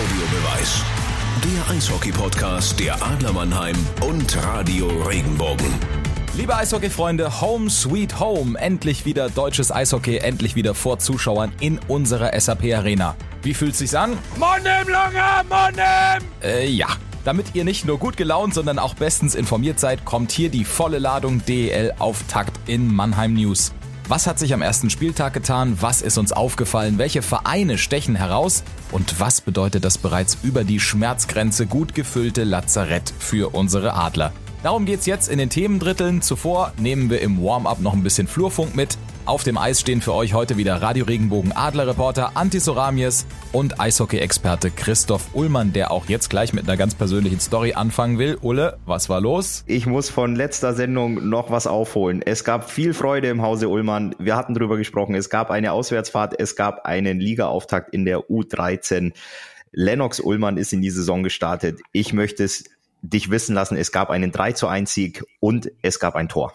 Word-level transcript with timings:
Audiobeweis. 0.00 0.82
Der 1.44 1.76
Eishockey-Podcast 1.76 2.80
der 2.80 3.02
Adler 3.02 3.34
Mannheim 3.34 3.76
und 4.00 4.34
Radio 4.42 4.86
Regenbogen. 4.86 5.66
Liebe 6.38 6.56
Eishockey-Freunde, 6.56 7.42
Home 7.42 7.68
Sweet 7.68 8.18
Home. 8.18 8.58
Endlich 8.58 9.04
wieder 9.04 9.28
deutsches 9.28 9.70
Eishockey, 9.70 10.16
endlich 10.16 10.54
wieder 10.54 10.74
vor 10.74 11.00
Zuschauern 11.00 11.52
in 11.60 11.78
unserer 11.86 12.38
SAP-Arena. 12.38 13.14
Wie 13.42 13.52
fühlt 13.52 13.76
sich's 13.76 13.94
an? 13.94 14.16
Monnem, 14.38 14.88
Langer, 14.88 15.44
Monnem! 15.50 16.24
Äh, 16.42 16.66
ja. 16.70 16.88
Damit 17.24 17.54
ihr 17.54 17.64
nicht 17.64 17.84
nur 17.84 17.98
gut 17.98 18.16
gelaunt, 18.16 18.54
sondern 18.54 18.78
auch 18.78 18.94
bestens 18.94 19.34
informiert 19.34 19.78
seid, 19.78 20.06
kommt 20.06 20.32
hier 20.32 20.48
die 20.48 20.64
volle 20.64 20.98
Ladung 20.98 21.44
DEL-Auftakt 21.44 22.58
in 22.66 22.94
Mannheim 22.94 23.34
News. 23.34 23.72
Was 24.10 24.26
hat 24.26 24.40
sich 24.40 24.52
am 24.52 24.60
ersten 24.60 24.90
Spieltag 24.90 25.34
getan? 25.34 25.78
Was 25.80 26.02
ist 26.02 26.18
uns 26.18 26.32
aufgefallen? 26.32 26.98
Welche 26.98 27.22
Vereine 27.22 27.78
stechen 27.78 28.16
heraus? 28.16 28.64
Und 28.90 29.20
was 29.20 29.40
bedeutet 29.40 29.84
das 29.84 29.98
bereits 29.98 30.36
über 30.42 30.64
die 30.64 30.80
Schmerzgrenze 30.80 31.64
gut 31.64 31.94
gefüllte 31.94 32.42
Lazarett 32.42 33.14
für 33.20 33.54
unsere 33.54 33.94
Adler? 33.94 34.32
Darum 34.64 34.84
geht's 34.84 35.06
jetzt 35.06 35.28
in 35.28 35.38
den 35.38 35.48
Themendritteln. 35.48 36.22
Zuvor 36.22 36.72
nehmen 36.76 37.08
wir 37.08 37.20
im 37.20 37.40
Warm-up 37.40 37.78
noch 37.78 37.92
ein 37.92 38.02
bisschen 38.02 38.26
Flurfunk 38.26 38.74
mit. 38.74 38.98
Auf 39.26 39.44
dem 39.44 39.58
Eis 39.58 39.80
stehen 39.80 40.00
für 40.00 40.14
euch 40.14 40.34
heute 40.34 40.56
wieder 40.56 40.80
Radio 40.80 41.04
Regenbogen 41.04 41.52
Adlerreporter 41.52 42.32
Soramies 42.58 43.26
und 43.52 43.78
Eishockey-Experte 43.78 44.70
Christoph 44.70 45.34
Ullmann, 45.34 45.72
der 45.72 45.90
auch 45.90 46.06
jetzt 46.06 46.30
gleich 46.30 46.52
mit 46.52 46.64
einer 46.64 46.76
ganz 46.76 46.94
persönlichen 46.94 47.38
Story 47.38 47.74
anfangen 47.74 48.18
will. 48.18 48.38
Ulle, 48.40 48.78
was 48.86 49.08
war 49.08 49.20
los? 49.20 49.62
Ich 49.66 49.86
muss 49.86 50.08
von 50.08 50.34
letzter 50.34 50.72
Sendung 50.72 51.28
noch 51.28 51.50
was 51.50 51.66
aufholen. 51.66 52.22
Es 52.22 52.44
gab 52.44 52.70
viel 52.70 52.94
Freude 52.94 53.28
im 53.28 53.42
Hause 53.42 53.68
Ullmann. 53.68 54.16
Wir 54.18 54.36
hatten 54.36 54.54
drüber 54.54 54.78
gesprochen. 54.78 55.14
Es 55.14 55.28
gab 55.28 55.50
eine 55.50 55.72
Auswärtsfahrt, 55.72 56.40
es 56.40 56.56
gab 56.56 56.86
einen 56.86 57.20
Ligaauftakt 57.20 57.92
in 57.92 58.06
der 58.06 58.30
U13. 58.30 59.12
Lennox 59.70 60.18
Ullmann 60.18 60.56
ist 60.56 60.72
in 60.72 60.80
die 60.80 60.90
Saison 60.90 61.22
gestartet. 61.22 61.80
Ich 61.92 62.12
möchte 62.12 62.42
es 62.42 62.64
dich 63.02 63.30
wissen 63.30 63.54
lassen, 63.54 63.76
es 63.76 63.92
gab 63.92 64.10
einen 64.10 64.32
3 64.32 64.52
zu 64.52 64.66
1 64.66 64.92
Sieg 64.92 65.24
und 65.40 65.70
es 65.82 66.00
gab 66.00 66.16
ein 66.16 66.28
Tor. 66.28 66.54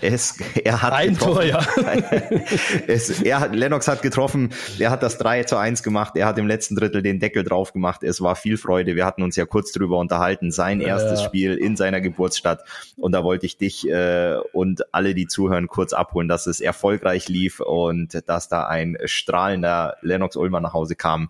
Es, 0.00 0.36
er 0.64 0.82
hat 0.82 0.92
ein 0.92 1.14
getroffen. 1.14 1.34
Tor, 1.34 1.44
ja. 1.44 1.60
es, 2.86 3.22
er 3.22 3.40
hat, 3.40 3.54
Lennox 3.54 3.88
hat 3.88 4.02
getroffen, 4.02 4.50
er 4.78 4.90
hat 4.90 5.02
das 5.02 5.18
3 5.18 5.44
zu 5.44 5.56
1 5.56 5.82
gemacht, 5.82 6.16
er 6.16 6.26
hat 6.26 6.38
im 6.38 6.46
letzten 6.46 6.76
Drittel 6.76 7.02
den 7.02 7.20
Deckel 7.20 7.44
drauf 7.44 7.72
gemacht. 7.72 8.02
Es 8.02 8.20
war 8.20 8.36
viel 8.36 8.56
Freude. 8.56 8.96
Wir 8.96 9.04
hatten 9.04 9.22
uns 9.22 9.36
ja 9.36 9.44
kurz 9.46 9.72
drüber 9.72 9.98
unterhalten. 9.98 10.50
Sein 10.50 10.80
erstes 10.80 11.20
Ja. 11.20 11.26
Spiel 11.26 11.56
in 11.56 11.76
seiner 11.76 12.00
Geburtsstadt. 12.00 12.64
Und 12.96 13.12
da 13.12 13.24
wollte 13.24 13.46
ich 13.46 13.56
dich 13.56 13.88
äh, 13.88 14.36
und 14.52 14.94
alle, 14.94 15.14
die 15.14 15.26
zuhören, 15.26 15.68
kurz 15.68 15.92
abholen, 15.92 16.28
dass 16.28 16.46
es 16.46 16.60
erfolgreich 16.60 17.28
lief 17.28 17.60
und 17.60 18.22
dass 18.26 18.48
da 18.48 18.66
ein 18.66 18.96
strahlender 19.04 19.96
Lennox 20.02 20.36
Ulmer 20.36 20.60
nach 20.60 20.72
Hause 20.72 20.96
kam. 20.96 21.28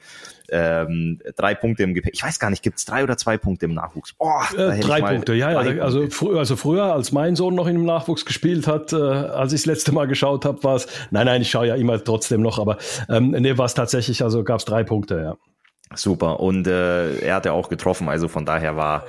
Ähm, 0.50 1.20
drei 1.36 1.54
Punkte 1.54 1.82
im 1.82 1.94
Gepäck. 1.94 2.12
Ich 2.14 2.22
weiß 2.22 2.38
gar 2.38 2.50
nicht, 2.50 2.62
gibt's 2.62 2.84
drei 2.84 3.04
oder 3.04 3.16
zwei 3.16 3.36
Punkte 3.38 3.66
im 3.66 3.74
Nachwuchs? 3.74 4.14
Da 4.18 4.72
Äh, 4.74 4.80
drei 4.80 5.00
mal 5.00 5.14
Punkte, 5.14 5.34
ja, 5.34 5.52
drei 5.52 5.76
ja. 5.76 5.82
Also, 5.82 6.08
frü 6.08 6.38
also 6.38 6.56
früher, 6.56 6.92
als 6.92 7.12
mein 7.12 7.36
Sohn 7.36 7.54
noch 7.54 7.66
in 7.66 7.74
dem 7.74 7.84
Nachwuchs 7.84 8.24
gespielt 8.24 8.66
hat, 8.66 8.92
äh, 8.92 8.96
als 8.96 9.52
ich 9.52 9.60
das 9.60 9.66
letzte 9.66 9.92
Mal 9.92 10.06
geschaut 10.06 10.44
habe, 10.44 10.62
war 10.64 10.76
es, 10.76 10.86
nein, 11.10 11.26
nein, 11.26 11.42
ich 11.42 11.50
schaue 11.50 11.68
ja 11.68 11.74
immer 11.76 12.02
trotzdem 12.02 12.42
noch, 12.42 12.58
aber 12.58 12.78
ähm, 13.08 13.30
nee, 13.30 13.56
war 13.56 13.66
es 13.66 13.74
tatsächlich, 13.74 14.22
also 14.22 14.44
gab 14.44 14.58
es 14.58 14.64
drei 14.64 14.82
Punkte, 14.82 15.20
ja. 15.20 15.49
Super. 15.96 16.38
Und 16.38 16.68
äh, 16.68 17.16
er 17.18 17.34
hatte 17.34 17.52
auch 17.52 17.68
getroffen, 17.68 18.08
also 18.08 18.28
von 18.28 18.46
daher 18.46 18.76
war 18.76 19.06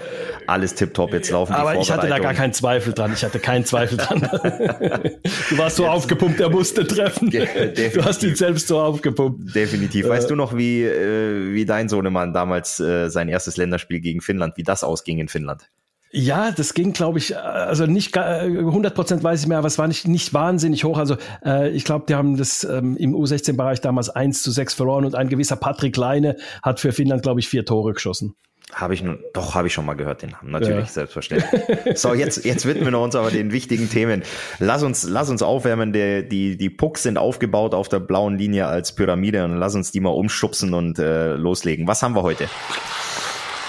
alles 0.48 0.74
tipptopp. 0.74 1.14
Jetzt 1.14 1.30
laufen 1.30 1.54
die 1.54 1.60
Aber 1.60 1.76
ich 1.76 1.92
hatte 1.92 2.08
da 2.08 2.18
gar 2.18 2.34
keinen 2.34 2.54
Zweifel 2.54 2.94
dran. 2.94 3.14
Ich 3.14 3.24
hatte 3.24 3.40
keinen 3.40 3.66
Zweifel 3.66 3.98
dran. 4.00 4.22
du 4.22 5.58
warst 5.60 5.76
so 5.76 5.88
aufgepumpt, 5.90 6.40
er 6.40 6.50
musste 6.50 6.86
treffen. 6.88 7.30
Ja, 7.30 7.46
Du 7.46 8.04
hast 8.04 8.24
ihn 8.24 8.30
definitiv. 8.30 8.38
selbst 8.38 8.68
so 8.68 8.80
aufgepumpt. 8.82 9.54
Definitiv. 9.54 10.08
Weißt 10.10 10.30
du 10.32 10.36
noch, 10.36 10.58
wie, 10.58 10.84
äh, 10.84 11.54
wie 11.54 11.66
dein 11.66 11.88
Sohnemann 11.88 12.34
damals 12.34 12.80
äh, 12.80 13.10
sein 13.10 13.30
erstes 13.30 13.58
Länderspiel 13.58 14.00
gegen 14.00 14.22
Finnland, 14.22 14.58
wie 14.58 14.64
das 14.64 14.84
ausging 14.84 15.20
in 15.20 15.28
Finnland? 15.28 15.70
Ja, 16.14 16.52
das 16.52 16.74
ging, 16.74 16.92
glaube 16.92 17.20
ich, 17.20 17.38
also 17.38 17.86
nicht 17.86 18.12
ga- 18.12 18.42
äh, 18.44 18.48
100 18.48 18.94
Prozent 18.94 19.24
weiß 19.24 19.42
ich 19.42 19.48
mehr, 19.48 19.58
aber 19.60 19.68
es 19.68 19.78
war 19.78 19.88
nicht, 19.88 20.08
nicht 20.08 20.34
wahnsinnig 20.34 20.84
hoch. 20.84 20.98
Also 20.98 21.16
äh, 21.46 21.70
ich 21.70 21.86
glaube, 21.86 22.06
die 22.10 22.16
haben 22.16 22.36
das 22.36 22.66
ähm, 22.66 22.98
im 22.98 23.16
U16-Bereich 23.16 23.80
damals 23.80 24.10
1 24.10 24.44
zu 24.44 24.52
6 24.52 24.74
verloren 24.74 25.06
und 25.06 25.16
ein 25.16 25.30
gewisser 25.30 25.56
Patrick 25.56 25.96
Leine 25.96 26.36
hat 26.64 26.82
für 26.82 26.92
Finnland, 26.92 27.24
glaube 27.24 27.40
ich, 27.40 27.48
vier 27.48 27.64
Tore 27.66 27.94
geschossen. 27.94 28.36
Habe 28.74 28.94
ich 28.94 29.04
nun, 29.04 29.20
doch, 29.34 29.56
habe 29.56 29.68
ich 29.68 29.74
schon 29.74 29.86
mal 29.86 29.96
gehört, 29.96 30.22
den 30.22 30.30
Namen. 30.32 30.52
Natürlich, 30.52 30.86
Ja. 30.88 30.92
selbstverständlich. 30.92 31.62
So, 31.98 32.14
jetzt, 32.14 32.46
jetzt 32.46 32.66
widmen 32.66 32.92
wir 32.92 33.00
uns 33.00 33.16
aber 33.16 33.30
den 33.32 33.52
wichtigen 33.52 33.90
Themen. 33.90 34.24
Lass 34.60 34.84
uns, 34.84 35.04
lass 35.08 35.30
uns 35.30 35.42
aufwärmen. 35.42 35.92
Der, 35.94 36.24
die, 36.24 36.58
die 36.58 36.70
Pucks 36.70 37.04
sind 37.04 37.18
aufgebaut 37.18 37.74
auf 37.74 37.90
der 37.90 38.00
blauen 38.00 38.38
Linie 38.38 38.68
als 38.68 38.94
Pyramide 38.96 39.44
und 39.46 39.58
lass 39.58 39.76
uns 39.76 39.92
die 39.92 40.00
mal 40.02 40.10
umschubsen 40.12 40.74
und 40.74 41.00
äh, 41.00 41.34
loslegen. 41.36 41.88
Was 41.88 42.02
haben 42.04 42.16
wir 42.16 42.22
heute? 42.24 42.48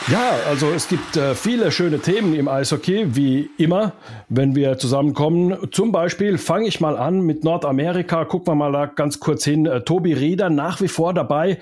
Ja, 0.08 0.32
also 0.48 0.70
es 0.70 0.88
gibt 0.88 1.16
äh, 1.16 1.34
viele 1.34 1.70
schöne 1.70 2.00
Themen 2.00 2.34
im 2.34 2.48
Eishockey, 2.48 3.14
wie 3.14 3.48
immer, 3.56 3.92
wenn 4.28 4.56
wir 4.56 4.76
zusammenkommen. 4.76 5.70
Zum 5.70 5.92
Beispiel 5.92 6.38
fange 6.38 6.66
ich 6.66 6.80
mal 6.80 6.98
an 6.98 7.20
mit 7.20 7.44
Nordamerika. 7.44 8.24
Gucken 8.24 8.48
wir 8.48 8.54
mal 8.56 8.72
da 8.72 8.86
ganz 8.86 9.20
kurz 9.20 9.44
hin. 9.44 9.64
Äh, 9.64 9.82
Tobi 9.82 10.12
Rieder 10.12 10.50
nach 10.50 10.80
wie 10.80 10.88
vor 10.88 11.14
dabei, 11.14 11.58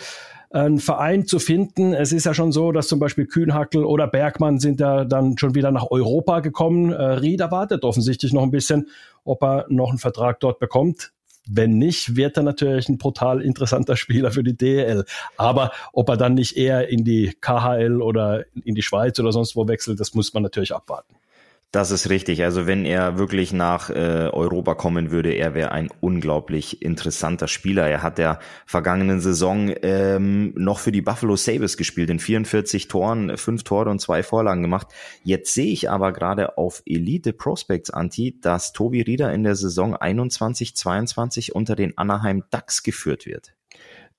einen 0.51 0.79
Verein 0.79 1.27
zu 1.27 1.39
finden. 1.39 1.93
Es 1.93 2.13
ist 2.13 2.25
ja 2.25 2.33
schon 2.33 2.51
so, 2.51 2.73
dass 2.73 2.89
zum 2.89 2.99
Beispiel 2.99 3.27
Kühnhackel 3.27 3.85
oder 3.85 4.07
Bergmann 4.07 4.59
sind 4.59 4.81
ja 4.81 5.05
dann 5.05 5.37
schon 5.37 5.55
wieder 5.55 5.71
nach 5.71 5.91
Europa 5.91 6.41
gekommen. 6.41 6.93
Äh, 6.93 7.03
Rieder 7.03 7.51
wartet 7.51 7.85
offensichtlich 7.85 8.33
noch 8.33 8.43
ein 8.43 8.51
bisschen, 8.51 8.89
ob 9.23 9.43
er 9.43 9.67
noch 9.69 9.91
einen 9.91 9.99
Vertrag 9.99 10.41
dort 10.41 10.59
bekommt. 10.59 11.13
Wenn 11.53 11.79
nicht, 11.79 12.15
wird 12.15 12.37
er 12.37 12.45
natürlich 12.45 12.89
ein 12.89 12.99
brutal 12.99 13.41
interessanter 13.41 13.97
Spieler 13.97 14.31
für 14.31 14.45
die 14.45 14.57
DEL. 14.57 15.05
Aber 15.37 15.73
ob 15.93 16.09
er 16.09 16.17
dann 16.17 16.35
nicht 16.35 16.57
eher 16.57 16.89
in 16.89 17.05
die 17.05 17.35
KHL 17.41 18.01
oder 18.01 18.45
in 18.65 18.77
die 18.77 18.83
Schweiz 18.83 19.19
oder 19.19 19.33
sonst 19.33 19.57
wo 19.57 19.67
wechselt, 19.67 19.99
das 19.99 20.15
muss 20.15 20.33
man 20.33 20.45
natürlich 20.45 20.75
abwarten. 20.75 21.15
Das 21.73 21.93
ist 21.93 22.11
richtig. 22.11 22.43
Also 22.43 22.67
wenn 22.67 22.85
er 22.85 23.17
wirklich 23.17 23.53
nach 23.53 23.91
äh, 23.91 24.29
Europa 24.33 24.75
kommen 24.75 25.13
würde, 25.13 25.35
er 25.35 25.55
wäre 25.55 25.71
ein 25.71 25.89
unglaublich 26.01 26.83
interessanter 26.83 27.47
Spieler. 27.47 27.89
Er 27.89 28.03
hat 28.03 28.19
der 28.19 28.41
vergangenen 28.67 29.21
Saison 29.21 29.73
ähm, 29.83 30.53
noch 30.57 30.81
für 30.81 30.91
die 30.91 31.01
Buffalo 31.01 31.37
Sabres 31.37 31.77
gespielt, 31.77 32.11
in 32.11 32.19
44 32.19 32.89
Toren, 32.89 33.37
fünf 33.37 33.63
Tore 33.63 33.89
und 33.89 34.01
zwei 34.01 34.25
Vorlagen 34.25 34.63
gemacht. 34.63 34.89
Jetzt 35.23 35.55
sehe 35.55 35.73
ich 35.73 35.89
aber 35.89 36.13
gerade 36.13 36.59
auf 36.59 36.83
Elite 36.87 37.33
Prospects 37.33 37.91
Anti, 37.91 38.41
dass 38.41 38.73
Tobi 38.73 39.03
Rieder 39.03 39.33
in 39.33 39.45
der 39.45 39.55
Saison 39.55 39.95
21-22 39.95 41.53
unter 41.53 41.77
den 41.77 41.97
Anaheim 41.97 42.43
Ducks 42.51 42.83
geführt 42.83 43.27
wird. 43.27 43.55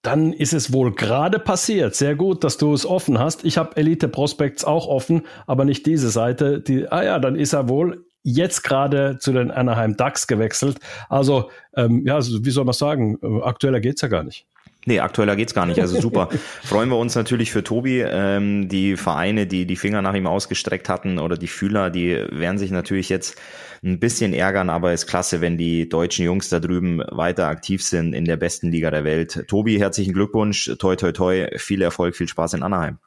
Dann 0.02 0.34
ist 0.34 0.54
es 0.54 0.74
wohl 0.74 0.94
gerade 0.94 1.38
passiert. 1.38 1.96
Sehr 1.96 2.16
gut, 2.16 2.44
dass 2.44 2.58
du 2.58 2.74
es 2.74 2.86
offen 2.86 3.20
hast. 3.20 3.46
Ich 3.46 3.58
habe 3.58 3.78
Elite 3.78 4.08
Prospects 4.08 4.66
auch 4.66 4.88
offen, 4.88 5.24
aber 5.46 5.64
nicht 5.64 5.86
diese 5.86 6.10
Seite. 6.10 6.60
Die, 6.60 6.88
ah 6.92 7.04
ja, 7.04 7.20
dann 7.20 7.36
ist 7.36 7.54
er 7.54 7.70
wohl 7.70 8.06
jetzt 8.24 8.64
gerade 8.64 9.18
zu 9.20 9.32
den 9.32 9.52
Anaheim 9.52 9.98
Ducks 9.98 10.28
gewechselt. 10.28 10.80
Also, 11.10 11.50
ähm, 11.76 12.04
ja, 12.06 12.16
also, 12.16 12.44
wie 12.46 12.52
soll 12.52 12.66
man 12.66 12.74
sagen, 12.74 13.18
äh, 13.22 13.42
aktueller 13.44 13.80
geht's 13.80 14.02
ja 14.02 14.08
gar 14.08 14.24
nicht. 14.24 14.46
Nee, 14.86 15.00
aktueller 15.00 15.36
geht's 15.36 15.54
gar 15.54 15.68
nicht. 15.68 15.80
Also 15.80 16.02
super. 16.02 16.30
Freuen 16.64 16.90
wir 16.90 16.98
uns 16.98 17.14
natürlich 17.16 17.52
für 17.52 17.64
Tobi. 17.64 18.02
Ähm, 18.02 18.68
die 18.68 18.98
Vereine, 18.98 19.46
die 19.46 19.66
die 19.66 19.76
Finger 19.76 20.02
nach 20.02 20.16
ihm 20.16 20.26
ausgestreckt 20.26 20.90
hatten 20.90 21.20
oder 21.20 21.38
die 21.38 21.48
Fühler, 21.48 21.92
die 21.92 22.26
werden 22.32 22.58
sich 22.58 22.72
natürlich 22.72 23.10
jetzt 23.10 23.40
ein 23.84 24.00
bisschen 24.00 24.34
ärgern, 24.34 24.70
aber 24.70 24.94
ist 24.94 25.08
klasse, 25.08 25.42
wenn 25.42 25.58
die 25.58 25.88
deutschen 25.88 26.26
Jungs 26.26 26.50
da 26.50 26.60
drüben 26.60 27.02
weiter 27.10 27.48
aktiv 27.48 27.84
sind 27.84 28.14
in 28.14 28.26
der 28.26 28.38
besten 28.38 28.72
Liga 28.72 28.92
der 28.92 29.04
Welt. 29.04 29.46
Tobi, 29.48 29.80
herzlichen 29.80 30.14
Glückwunsch. 30.14 30.72
Toi, 30.80 30.96
toi, 30.96 31.12
toi. 31.12 31.48
Viel 31.58 31.82
Erfolg, 31.82 32.16
viel 32.16 32.28
Spaß 32.28 32.56
in 32.56 32.64
Anaheim. 32.64 32.98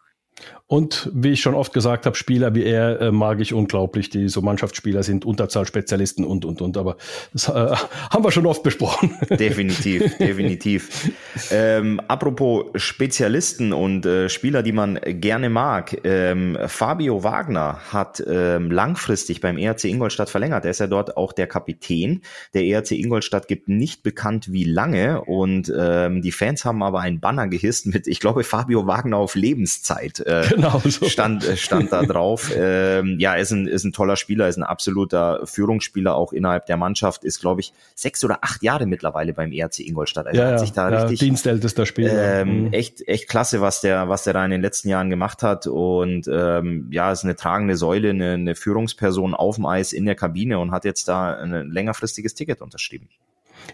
Und 0.74 1.08
wie 1.14 1.30
ich 1.30 1.40
schon 1.40 1.54
oft 1.54 1.72
gesagt 1.72 2.04
habe, 2.04 2.16
Spieler 2.16 2.56
wie 2.56 2.64
er 2.64 3.00
äh, 3.00 3.12
mag 3.12 3.38
ich 3.38 3.54
unglaublich, 3.54 4.10
die 4.10 4.28
so 4.28 4.42
Mannschaftsspieler 4.42 5.04
sind, 5.04 5.24
Unterzahlspezialisten 5.24 6.24
und, 6.24 6.44
und, 6.44 6.60
und. 6.60 6.76
Aber 6.76 6.96
das 7.32 7.48
äh, 7.48 7.52
haben 8.10 8.24
wir 8.24 8.32
schon 8.32 8.44
oft 8.44 8.64
besprochen. 8.64 9.14
Definitiv, 9.30 10.18
definitiv. 10.18 11.12
Ähm, 11.52 12.00
apropos 12.08 12.64
Spezialisten 12.74 13.72
und 13.72 14.04
äh, 14.04 14.28
Spieler, 14.28 14.64
die 14.64 14.72
man 14.72 14.98
gerne 15.04 15.48
mag. 15.48 15.96
Ähm, 16.02 16.58
Fabio 16.66 17.22
Wagner 17.22 17.78
hat 17.92 18.20
ähm, 18.26 18.72
langfristig 18.72 19.40
beim 19.40 19.58
ERC 19.58 19.84
Ingolstadt 19.84 20.28
verlängert. 20.28 20.64
Er 20.64 20.72
ist 20.72 20.80
ja 20.80 20.88
dort 20.88 21.16
auch 21.16 21.32
der 21.32 21.46
Kapitän. 21.46 22.22
Der 22.52 22.64
ERC 22.64 22.90
Ingolstadt 22.92 23.46
gibt 23.46 23.68
nicht 23.68 24.02
bekannt, 24.02 24.52
wie 24.52 24.64
lange. 24.64 25.20
Und 25.20 25.72
ähm, 25.78 26.20
die 26.20 26.32
Fans 26.32 26.64
haben 26.64 26.82
aber 26.82 26.98
einen 26.98 27.20
Banner 27.20 27.46
gehisst 27.46 27.86
mit, 27.86 28.08
ich 28.08 28.18
glaube, 28.18 28.42
Fabio 28.42 28.88
Wagner 28.88 29.18
auf 29.18 29.36
Lebenszeit. 29.36 30.18
Äh, 30.18 30.63
Genau 30.64 30.80
so. 30.84 31.08
stand, 31.08 31.46
äh, 31.46 31.56
stand 31.56 31.92
da 31.92 32.02
drauf. 32.02 32.50
Ähm, 32.64 33.18
ja, 33.18 33.34
ist 33.34 33.50
ein, 33.50 33.66
ist 33.66 33.84
ein 33.84 33.92
toller 33.92 34.16
Spieler, 34.16 34.48
ist 34.48 34.56
ein 34.56 34.62
absoluter 34.62 35.40
Führungsspieler 35.44 36.14
auch 36.14 36.32
innerhalb 36.32 36.66
der 36.66 36.76
Mannschaft, 36.76 37.24
ist, 37.24 37.40
glaube 37.40 37.60
ich, 37.60 37.72
sechs 37.94 38.24
oder 38.24 38.38
acht 38.42 38.62
Jahre 38.62 38.86
mittlerweile 38.86 39.32
beim 39.32 39.52
ERC 39.52 39.80
Ingolstadt. 39.80 40.26
Also 40.26 40.40
ja, 40.40 40.48
hat 40.52 40.60
sich 40.60 40.72
da 40.72 40.90
ja, 40.90 41.02
richtig 41.02 41.18
dienstältester 41.18 41.84
Spieler. 41.86 42.40
ähm, 42.40 42.64
Mhm. 42.64 42.72
echt, 42.72 43.06
echt 43.08 43.28
klasse, 43.28 43.60
was 43.60 43.80
der, 43.80 44.08
was 44.08 44.24
der 44.24 44.32
da 44.32 44.44
in 44.44 44.50
den 44.50 44.62
letzten 44.62 44.88
Jahren 44.88 45.10
gemacht 45.10 45.42
hat. 45.42 45.66
Und 45.66 46.28
ähm, 46.28 46.88
ja, 46.90 47.12
ist 47.12 47.24
eine 47.24 47.36
tragende 47.36 47.76
Säule, 47.76 48.10
eine, 48.10 48.32
eine 48.32 48.54
Führungsperson 48.54 49.34
auf 49.34 49.56
dem 49.56 49.66
Eis 49.66 49.92
in 49.92 50.04
der 50.06 50.14
Kabine 50.14 50.58
und 50.58 50.70
hat 50.70 50.84
jetzt 50.84 51.08
da 51.08 51.34
ein 51.34 51.70
längerfristiges 51.70 52.34
Ticket 52.34 52.62
unterschrieben. 52.62 53.08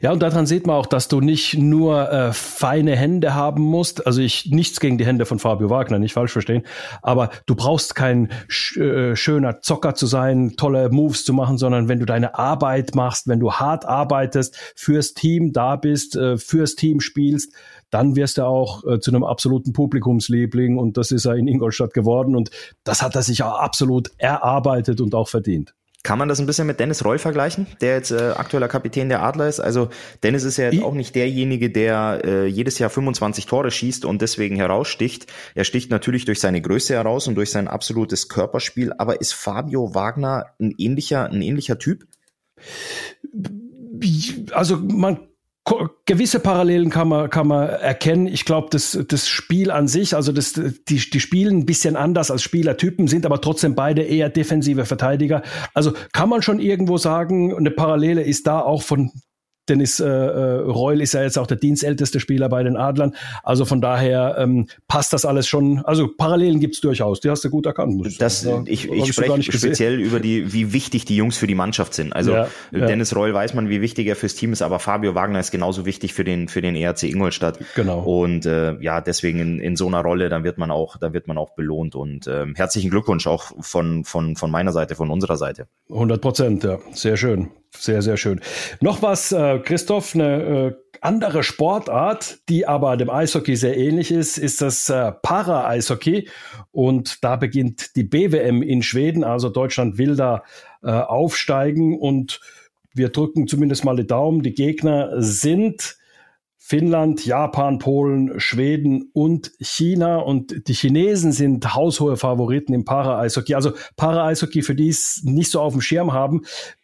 Ja, 0.01 0.13
und 0.13 0.23
daran 0.23 0.47
sieht 0.47 0.67
man 0.67 0.77
auch, 0.77 0.87
dass 0.87 1.09
du 1.09 1.21
nicht 1.21 1.59
nur 1.59 2.11
äh, 2.11 2.33
feine 2.33 2.97
Hände 2.97 3.35
haben 3.35 3.63
musst. 3.63 4.07
Also 4.07 4.23
ich 4.23 4.47
nichts 4.51 4.81
gegen 4.81 4.99
die 4.99 5.05
Hände 5.05 5.27
von 5.27 5.39
Fabio 5.39 5.69
Wagner, 5.69 5.99
nicht 5.99 6.15
falsch 6.15 6.33
verstehen. 6.33 6.63
Aber 7.03 7.31
du 7.47 7.55
brauchst 7.55 7.95
kein 7.95 8.31
sch 8.49 8.79
äh, 8.79 9.17
schöner 9.17 9.61
Zocker 9.61 9.95
zu 9.95 10.07
sein, 10.07 10.55
tolle 10.57 10.91
Moves 10.91 11.25
zu 11.25 11.33
machen, 11.33 11.59
sondern 11.59 11.89
wenn 11.89 12.01
du 12.01 12.07
deine 12.07 12.39
Arbeit 12.39 12.95
machst, 12.95 13.29
wenn 13.29 13.41
du 13.41 13.53
hart 13.53 13.85
arbeitest, 13.85 14.57
fürs 14.75 15.13
Team 15.13 15.53
da 15.53 15.77
bist, 15.77 16.17
äh, 16.17 16.39
fürs 16.39 16.77
Team 16.77 17.01
spielst, 17.01 17.55
dann 17.91 18.17
wirst 18.17 18.39
du 18.39 18.47
auch 18.47 18.85
äh, 18.85 19.01
zu 19.01 19.11
einem 19.11 19.25
absoluten 19.25 19.73
Publikumsliebling. 19.73 20.79
Und 20.79 20.97
das 20.97 21.11
ist 21.11 21.27
er 21.27 21.35
in 21.35 21.49
Ingolstadt 21.49 21.93
geworden. 21.93 22.37
Und 22.37 22.51
das 22.85 23.03
hat 23.03 23.17
er 23.17 23.23
sich 23.23 23.43
auch 23.43 23.59
absolut 23.59 24.11
erarbeitet 24.17 25.01
und 25.01 25.15
auch 25.15 25.29
verdient. 25.29 25.75
Kann 26.11 26.19
man 26.19 26.29
das 26.29 26.41
ein 26.41 26.47
bisschen 26.47 26.67
mit 26.67 26.81
Dennis 26.81 27.05
Roll 27.05 27.21
vergleichen, 27.21 27.69
der 27.81 27.95
jetzt 27.95 28.11
äh, 28.11 28.33
aktueller 28.35 28.67
Kapitän 28.67 29.09
der 29.09 29.23
Adler 29.23 29.47
ist? 29.47 29.61
Also 29.61 29.91
Dennis 30.25 30.43
ist 30.43 30.57
ja 30.57 30.69
jetzt 30.69 30.83
auch 30.83 30.95
nicht 30.95 31.15
derjenige, 31.15 31.71
der 31.71 32.23
äh, 32.25 32.47
jedes 32.49 32.81
Jahr 32.81 32.91
25 32.91 33.47
Tore 33.47 33.71
schießt 33.71 34.05
und 34.05 34.21
deswegen 34.21 34.57
heraussticht. 34.57 35.33
Er 35.55 35.63
sticht 35.63 35.89
natürlich 35.93 36.25
durch 36.25 36.41
seine 36.41 36.61
Größe 36.63 36.95
heraus 36.95 37.29
und 37.29 37.37
durch 37.37 37.53
sein 37.53 37.69
absolutes 37.69 38.29
Körperspiel. 38.29 38.93
Aber 38.99 39.21
ist 39.21 39.35
Fabio 39.35 39.95
Wagner 39.95 40.47
ein 40.59 40.75
ähnlicher, 40.79 41.27
ein 41.27 41.43
ähnlicher 41.43 41.79
Typ? 41.79 42.09
Also 44.51 44.79
man 44.79 45.30
gewisse 46.07 46.41
Parallelen 46.41 46.91
kann 46.91 47.09
man, 47.09 47.31
kann 47.31 47.47
man 47.47 47.69
erkennen. 47.69 48.27
Ich 48.27 48.45
glaube, 48.45 48.69
das, 48.71 48.99
das 49.09 49.29
Spiel 49.29 49.71
an 49.71 49.89
sich, 49.89 50.17
also 50.17 50.33
das, 50.33 50.55
die, 50.55 51.11
die 51.11 51.21
spielen 51.21 51.59
ein 51.59 51.67
bisschen 51.67 51.97
anders 51.97 52.31
als 52.31 52.43
Spielertypen, 52.43 53.09
sind 53.09 53.27
aber 53.27 53.41
trotzdem 53.41 53.75
beide 53.75 54.03
eher 54.03 54.31
defensive 54.31 54.85
Verteidiger. 54.85 55.43
Also 55.75 55.93
kann 56.13 56.29
man 56.29 56.43
schon 56.43 56.61
irgendwo 56.61 56.99
sagen, 56.99 57.55
eine 57.55 57.71
Parallele 57.71 58.23
ist 58.23 58.47
da 58.47 58.61
auch 58.61 58.83
von 58.83 59.13
Dennis 59.71 60.01
äh, 60.01 60.07
äh, 60.07 60.57
Reul 60.63 61.01
ist 61.01 61.15
ja 61.15 61.23
jetzt 61.23 61.39
auch 61.39 61.47
der 61.47 61.57
dienstälteste 61.57 62.19
Spieler 62.19 62.49
bei 62.49 62.63
den 62.63 62.77
Adlern. 62.77 63.15
Also 63.45 63.65
von 63.65 63.81
daher 63.81 64.37
ähm, 64.39 64.67
passt 64.89 65.13
das 65.13 65.25
alles 65.25 65.47
schon. 65.47 65.79
Also 65.85 66.09
Parallelen 66.09 66.59
gibt's 66.59 66.81
durchaus. 66.81 67.21
Die 67.21 67.31
hast 67.31 67.45
du 67.45 67.51
gut 67.51 67.67
erkannt. 67.67 67.95
Muss 67.97 68.09
ich 68.09 68.19
das, 68.19 68.43
sagen. 68.43 68.65
ich, 68.67 68.91
ich, 68.91 69.05
ich 69.05 69.13
spreche 69.13 69.53
speziell 69.53 70.01
über 70.01 70.19
die, 70.19 70.53
wie 70.53 70.73
wichtig 70.73 71.05
die 71.05 71.17
Jungs 71.17 71.37
für 71.37 71.47
die 71.47 71.55
Mannschaft 71.55 71.95
sind. 71.95 72.13
Also 72.13 72.33
ja, 72.33 72.49
Dennis 72.73 73.13
ja. 73.13 73.19
Reul 73.19 73.33
weiß 73.33 73.55
man, 73.55 73.69
wie 73.69 73.81
wichtig 73.81 74.09
er 74.09 74.17
fürs 74.17 74.35
Team 74.35 74.53
ist, 74.53 74.63
aber 74.63 74.81
Fabio 74.81 75.15
Wagner 75.15 75.39
ist 75.39 75.53
genauso 75.53 75.87
wichtig 75.87 76.13
für 76.13 76.25
den 76.25 76.49
für 76.49 76.61
den 76.61 76.75
ERC 76.75 77.05
Ingolstadt. 77.05 77.61
Genau. 77.77 78.01
Und 78.01 78.47
äh, 78.47 78.77
ja, 78.81 79.01
deswegen 79.01 79.39
in, 79.39 79.61
in 79.61 79.77
so 79.77 79.87
einer 79.87 80.01
Rolle, 80.01 80.29
dann 80.29 80.43
wird 80.43 80.59
man 80.59 80.73
auch, 80.73 80.97
da 80.97 81.13
wird 81.13 81.29
man 81.29 81.39
auch 81.39 81.55
belohnt. 81.55 81.95
Und 81.95 82.27
ähm, 82.27 82.55
herzlichen 82.57 82.91
Glückwunsch 82.91 83.29
auch 83.29 83.53
von 83.61 84.05
von 84.05 84.35
von 84.35 84.51
meiner 84.51 84.73
Seite, 84.73 84.97
von 84.97 85.11
unserer 85.11 85.37
Seite. 85.37 85.69
100 85.91 86.21
Prozent, 86.21 86.65
ja, 86.65 86.79
sehr 86.93 87.17
schön. 87.17 87.51
Sehr, 87.77 88.03
sehr 88.03 88.17
schön. 88.17 88.41
Noch 88.81 89.01
was, 89.01 89.31
äh, 89.31 89.60
Christoph, 89.61 90.15
eine 90.15 90.43
äh, 90.43 90.73
andere 91.01 91.43
Sportart, 91.43 92.39
die 92.49 92.67
aber 92.67 92.97
dem 92.97 93.11
Eishockey 93.11 93.57
sehr 93.57 93.77
ähnlich 93.77 94.11
ist, 94.11 94.39
ist 94.39 94.61
das 94.61 94.91
äh, 94.91 95.13
Para-Eishockey. 95.13 96.29
Und 96.73 97.25
da 97.25 97.37
beginnt 97.37 97.97
die 97.97 98.05
BWM 98.05 98.63
in 98.63 98.83
Schweden. 98.83 99.25
Also 99.25 99.49
Deutschland 99.49 99.99
will 99.99 100.17
da 100.17 100.43
äh, 100.83 100.91
aufsteigen 100.91 101.99
und 101.99 102.41
wir 102.93 103.09
drücken 103.09 103.47
zumindest 103.47 103.85
mal 103.85 103.97
die 103.97 104.07
Daumen. 104.07 104.43
Die 104.43 104.55
Gegner 104.55 105.23
sind 105.23 105.97
Finnland, 106.59 107.25
Japan, 107.25 107.79
Polen, 107.79 108.39
Schweden 108.39 109.11
und 109.13 109.53
China. 109.61 110.19
Und 110.19 110.69
die 110.69 110.75
Chinesen 110.75 111.33
sind 111.33 111.75
haushohe 111.75 112.17
Favoriten 112.17 112.75
im 112.75 112.85
Para-Eishockey. 112.85 113.55
Also 113.55 113.73
Para-Eishockey, 113.97 114.63
für 114.63 114.75
die 114.75 114.89
es 114.89 115.23
nicht 115.25 115.51
so 115.51 115.61
auf 115.61 115.73
dem 115.73 115.81
Schirm 115.81 116.13
haben, 116.13 116.43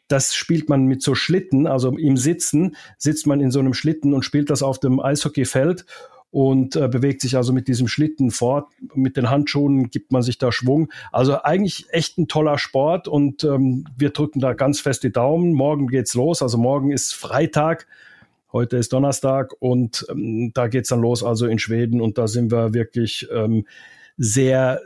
das 0.08 0.34
spielt 0.34 0.68
man 0.68 0.84
mit 0.84 1.02
so 1.02 1.14
Schlitten, 1.14 1.66
also 1.66 1.90
im 1.90 2.16
Sitzen 2.16 2.76
sitzt 2.98 3.26
man 3.26 3.40
in 3.40 3.50
so 3.50 3.58
einem 3.58 3.74
Schlitten 3.74 4.14
und 4.14 4.24
spielt 4.24 4.50
das 4.50 4.62
auf 4.62 4.78
dem 4.78 5.00
Eishockeyfeld 5.00 5.84
und 6.30 6.76
äh, 6.76 6.88
bewegt 6.88 7.22
sich 7.22 7.36
also 7.36 7.52
mit 7.52 7.66
diesem 7.68 7.88
Schlitten 7.88 8.30
fort. 8.30 8.68
Mit 8.94 9.16
den 9.16 9.30
Handschuhen 9.30 9.90
gibt 9.90 10.12
man 10.12 10.22
sich 10.22 10.38
da 10.38 10.52
Schwung. 10.52 10.92
Also 11.12 11.42
eigentlich 11.42 11.86
echt 11.90 12.18
ein 12.18 12.28
toller 12.28 12.58
Sport 12.58 13.08
und 13.08 13.42
ähm, 13.44 13.86
wir 13.96 14.10
drücken 14.10 14.40
da 14.40 14.52
ganz 14.52 14.80
fest 14.80 15.02
die 15.02 15.12
Daumen. 15.12 15.54
Morgen 15.54 15.86
geht's 15.88 16.14
los, 16.14 16.42
also 16.42 16.58
morgen 16.58 16.90
ist 16.90 17.14
Freitag. 17.14 17.86
Heute 18.52 18.76
ist 18.76 18.92
Donnerstag 18.92 19.54
und 19.60 20.06
ähm, 20.08 20.52
da 20.54 20.68
geht's 20.68 20.88
dann 20.88 21.00
los, 21.00 21.22
also 21.24 21.46
in 21.46 21.58
Schweden 21.58 22.00
und 22.00 22.16
da 22.16 22.28
sind 22.28 22.52
wir 22.52 22.74
wirklich 22.74 23.28
ähm, 23.32 23.66
sehr 24.18 24.80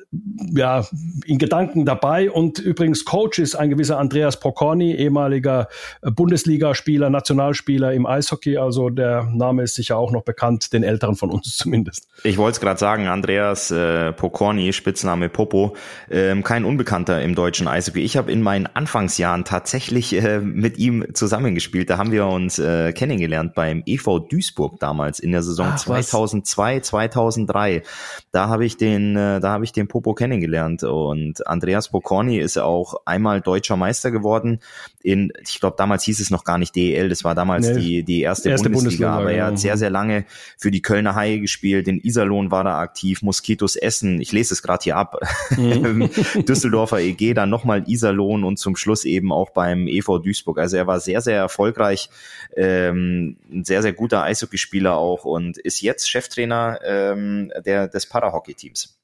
ja, 0.53 0.85
in 1.25 1.38
Gedanken 1.38 1.85
dabei. 1.85 2.31
Und 2.31 2.59
übrigens 2.59 3.05
Coach 3.05 3.38
ist 3.38 3.55
ein 3.55 3.71
gewisser 3.71 3.99
Andreas 3.99 4.41
Pocorni, 4.41 4.93
ehemaliger 4.94 5.69
Bundesligaspieler, 6.03 7.11
Nationalspieler 7.11 7.93
im 7.93 8.06
Eishockey. 8.06 8.56
Also 8.56 8.91
der 8.91 9.25
Name 9.32 9.62
ist 9.62 9.77
sicher 9.77 9.97
auch 9.97 10.11
noch 10.11 10.23
bekannt, 10.23 10.73
den 10.73 10.82
Älteren 10.82 11.15
von 11.15 11.31
uns 11.31 11.56
zumindest. 11.56 12.09
Ich 12.25 12.38
wollte 12.38 12.56
es 12.56 12.61
gerade 12.61 12.81
sagen, 12.81 13.06
Andreas 13.06 13.71
äh, 13.71 14.12
Pocorni, 14.12 14.73
Spitzname 14.73 15.29
Popo, 15.29 15.76
ähm, 16.11 16.43
kein 16.43 16.65
Unbekannter 16.65 17.23
im 17.23 17.35
deutschen 17.37 17.69
Eishockey. 17.69 18.00
Ich 18.00 18.17
habe 18.17 18.33
in 18.33 18.43
meinen 18.43 18.67
Anfangsjahren 18.67 19.44
tatsächlich 19.44 20.12
äh, 20.12 20.41
mit 20.41 20.79
ihm 20.79 21.06
zusammengespielt. 21.15 21.88
Da 21.88 21.99
haben 21.99 22.11
wir 22.11 22.26
uns 22.26 22.59
äh, 22.59 22.93
kennengelernt 22.93 23.55
beim 23.55 23.85
EV 23.87 24.21
Duisburg 24.29 24.81
damals 24.81 25.21
in 25.21 25.31
der 25.31 25.43
Saison 25.43 25.69
Ach, 25.71 25.79
2002, 25.79 26.79
was? 26.79 26.87
2003. 26.88 27.83
Da 28.33 28.49
habe 28.49 28.65
ich 28.65 28.76
den 28.76 29.20
äh, 29.21 29.41
da 29.41 29.51
habe 29.51 29.65
ich 29.65 29.73
den 29.73 29.89
Popo 29.89 30.15
kennengelernt 30.15 30.83
und 30.83 31.47
Andreas 31.47 31.89
Pocorni 31.89 32.39
ist 32.39 32.59
auch 32.59 32.95
einmal 33.05 33.41
deutscher 33.41 33.77
Meister 33.77 34.11
geworden 34.11 34.61
in, 35.03 35.33
ich 35.43 35.61
glaube 35.61 35.77
damals 35.79 36.05
hieß 36.05 36.21
es 36.21 36.31
noch 36.31 36.45
gar 36.45 36.59
nicht 36.59 36.77
DEL, 36.77 37.09
das 37.09 37.25
war 37.25 37.35
damals 37.35 37.69
nee, 37.69 37.81
die, 37.81 38.03
die 38.03 38.21
erste, 38.21 38.51
erste 38.51 38.69
Bundesliga, 38.71 39.17
Bundesliga, 39.17 39.19
aber 39.19 39.33
er 39.33 39.45
hat 39.45 39.51
genau. 39.51 39.61
sehr, 39.61 39.77
sehr 39.77 39.91
lange 39.91 40.25
für 40.59 40.71
die 40.71 40.83
Kölner 40.83 41.15
Haie 41.15 41.41
gespielt, 41.41 41.89
in 41.89 42.01
Iserlohn 42.01 42.51
war 42.51 42.67
er 42.67 42.77
aktiv, 42.77 43.23
Moskitos 43.23 43.77
Essen, 43.77 44.21
ich 44.21 44.33
lese 44.33 44.55
es 44.55 44.63
gerade 44.63 44.85
hier 44.85 44.97
ab, 44.97 45.17
mhm. 45.57 46.11
Düsseldorfer 46.47 47.01
EG, 47.01 47.35
dann 47.35 47.51
nochmal 47.51 47.85
Iserlohn 47.87 48.45
und 48.45 48.59
zum 48.59 48.77
Schluss 48.77 49.05
eben 49.05 49.33
auch 49.33 49.51
beim 49.51 49.87
EV 49.89 50.19
Duisburg, 50.19 50.59
also 50.59 50.77
er 50.77 50.87
war 50.87 51.01
sehr, 51.01 51.21
sehr 51.21 51.37
erfolgreich, 51.37 52.11
ähm, 52.57 53.37
ein 53.51 53.65
sehr, 53.65 53.83
sehr 53.83 53.93
guter 53.93 54.23
Eishockeyspieler 54.23 54.97
auch 54.97 55.25
und 55.25 55.57
ist 55.59 55.81
jetzt 55.81 56.11
Cheftrainer 56.11 56.81
ähm, 56.85 57.53
der, 57.65 57.89
des 57.89 58.07
Parahockey-Teams. 58.07 59.01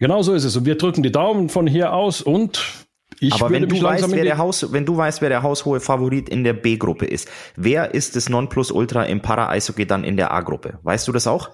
Genau 0.00 0.22
so 0.22 0.32
ist 0.32 0.44
es. 0.44 0.56
Und 0.56 0.64
wir 0.64 0.76
drücken 0.76 1.02
die 1.02 1.12
Daumen 1.12 1.50
von 1.50 1.66
hier 1.66 1.92
aus 1.92 2.22
und 2.22 2.86
ich 3.20 3.34
Aber 3.34 3.50
wenn 3.50 3.68
du 3.68 3.82
weißt, 3.82 4.10
wer 4.10 4.24
der 4.24 4.38
Haus, 4.38 4.72
wenn 4.72 4.86
du 4.86 4.96
weißt, 4.96 5.20
wer 5.20 5.28
der 5.28 5.42
haushohe 5.42 5.78
Favorit 5.78 6.30
in 6.30 6.42
der 6.42 6.54
B-Gruppe 6.54 7.04
ist, 7.04 7.28
wer 7.54 7.92
ist 7.94 8.16
das 8.16 8.30
Nonplusultra 8.30 9.04
im 9.04 9.20
Para-Eishockey 9.20 9.86
dann 9.86 10.04
in 10.04 10.16
der 10.16 10.32
A-Gruppe? 10.32 10.78
Weißt 10.82 11.06
du 11.06 11.12
das 11.12 11.26
auch? 11.26 11.50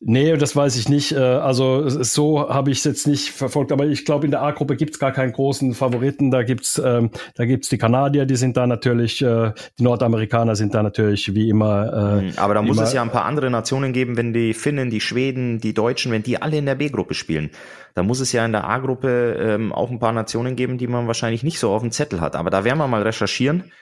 Nee, 0.00 0.36
das 0.36 0.54
weiß 0.54 0.76
ich 0.76 0.88
nicht. 0.88 1.10
Äh, 1.12 1.18
also 1.18 1.88
so 1.88 2.48
habe 2.48 2.70
ich 2.70 2.78
es 2.78 2.84
jetzt 2.84 3.08
nicht 3.08 3.30
verfolgt, 3.30 3.72
aber 3.72 3.86
ich 3.86 4.04
glaube, 4.04 4.26
in 4.26 4.30
der 4.30 4.42
A-Gruppe 4.42 4.76
gibt's 4.76 5.00
gar 5.00 5.10
keinen 5.10 5.32
großen 5.32 5.74
Favoriten. 5.74 6.30
Da 6.30 6.44
gibt's 6.44 6.80
ähm, 6.82 7.10
da 7.34 7.46
gibt's 7.46 7.68
die 7.68 7.78
Kanadier, 7.78 8.24
die 8.24 8.36
sind 8.36 8.56
da 8.56 8.68
natürlich, 8.68 9.20
äh, 9.22 9.52
die 9.78 9.82
Nordamerikaner 9.82 10.54
sind 10.54 10.72
da 10.74 10.84
natürlich 10.84 11.34
wie 11.34 11.48
immer. 11.48 12.20
Äh, 12.20 12.28
hm, 12.28 12.32
aber 12.36 12.54
da 12.54 12.62
muss 12.62 12.78
es 12.78 12.92
ja 12.92 13.02
ein 13.02 13.10
paar 13.10 13.24
andere 13.24 13.50
Nationen 13.50 13.92
geben, 13.92 14.16
wenn 14.16 14.32
die 14.32 14.54
Finnen, 14.54 14.90
die 14.90 15.00
Schweden, 15.00 15.58
die 15.58 15.74
Deutschen, 15.74 16.12
wenn 16.12 16.22
die 16.22 16.40
alle 16.40 16.58
in 16.58 16.66
der 16.66 16.76
B-Gruppe 16.76 17.14
spielen. 17.14 17.50
Da 17.94 18.04
muss 18.04 18.20
es 18.20 18.30
ja 18.30 18.44
in 18.44 18.52
der 18.52 18.68
A-Gruppe 18.68 19.36
ähm, 19.40 19.72
auch 19.72 19.90
ein 19.90 19.98
paar 19.98 20.12
Nationen 20.12 20.54
geben, 20.54 20.78
die 20.78 20.86
man 20.86 21.08
wahrscheinlich 21.08 21.42
nicht 21.42 21.58
so 21.58 21.72
auf 21.72 21.82
dem 21.82 21.90
Zettel 21.90 22.20
hat. 22.20 22.36
Aber 22.36 22.50
da 22.50 22.62
werden 22.62 22.78
wir 22.78 22.86
mal 22.86 23.02
recherchieren 23.02 23.72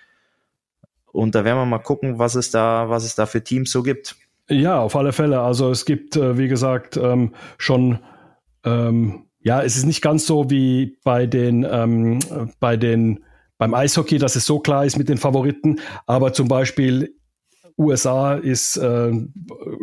und 1.13 1.35
da 1.35 1.45
werden 1.45 1.59
wir 1.59 1.67
mal 1.67 1.79
gucken, 1.79 2.19
was 2.19 2.37
es 2.37 2.51
da, 2.51 2.89
was 2.89 3.05
es 3.05 3.15
da 3.15 3.27
für 3.27 3.45
Teams 3.45 3.71
so 3.71 3.83
gibt. 3.83 4.17
Ja, 4.49 4.81
auf 4.81 4.95
alle 4.95 5.13
Fälle. 5.13 5.41
Also 5.41 5.71
es 5.71 5.85
gibt, 5.85 6.17
äh, 6.17 6.39
wie 6.39 6.49
gesagt, 6.49 6.97
ähm, 6.97 7.35
schon 7.59 7.99
ähm, 8.65 9.27
ja, 9.47 9.63
es 9.63 9.77
ist 9.77 9.87
nicht 9.87 10.03
ganz 10.03 10.27
so 10.27 10.51
wie 10.51 10.99
bei 11.05 11.27
den 11.27 11.65
ähm, 11.71 12.19
bei 12.59 12.77
den 12.77 13.21
beim 13.59 13.75
Eishockey, 13.75 14.19
dass 14.19 14.35
es 14.35 14.45
so 14.45 14.59
klar 14.59 14.85
ist 14.85 14.99
mit 14.99 15.09
den 15.09 15.19
Favoriten, 15.19 15.79
aber 16.05 16.33
zum 16.33 16.49
Beispiel 16.49 17.15
USA 17.79 18.35
ist 18.35 18.79
äh, 18.79 19.13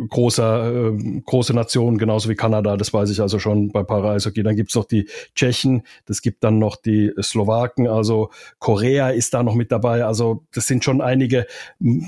großer, 0.08 0.88
äh, 0.90 1.20
große 1.24 1.54
Nation, 1.54 1.96
genauso 1.96 2.28
wie 2.28 2.34
Kanada, 2.34 2.76
das 2.76 2.92
weiß 2.92 3.10
ich 3.10 3.20
also 3.20 3.38
schon 3.38 3.70
bei 3.70 3.84
Para-Eishockey. 3.84 4.42
Dann 4.42 4.56
gibt's 4.56 4.74
noch 4.74 4.84
die 4.84 5.08
Tschechen, 5.34 5.82
das 6.06 6.20
gibt 6.20 6.42
dann 6.42 6.58
noch 6.58 6.76
die 6.76 7.12
Slowaken, 7.22 7.86
also 7.86 8.30
Korea 8.58 9.10
ist 9.10 9.34
da 9.34 9.42
noch 9.42 9.54
mit 9.54 9.70
dabei. 9.70 10.04
Also 10.04 10.44
das 10.52 10.66
sind 10.66 10.82
schon 10.82 11.00
einige. 11.00 11.46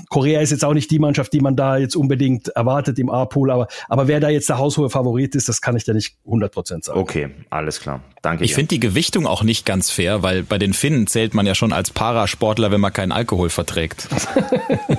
Korea 0.09 0.41
ist 0.41 0.51
jetzt 0.51 0.65
auch 0.65 0.73
nicht 0.73 0.91
die 0.91 0.99
Mannschaft, 0.99 1.31
die 1.31 1.39
man 1.39 1.55
da 1.55 1.77
jetzt 1.77 1.95
unbedingt 1.95 2.49
erwartet 2.49 2.99
im 2.99 3.09
A-Pool, 3.09 3.49
aber, 3.49 3.67
aber 3.87 4.07
wer 4.07 4.19
da 4.19 4.29
jetzt 4.29 4.49
der 4.49 4.57
haushohe 4.57 4.89
Favorit 4.89 5.35
ist, 5.35 5.47
das 5.47 5.61
kann 5.61 5.77
ich 5.77 5.85
dir 5.85 5.93
nicht 5.93 6.17
100 6.25 6.51
Prozent 6.51 6.83
sagen. 6.83 6.99
Okay, 6.99 7.29
alles 7.49 7.79
klar. 7.79 8.01
Danke. 8.21 8.43
Ich 8.43 8.55
finde 8.55 8.69
die 8.69 8.79
Gewichtung 8.79 9.25
auch 9.25 9.43
nicht 9.43 9.65
ganz 9.65 9.89
fair, 9.89 10.21
weil 10.21 10.43
bei 10.43 10.57
den 10.57 10.73
Finnen 10.73 11.07
zählt 11.07 11.33
man 11.33 11.45
ja 11.45 11.55
schon 11.55 11.71
als 11.71 11.91
Parasportler, 11.91 12.71
wenn 12.71 12.81
man 12.81 12.91
keinen 12.91 13.13
Alkohol 13.13 13.49
verträgt. 13.49 14.09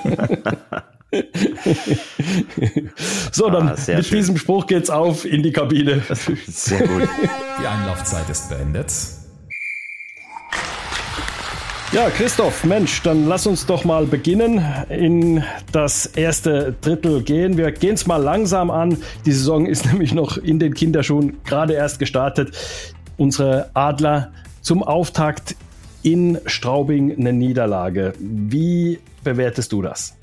so, 3.33 3.51
dann 3.51 3.69
ah, 3.69 3.73
mit 3.73 4.07
schön. 4.07 4.19
diesem 4.19 4.37
Spruch 4.37 4.67
geht's 4.67 4.91
auf 4.91 5.25
in 5.25 5.43
die 5.43 5.53
Kabine. 5.53 6.03
Sehr 6.47 6.87
gut. 6.87 7.09
Die 7.61 7.67
Einlaufzeit 7.67 8.29
ist 8.29 8.51
beendet. 8.51 8.93
Ja, 11.91 12.11
Christoph, 12.11 12.65
Mensch, 12.65 13.01
dann 13.01 13.29
lass 13.29 13.47
uns 13.47 13.65
doch 13.65 13.87
mal 13.87 14.05
beginnen, 14.05 14.63
in 14.91 15.43
das 15.73 16.05
erste 16.05 16.75
Drittel 16.83 17.23
gehen. 17.23 17.57
Wir 17.57 17.73
gehen 17.73 17.95
es 17.95 18.07
mal 18.07 18.19
langsam 18.19 18.71
an. 18.71 18.99
Die 19.25 19.33
Saison 19.33 19.65
ist 19.65 19.87
nämlich 19.93 20.13
noch 20.13 20.37
in 20.37 20.59
den 20.59 20.75
Kinderschuhen 20.75 21.43
gerade 21.45 21.73
erst 21.73 21.99
gestartet. 21.99 22.55
Unsere 23.17 23.71
Adler 23.73 24.33
zum 24.61 24.83
Auftakt 24.83 25.57
in 26.03 26.39
Straubing 26.47 27.17
eine 27.17 27.33
Niederlage. 27.33 28.15
Wie 28.19 29.01
bewertest 29.25 29.73
du 29.73 29.83
das? 29.83 30.17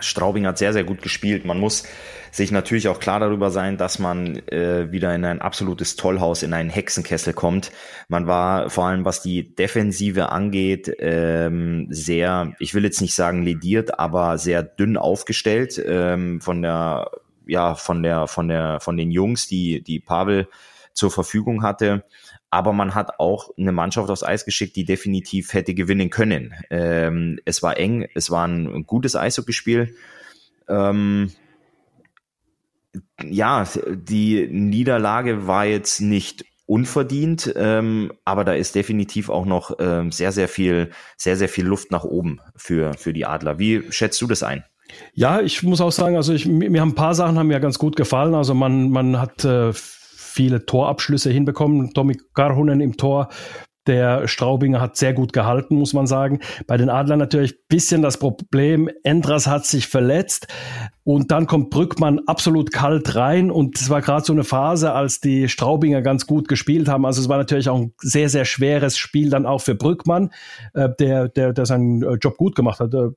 Straubing 0.00 0.46
hat 0.46 0.58
sehr, 0.58 0.72
sehr 0.72 0.84
gut 0.84 1.02
gespielt. 1.02 1.44
Man 1.44 1.58
muss 1.58 1.84
sich 2.30 2.52
natürlich 2.52 2.88
auch 2.88 3.00
klar 3.00 3.20
darüber 3.20 3.50
sein, 3.50 3.78
dass 3.78 3.98
man 3.98 4.36
äh, 4.48 4.92
wieder 4.92 5.14
in 5.14 5.24
ein 5.24 5.40
absolutes 5.40 5.96
Tollhaus, 5.96 6.42
in 6.42 6.52
einen 6.52 6.68
Hexenkessel 6.68 7.32
kommt. 7.32 7.72
Man 8.08 8.26
war 8.26 8.68
vor 8.68 8.84
allem, 8.84 9.06
was 9.06 9.22
die 9.22 9.54
Defensive 9.54 10.28
angeht, 10.28 10.94
ähm, 10.98 11.86
sehr, 11.88 12.52
ich 12.58 12.74
will 12.74 12.84
jetzt 12.84 13.00
nicht 13.00 13.14
sagen 13.14 13.42
lediert, 13.42 13.98
aber 13.98 14.36
sehr 14.36 14.62
dünn 14.62 14.98
aufgestellt 14.98 15.82
ähm, 15.86 16.42
von 16.42 16.60
der, 16.60 17.10
ja, 17.46 17.74
von 17.74 18.02
der, 18.02 18.26
von 18.26 18.48
der, 18.48 18.80
von 18.80 18.98
den 18.98 19.10
Jungs, 19.10 19.46
die, 19.46 19.82
die 19.82 20.00
Pavel 20.00 20.48
zur 20.92 21.10
Verfügung 21.10 21.62
hatte 21.62 22.04
aber 22.50 22.72
man 22.72 22.94
hat 22.94 23.18
auch 23.18 23.50
eine 23.58 23.72
Mannschaft 23.72 24.10
aufs 24.10 24.22
Eis 24.22 24.44
geschickt, 24.44 24.76
die 24.76 24.84
definitiv 24.84 25.52
hätte 25.52 25.74
gewinnen 25.74 26.10
können. 26.10 26.54
Ähm, 26.70 27.38
es 27.44 27.62
war 27.62 27.76
eng, 27.76 28.06
es 28.14 28.30
war 28.30 28.46
ein 28.46 28.86
gutes 28.86 29.16
Eishockeyspiel. 29.16 29.94
Ähm, 30.68 31.30
ja, 33.22 33.66
die 33.94 34.48
Niederlage 34.48 35.46
war 35.46 35.66
jetzt 35.66 36.00
nicht 36.00 36.44
unverdient, 36.66 37.52
ähm, 37.56 38.12
aber 38.24 38.44
da 38.44 38.52
ist 38.52 38.74
definitiv 38.74 39.28
auch 39.28 39.46
noch 39.46 39.76
ähm, 39.78 40.10
sehr, 40.10 40.32
sehr 40.32 40.48
viel, 40.48 40.90
sehr, 41.16 41.36
sehr 41.36 41.48
viel 41.48 41.64
Luft 41.64 41.90
nach 41.92 42.04
oben 42.04 42.40
für, 42.56 42.94
für 42.94 43.12
die 43.12 43.24
Adler. 43.24 43.58
Wie 43.58 43.84
schätzt 43.90 44.20
du 44.20 44.26
das 44.26 44.42
ein? 44.42 44.64
Ja, 45.14 45.40
ich 45.40 45.62
muss 45.62 45.80
auch 45.80 45.92
sagen, 45.92 46.16
also 46.16 46.32
ich, 46.32 46.46
mir 46.46 46.80
haben 46.80 46.90
ein 46.90 46.94
paar 46.94 47.14
Sachen 47.14 47.38
haben 47.38 47.48
mir 47.48 47.60
ganz 47.60 47.78
gut 47.78 47.96
gefallen. 47.96 48.34
Also 48.34 48.54
man, 48.54 48.90
man 48.90 49.20
hat 49.20 49.44
äh, 49.44 49.72
viele 50.36 50.66
Torabschlüsse 50.66 51.30
hinbekommen. 51.30 51.94
Tommy 51.94 52.18
Karhunen 52.34 52.80
im 52.80 52.98
Tor, 52.98 53.28
der 53.86 54.28
Straubinger 54.28 54.80
hat 54.80 54.96
sehr 54.96 55.12
gut 55.12 55.32
gehalten, 55.32 55.76
muss 55.76 55.92
man 55.92 56.06
sagen. 56.06 56.40
Bei 56.66 56.76
den 56.76 56.90
Adlern 56.90 57.18
natürlich 57.18 57.66
bisschen 57.68 58.02
das 58.02 58.18
Problem, 58.18 58.90
Endras 59.02 59.46
hat 59.46 59.66
sich 59.66 59.86
verletzt. 59.88 60.48
Und 61.06 61.30
dann 61.30 61.46
kommt 61.46 61.70
Brückmann 61.70 62.22
absolut 62.26 62.72
kalt 62.72 63.14
rein. 63.14 63.52
Und 63.52 63.78
es 63.78 63.90
war 63.90 64.02
gerade 64.02 64.24
so 64.24 64.32
eine 64.32 64.42
Phase, 64.42 64.92
als 64.92 65.20
die 65.20 65.48
Straubinger 65.48 66.02
ganz 66.02 66.26
gut 66.26 66.48
gespielt 66.48 66.88
haben. 66.88 67.06
Also 67.06 67.20
es 67.20 67.28
war 67.28 67.36
natürlich 67.36 67.68
auch 67.68 67.78
ein 67.78 67.92
sehr, 67.98 68.28
sehr 68.28 68.44
schweres 68.44 68.98
Spiel 68.98 69.30
dann 69.30 69.46
auch 69.46 69.60
für 69.60 69.76
Brückmann, 69.76 70.32
äh, 70.74 70.88
der, 70.98 71.28
der, 71.28 71.52
der 71.52 71.64
seinen 71.64 72.02
äh, 72.02 72.14
Job 72.14 72.36
gut 72.36 72.56
gemacht 72.56 72.80
hat. 72.80 72.92
Äh, 72.92 73.10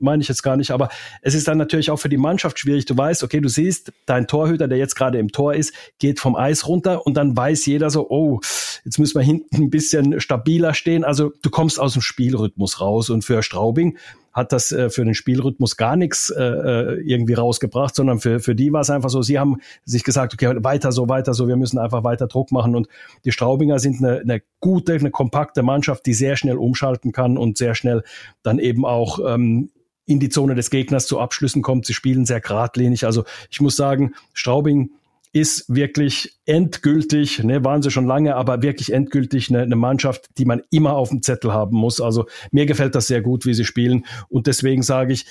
meine 0.00 0.20
ich 0.20 0.28
jetzt 0.28 0.42
gar 0.42 0.56
nicht. 0.56 0.72
Aber 0.72 0.88
es 1.22 1.36
ist 1.36 1.46
dann 1.46 1.58
natürlich 1.58 1.92
auch 1.92 1.98
für 1.98 2.08
die 2.08 2.16
Mannschaft 2.16 2.58
schwierig. 2.58 2.86
Du 2.86 2.96
weißt, 2.96 3.22
okay, 3.22 3.40
du 3.40 3.48
siehst, 3.48 3.92
dein 4.04 4.26
Torhüter, 4.26 4.66
der 4.66 4.78
jetzt 4.78 4.96
gerade 4.96 5.18
im 5.18 5.30
Tor 5.30 5.54
ist, 5.54 5.72
geht 6.00 6.18
vom 6.18 6.34
Eis 6.34 6.66
runter 6.66 7.06
und 7.06 7.16
dann 7.16 7.36
weiß 7.36 7.66
jeder 7.66 7.90
so, 7.90 8.10
oh, 8.10 8.40
jetzt 8.84 8.98
müssen 8.98 9.16
wir 9.16 9.24
hinten 9.24 9.62
ein 9.62 9.70
bisschen 9.70 10.07
stabiler 10.18 10.74
stehen. 10.74 11.04
Also 11.04 11.32
du 11.42 11.50
kommst 11.50 11.80
aus 11.80 11.92
dem 11.92 12.02
Spielrhythmus 12.02 12.80
raus. 12.80 13.10
Und 13.10 13.24
für 13.24 13.42
Straubing 13.42 13.98
hat 14.32 14.52
das 14.52 14.72
äh, 14.72 14.88
für 14.90 15.04
den 15.04 15.14
Spielrhythmus 15.14 15.76
gar 15.76 15.96
nichts 15.96 16.30
äh, 16.30 16.42
äh, 16.42 17.00
irgendwie 17.02 17.34
rausgebracht, 17.34 17.94
sondern 17.94 18.20
für, 18.20 18.40
für 18.40 18.54
die 18.54 18.72
war 18.72 18.80
es 18.80 18.90
einfach 18.90 19.10
so, 19.10 19.20
sie 19.20 19.38
haben 19.38 19.58
sich 19.84 20.04
gesagt, 20.04 20.32
okay, 20.34 20.54
weiter 20.62 20.92
so, 20.92 21.08
weiter 21.08 21.34
so, 21.34 21.48
wir 21.48 21.56
müssen 21.56 21.78
einfach 21.78 22.04
weiter 22.04 22.28
Druck 22.28 22.52
machen. 22.52 22.74
Und 22.76 22.88
die 23.24 23.32
Straubinger 23.32 23.78
sind 23.78 24.02
eine, 24.02 24.20
eine 24.20 24.42
gute, 24.60 24.94
eine 24.94 25.10
kompakte 25.10 25.62
Mannschaft, 25.62 26.06
die 26.06 26.14
sehr 26.14 26.36
schnell 26.36 26.56
umschalten 26.56 27.12
kann 27.12 27.36
und 27.36 27.58
sehr 27.58 27.74
schnell 27.74 28.02
dann 28.42 28.58
eben 28.58 28.84
auch 28.84 29.18
ähm, 29.26 29.70
in 30.06 30.20
die 30.20 30.30
Zone 30.30 30.54
des 30.54 30.70
Gegners 30.70 31.06
zu 31.06 31.20
Abschlüssen 31.20 31.60
kommt. 31.60 31.84
Sie 31.84 31.94
spielen 31.94 32.24
sehr 32.24 32.40
geradlinig. 32.40 33.04
Also 33.04 33.24
ich 33.50 33.60
muss 33.60 33.76
sagen, 33.76 34.14
Straubing 34.32 34.90
ist 35.32 35.64
wirklich 35.68 36.38
endgültig, 36.46 37.42
ne, 37.42 37.64
waren 37.64 37.82
sie 37.82 37.90
schon 37.90 38.06
lange, 38.06 38.36
aber 38.36 38.62
wirklich 38.62 38.92
endgültig 38.92 39.50
eine, 39.50 39.62
eine 39.62 39.76
Mannschaft, 39.76 40.28
die 40.38 40.44
man 40.44 40.62
immer 40.70 40.94
auf 40.94 41.10
dem 41.10 41.22
Zettel 41.22 41.52
haben 41.52 41.76
muss. 41.76 42.00
Also 42.00 42.26
mir 42.50 42.66
gefällt 42.66 42.94
das 42.94 43.06
sehr 43.06 43.22
gut, 43.22 43.46
wie 43.46 43.54
sie 43.54 43.64
spielen. 43.64 44.04
Und 44.28 44.46
deswegen 44.46 44.82
sage 44.82 45.12
ich, 45.12 45.26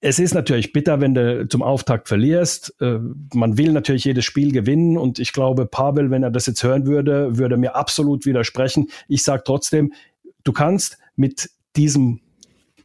es 0.00 0.18
ist 0.18 0.34
natürlich 0.34 0.72
bitter, 0.72 1.00
wenn 1.00 1.14
du 1.14 1.48
zum 1.48 1.62
Auftakt 1.62 2.08
verlierst. 2.08 2.74
Äh, 2.80 2.98
man 3.34 3.58
will 3.58 3.72
natürlich 3.72 4.04
jedes 4.04 4.24
Spiel 4.24 4.52
gewinnen 4.52 4.96
und 4.96 5.18
ich 5.18 5.32
glaube, 5.32 5.66
Pavel, 5.66 6.10
wenn 6.10 6.22
er 6.22 6.30
das 6.30 6.46
jetzt 6.46 6.62
hören 6.62 6.86
würde, 6.86 7.36
würde 7.36 7.56
mir 7.56 7.74
absolut 7.74 8.24
widersprechen. 8.24 8.88
Ich 9.08 9.24
sage 9.24 9.42
trotzdem, 9.44 9.92
du 10.44 10.52
kannst 10.52 10.98
mit 11.16 11.50
diesem 11.76 12.20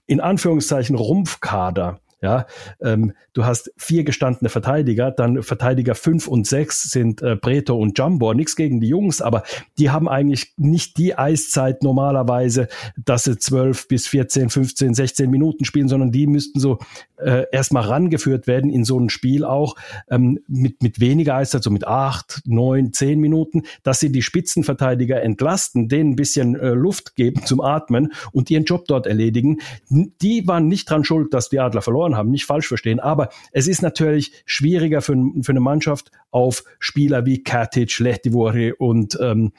in 0.05 0.19
Anführungszeichen 0.19 0.95
Rumpfkader 0.95 1.99
ja, 2.23 2.45
ähm, 2.81 3.11
du 3.33 3.43
hast 3.43 3.73
vier 3.75 4.05
gestandene 4.05 4.47
Verteidiger, 4.47 5.11
dann 5.11 5.43
Verteidiger 5.43 5.93
fünf 5.93 6.29
und 6.29 6.47
sechs 6.47 6.83
sind 6.83 7.21
äh, 7.21 7.35
Breto 7.35 7.75
und 7.75 7.99
Jumbo. 7.99 8.33
Nichts 8.33 8.55
gegen 8.55 8.79
die 8.79 8.87
Jungs, 8.87 9.21
aber 9.21 9.43
die 9.77 9.89
haben 9.89 10.07
eigentlich 10.07 10.53
nicht 10.55 10.97
die 10.97 11.17
Eiszeit 11.17 11.83
normalerweise, 11.83 12.69
dass 12.95 13.25
sie 13.25 13.37
zwölf 13.37 13.89
bis 13.89 14.07
14, 14.07 14.49
15, 14.49 14.93
16 14.93 15.29
Minuten 15.29 15.65
spielen, 15.65 15.89
sondern 15.89 16.13
die 16.13 16.25
müssten 16.25 16.61
so 16.61 16.79
äh, 17.17 17.45
erstmal 17.51 17.83
rangeführt 17.83 18.47
werden 18.47 18.69
in 18.69 18.85
so 18.85 18.99
ein 18.99 19.09
Spiel 19.09 19.43
auch 19.43 19.75
ähm, 20.09 20.39
mit, 20.47 20.81
mit 20.81 20.99
weniger 20.99 21.35
Eiszeit, 21.35 21.63
so 21.63 21.71
mit 21.71 21.85
acht, 21.85 22.41
neun, 22.45 22.93
zehn 22.93 23.19
Minuten, 23.19 23.63
dass 23.83 23.99
sie 23.99 24.11
die 24.11 24.21
Spitzenverteidiger 24.21 25.21
entlasten, 25.21 25.89
denen 25.89 26.11
ein 26.11 26.15
bisschen 26.15 26.55
äh, 26.55 26.69
Luft 26.69 27.15
geben 27.15 27.45
zum 27.45 27.61
Atmen 27.61 28.13
und 28.31 28.49
ihren 28.49 28.65
Job 28.65 28.85
dort 28.87 29.07
erledigen. 29.07 29.59
Die 29.89 30.47
waren 30.47 30.67
nicht 30.67 30.89
dran 30.89 31.03
schuld, 31.03 31.33
dass 31.33 31.49
die 31.49 31.59
Adler 31.59 31.81
verloren 31.81 32.12
verloren 32.13 32.17
haben, 32.17 32.31
nicht 32.31 32.45
falsch 32.45 32.67
verstehen. 32.67 32.99
Aber 32.99 33.29
es 33.51 33.67
ist 33.67 33.81
natürlich 33.81 34.31
schwieriger 34.45 35.01
für, 35.01 35.15
für 35.41 35.51
eine 35.51 35.59
Mannschaft 35.59 36.11
auf 36.31 36.63
Spieler 36.79 37.25
wie 37.25 37.43
Katic, 37.43 37.99
Lehtivori 37.99 38.73
und 38.73 39.17
ähm, 39.21 39.51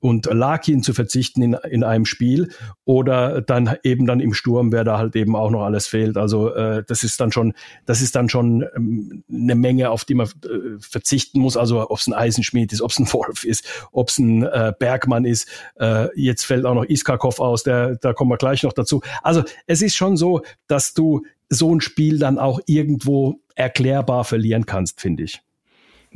und 0.00 0.26
Larkin 0.26 0.82
zu 0.82 0.92
verzichten 0.92 1.40
in, 1.40 1.54
in 1.70 1.82
einem 1.82 2.04
Spiel 2.04 2.50
oder 2.84 3.40
dann 3.40 3.76
eben 3.84 4.04
dann 4.04 4.20
im 4.20 4.34
Sturm, 4.34 4.70
wer 4.70 4.84
da 4.84 4.98
halt 4.98 5.16
eben 5.16 5.34
auch 5.34 5.50
noch 5.50 5.62
alles 5.62 5.86
fehlt. 5.86 6.18
Also 6.18 6.54
äh, 6.54 6.84
das 6.86 7.04
ist 7.04 7.18
dann 7.20 7.32
schon, 7.32 7.54
das 7.86 8.02
ist 8.02 8.14
dann 8.14 8.28
schon 8.28 8.66
ähm, 8.76 9.24
eine 9.32 9.54
Menge, 9.54 9.88
auf 9.88 10.04
die 10.04 10.12
man 10.12 10.26
äh, 10.26 10.78
verzichten 10.78 11.40
muss. 11.40 11.56
Also 11.56 11.88
ob 11.88 11.98
es 11.98 12.06
ein 12.06 12.12
Eisenschmied 12.12 12.70
ist, 12.74 12.82
ob 12.82 12.90
es 12.90 12.98
ein 12.98 13.10
Wolf 13.14 13.44
ist, 13.44 13.66
ob 13.92 14.10
es 14.10 14.18
ein 14.18 14.42
äh, 14.42 14.74
Bergmann 14.78 15.24
ist. 15.24 15.48
Äh, 15.80 16.08
jetzt 16.20 16.44
fällt 16.44 16.66
auch 16.66 16.74
noch 16.74 16.84
Iskakov 16.84 17.40
aus, 17.40 17.62
der, 17.62 17.96
da 17.96 18.12
kommen 18.12 18.30
wir 18.30 18.36
gleich 18.36 18.62
noch 18.62 18.74
dazu. 18.74 19.00
Also 19.22 19.42
es 19.66 19.80
ist 19.80 19.96
schon 19.96 20.18
so, 20.18 20.42
dass 20.66 20.92
du 20.92 21.22
so 21.54 21.74
ein 21.74 21.80
Spiel 21.80 22.18
dann 22.18 22.38
auch 22.38 22.60
irgendwo 22.66 23.40
erklärbar 23.54 24.24
verlieren 24.24 24.66
kannst, 24.66 25.00
finde 25.00 25.24
ich. 25.24 25.40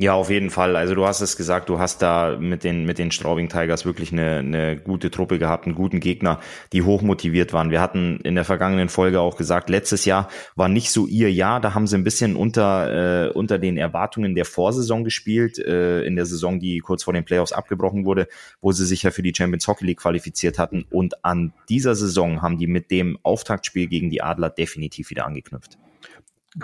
Ja, 0.01 0.13
auf 0.13 0.29
jeden 0.29 0.49
Fall. 0.49 0.77
Also 0.77 0.95
du 0.95 1.05
hast 1.05 1.19
es 1.19 1.35
gesagt, 1.35 1.67
du 1.67 1.77
hast 1.77 2.01
da 2.01 2.37
mit 2.39 2.63
den, 2.63 2.85
mit 2.85 2.99
den 2.99 3.11
Straubing 3.11 3.49
Tigers 3.49 3.83
wirklich 3.83 4.13
eine, 4.13 4.37
eine 4.37 4.77
gute 4.77 5.11
Truppe 5.11 5.39
gehabt, 5.39 5.65
einen 5.65 5.75
guten 5.75 5.99
Gegner, 5.99 6.39
die 6.71 6.83
hoch 6.83 7.01
motiviert 7.01 7.51
waren. 7.51 7.69
Wir 7.69 7.81
hatten 7.81 8.21
in 8.23 8.35
der 8.35 8.45
vergangenen 8.45 8.87
Folge 8.87 9.19
auch 9.19 9.35
gesagt, 9.35 9.69
letztes 9.69 10.05
Jahr 10.05 10.29
war 10.55 10.69
nicht 10.69 10.91
so 10.91 11.05
ihr 11.05 11.29
Jahr. 11.33 11.59
Da 11.59 11.73
haben 11.73 11.85
sie 11.85 11.97
ein 11.97 12.05
bisschen 12.05 12.37
unter, 12.37 13.27
äh, 13.27 13.31
unter 13.31 13.59
den 13.59 13.75
Erwartungen 13.75 14.35
der 14.35 14.45
Vorsaison 14.45 15.03
gespielt, 15.03 15.59
äh, 15.59 16.03
in 16.03 16.15
der 16.15 16.25
Saison, 16.25 16.61
die 16.61 16.79
kurz 16.79 17.03
vor 17.03 17.13
den 17.13 17.25
Playoffs 17.25 17.51
abgebrochen 17.51 18.05
wurde, 18.05 18.29
wo 18.61 18.71
sie 18.71 18.85
sich 18.85 19.03
ja 19.03 19.11
für 19.11 19.21
die 19.21 19.33
Champions 19.35 19.67
Hockey 19.67 19.85
League 19.85 19.99
qualifiziert 19.99 20.59
hatten. 20.59 20.85
Und 20.89 21.25
an 21.25 21.51
dieser 21.67 21.93
Saison 21.95 22.41
haben 22.41 22.57
die 22.57 22.67
mit 22.67 22.89
dem 22.89 23.19
Auftaktspiel 23.23 23.87
gegen 23.87 24.09
die 24.09 24.21
Adler 24.21 24.49
definitiv 24.49 25.09
wieder 25.09 25.25
angeknüpft 25.25 25.77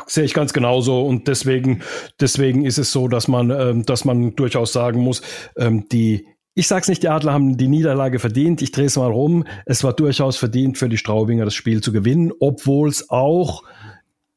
sehe 0.08 0.24
ich 0.24 0.34
ganz 0.34 0.54
genauso 0.54 1.06
und 1.06 1.28
deswegen 1.28 1.82
deswegen 2.20 2.66
ist 2.66 2.78
es 2.78 2.92
so, 2.92 3.08
dass 3.08 3.28
man 3.28 3.50
ähm, 3.50 3.86
dass 3.86 4.06
man 4.06 4.36
durchaus 4.36 4.74
sagen 4.74 5.00
muss, 5.00 5.22
ähm, 5.58 5.88
die 5.90 6.25
ich 6.58 6.68
sag's 6.70 6.88
nicht, 6.88 7.04
die 7.04 7.10
Adler 7.10 7.34
haben 7.34 7.58
die 7.58 7.68
Niederlage 7.68 8.18
verdient. 8.18 8.62
Ich 8.62 8.72
drehe 8.72 8.86
es 8.86 8.96
mal 8.96 9.12
rum. 9.12 9.46
Es 9.66 9.84
war 9.84 9.92
durchaus 9.92 10.38
verdient 10.38 10.78
für 10.78 10.88
die 10.88 10.98
Straubinger, 10.98 11.44
das 11.44 11.54
Spiel 11.54 11.82
zu 11.82 11.92
gewinnen, 11.92 12.32
obwohl 12.40 12.88
es 12.88 13.10
auch 13.10 13.64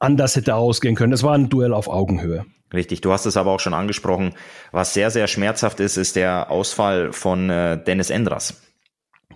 anders 0.00 0.34
hätte 0.34 0.56
ausgehen 0.56 0.96
können. 0.96 1.12
Es 1.12 1.22
war 1.22 1.34
ein 1.34 1.48
Duell 1.48 1.72
auf 1.72 1.88
Augenhöhe. 1.88 2.44
Richtig, 2.74 3.00
du 3.00 3.12
hast 3.12 3.24
es 3.24 3.36
aber 3.36 3.52
auch 3.52 3.60
schon 3.60 3.72
angesprochen. 3.72 4.34
Was 4.72 4.94
sehr, 4.94 5.10
sehr 5.10 5.28
schmerzhaft 5.28 5.80
ist, 5.80 5.96
ist 5.96 6.16
der 6.16 6.50
Ausfall 6.50 7.12
von 7.12 7.48
äh, 7.50 7.82
Dennis 7.82 8.10
Endras. 8.10 8.60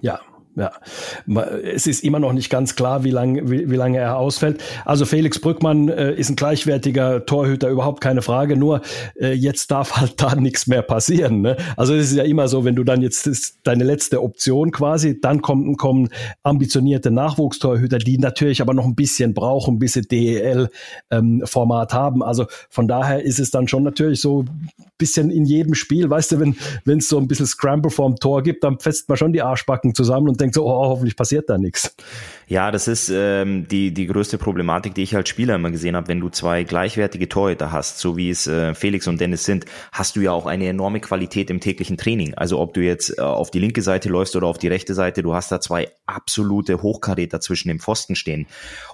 Ja, 0.00 0.20
ja, 0.54 0.70
es 1.62 1.86
ist 1.86 2.04
immer 2.04 2.18
noch 2.18 2.34
nicht 2.34 2.50
ganz 2.50 2.76
klar, 2.76 3.04
wie 3.04 3.10
lange 3.10 3.50
wie, 3.50 3.70
wie 3.70 3.76
lange 3.76 3.98
er 3.98 4.18
ausfällt. 4.18 4.62
Also 4.84 5.06
Felix 5.06 5.38
Brückmann 5.38 5.88
äh, 5.88 6.14
ist 6.14 6.28
ein 6.28 6.36
gleichwertiger 6.36 7.24
Torhüter, 7.24 7.70
überhaupt 7.70 8.02
keine 8.02 8.20
Frage. 8.20 8.56
Nur 8.56 8.82
äh, 9.18 9.32
jetzt 9.32 9.70
darf 9.70 9.96
halt 9.96 10.20
da 10.20 10.34
nichts 10.34 10.66
mehr 10.66 10.82
passieren. 10.82 11.40
Ne? 11.40 11.56
Also 11.76 11.94
es 11.94 12.10
ist 12.10 12.16
ja 12.16 12.24
immer 12.24 12.48
so, 12.48 12.64
wenn 12.64 12.76
du 12.76 12.84
dann 12.84 13.00
jetzt 13.00 13.26
ist 13.26 13.60
deine 13.62 13.84
letzte 13.84 14.22
Option 14.22 14.72
quasi, 14.72 15.18
dann 15.18 15.40
kommen, 15.40 15.76
kommen 15.78 16.10
ambitionierte 16.42 17.10
Nachwuchstorhüter, 17.10 17.98
die 17.98 18.18
natürlich 18.18 18.60
aber 18.60 18.74
noch 18.74 18.84
ein 18.84 18.94
bisschen 18.94 19.32
brauchen, 19.32 19.78
bis 19.78 19.94
sie 19.94 20.02
DEL-Format 20.02 21.92
ähm, 21.92 21.98
haben. 21.98 22.22
Also 22.22 22.46
von 22.68 22.88
daher 22.88 23.22
ist 23.22 23.38
es 23.38 23.50
dann 23.50 23.68
schon 23.68 23.84
natürlich 23.84 24.20
so 24.20 24.44
bisschen 24.98 25.30
in 25.30 25.44
jedem 25.44 25.74
Spiel, 25.74 26.10
weißt 26.10 26.32
du, 26.32 26.40
wenn 26.40 26.56
wenn 26.84 26.98
es 26.98 27.08
so 27.08 27.18
ein 27.18 27.26
bisschen 27.26 27.46
Scramble 27.46 27.90
vorm 27.90 28.16
Tor 28.16 28.42
gibt, 28.42 28.62
dann 28.62 28.78
fetzt 28.78 29.08
man 29.08 29.18
schon 29.18 29.32
die 29.32 29.42
Arschbacken 29.42 29.94
zusammen 29.94 30.28
und 30.28 30.40
denkt 30.42 30.54
so, 30.54 30.66
oh, 30.66 30.88
hoffentlich 30.88 31.16
passiert 31.16 31.48
da 31.48 31.56
nichts. 31.56 31.94
Ja, 32.48 32.70
das 32.70 32.86
ist 32.86 33.10
ähm, 33.14 33.66
die, 33.66 33.94
die 33.94 34.06
größte 34.06 34.36
Problematik, 34.36 34.94
die 34.94 35.02
ich 35.02 35.16
als 35.16 35.30
Spieler 35.30 35.54
immer 35.54 35.70
gesehen 35.70 35.96
habe. 35.96 36.08
Wenn 36.08 36.20
du 36.20 36.28
zwei 36.28 36.64
gleichwertige 36.64 37.28
Torhüter 37.28 37.72
hast, 37.72 37.98
so 37.98 38.16
wie 38.18 38.28
es 38.28 38.46
äh, 38.46 38.74
Felix 38.74 39.08
und 39.08 39.20
Dennis 39.20 39.44
sind, 39.44 39.64
hast 39.90 40.16
du 40.16 40.20
ja 40.20 40.32
auch 40.32 40.44
eine 40.44 40.66
enorme 40.66 41.00
Qualität 41.00 41.48
im 41.48 41.60
täglichen 41.60 41.96
Training. 41.96 42.34
Also 42.34 42.58
ob 42.58 42.74
du 42.74 42.82
jetzt 42.82 43.16
äh, 43.16 43.22
auf 43.22 43.50
die 43.50 43.58
linke 43.58 43.80
Seite 43.80 44.10
läufst 44.10 44.36
oder 44.36 44.48
auf 44.48 44.58
die 44.58 44.68
rechte 44.68 44.92
Seite, 44.92 45.22
du 45.22 45.32
hast 45.34 45.50
da 45.50 45.60
zwei 45.60 45.88
absolute 46.04 46.82
Hochkaräter 46.82 47.40
zwischen 47.40 47.68
dem 47.68 47.80
Pfosten 47.80 48.16
stehen. 48.16 48.46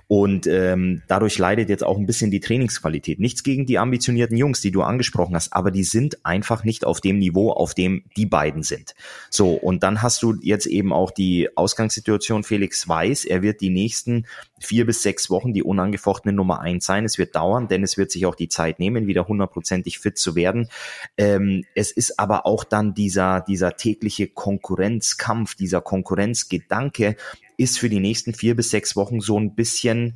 Und 0.06 0.46
ähm, 0.46 1.02
dadurch 1.08 1.36
leidet 1.38 1.68
jetzt 1.68 1.84
auch 1.84 1.98
ein 1.98 2.06
bisschen 2.06 2.30
die 2.30 2.40
Trainingsqualität. 2.40 3.18
Nichts 3.18 3.42
gegen 3.42 3.66
die 3.66 3.78
ambitionierten 3.78 4.36
Jungs, 4.36 4.60
die 4.60 4.70
du 4.70 4.82
angesprochen 4.82 5.34
hast, 5.34 5.52
aber 5.52 5.70
die 5.70 5.84
sind 5.84 6.24
einfach 6.24 6.64
nicht 6.64 6.84
auf 6.84 7.00
dem 7.00 7.18
Niveau, 7.18 7.50
auf 7.50 7.74
dem 7.74 8.04
die 8.16 8.26
beiden 8.26 8.62
sind. 8.62 8.94
So, 9.30 9.54
und 9.54 9.82
dann 9.82 10.00
hast 10.00 10.22
du 10.22 10.34
jetzt 10.40 10.66
eben 10.66 10.92
auch 10.92 11.10
die 11.10 11.37
Ausgangssituation, 11.54 12.44
Felix 12.44 12.88
weiß, 12.88 13.24
er 13.24 13.42
wird 13.42 13.60
die 13.60 13.70
nächsten 13.70 14.26
vier 14.60 14.86
bis 14.86 15.02
sechs 15.02 15.30
Wochen 15.30 15.52
die 15.52 15.62
unangefochtene 15.62 16.32
Nummer 16.32 16.60
eins 16.60 16.86
sein. 16.86 17.04
Es 17.04 17.18
wird 17.18 17.34
dauern, 17.36 17.68
denn 17.68 17.82
es 17.82 17.96
wird 17.96 18.10
sich 18.10 18.26
auch 18.26 18.34
die 18.34 18.48
Zeit 18.48 18.78
nehmen, 18.78 19.06
wieder 19.06 19.28
hundertprozentig 19.28 19.98
fit 19.98 20.18
zu 20.18 20.34
werden. 20.34 20.68
Ähm, 21.16 21.64
es 21.74 21.90
ist 21.90 22.18
aber 22.18 22.46
auch 22.46 22.64
dann 22.64 22.94
dieser, 22.94 23.40
dieser 23.40 23.76
tägliche 23.76 24.26
Konkurrenzkampf, 24.28 25.54
dieser 25.54 25.80
Konkurrenzgedanke 25.80 27.16
ist 27.56 27.78
für 27.78 27.88
die 27.88 28.00
nächsten 28.00 28.34
vier 28.34 28.56
bis 28.56 28.70
sechs 28.70 28.96
Wochen 28.96 29.20
so 29.20 29.38
ein 29.38 29.54
bisschen 29.54 30.14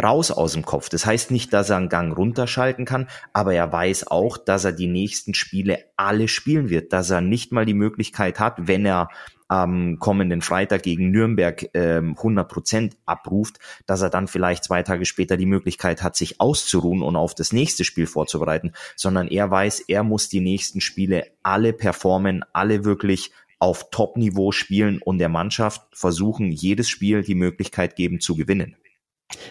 raus 0.00 0.30
aus 0.30 0.52
dem 0.52 0.64
Kopf. 0.64 0.88
Das 0.88 1.06
heißt 1.06 1.30
nicht, 1.30 1.52
dass 1.52 1.70
er 1.70 1.76
einen 1.76 1.88
Gang 1.88 2.16
runterschalten 2.16 2.84
kann, 2.84 3.08
aber 3.32 3.54
er 3.54 3.70
weiß 3.70 4.08
auch, 4.08 4.38
dass 4.38 4.64
er 4.64 4.72
die 4.72 4.86
nächsten 4.86 5.34
Spiele 5.34 5.84
alle 5.96 6.28
spielen 6.28 6.68
wird, 6.68 6.92
dass 6.92 7.10
er 7.10 7.20
nicht 7.20 7.52
mal 7.52 7.64
die 7.64 7.74
Möglichkeit 7.74 8.40
hat, 8.40 8.66
wenn 8.66 8.86
er 8.86 9.08
am 9.48 9.98
kommenden 9.98 10.40
Freitag 10.40 10.82
gegen 10.82 11.10
Nürnberg 11.10 11.68
ähm, 11.74 12.14
100 12.16 12.48
Prozent 12.48 12.96
abruft, 13.06 13.58
dass 13.86 14.02
er 14.02 14.10
dann 14.10 14.28
vielleicht 14.28 14.64
zwei 14.64 14.82
Tage 14.82 15.04
später 15.04 15.36
die 15.36 15.46
Möglichkeit 15.46 16.02
hat, 16.02 16.16
sich 16.16 16.40
auszuruhen 16.40 17.02
und 17.02 17.16
auf 17.16 17.34
das 17.34 17.52
nächste 17.52 17.84
Spiel 17.84 18.06
vorzubereiten, 18.06 18.72
sondern 18.96 19.28
er 19.28 19.50
weiß, 19.50 19.80
er 19.80 20.02
muss 20.02 20.28
die 20.28 20.40
nächsten 20.40 20.80
Spiele 20.80 21.26
alle 21.42 21.72
performen, 21.72 22.44
alle 22.52 22.84
wirklich 22.84 23.32
auf 23.58 23.90
Top-Niveau 23.90 24.52
spielen 24.52 25.00
und 25.02 25.18
der 25.18 25.28
Mannschaft 25.28 25.82
versuchen, 25.92 26.50
jedes 26.50 26.88
Spiel 26.88 27.22
die 27.22 27.34
Möglichkeit 27.34 27.96
geben 27.96 28.20
zu 28.20 28.36
gewinnen. 28.36 28.76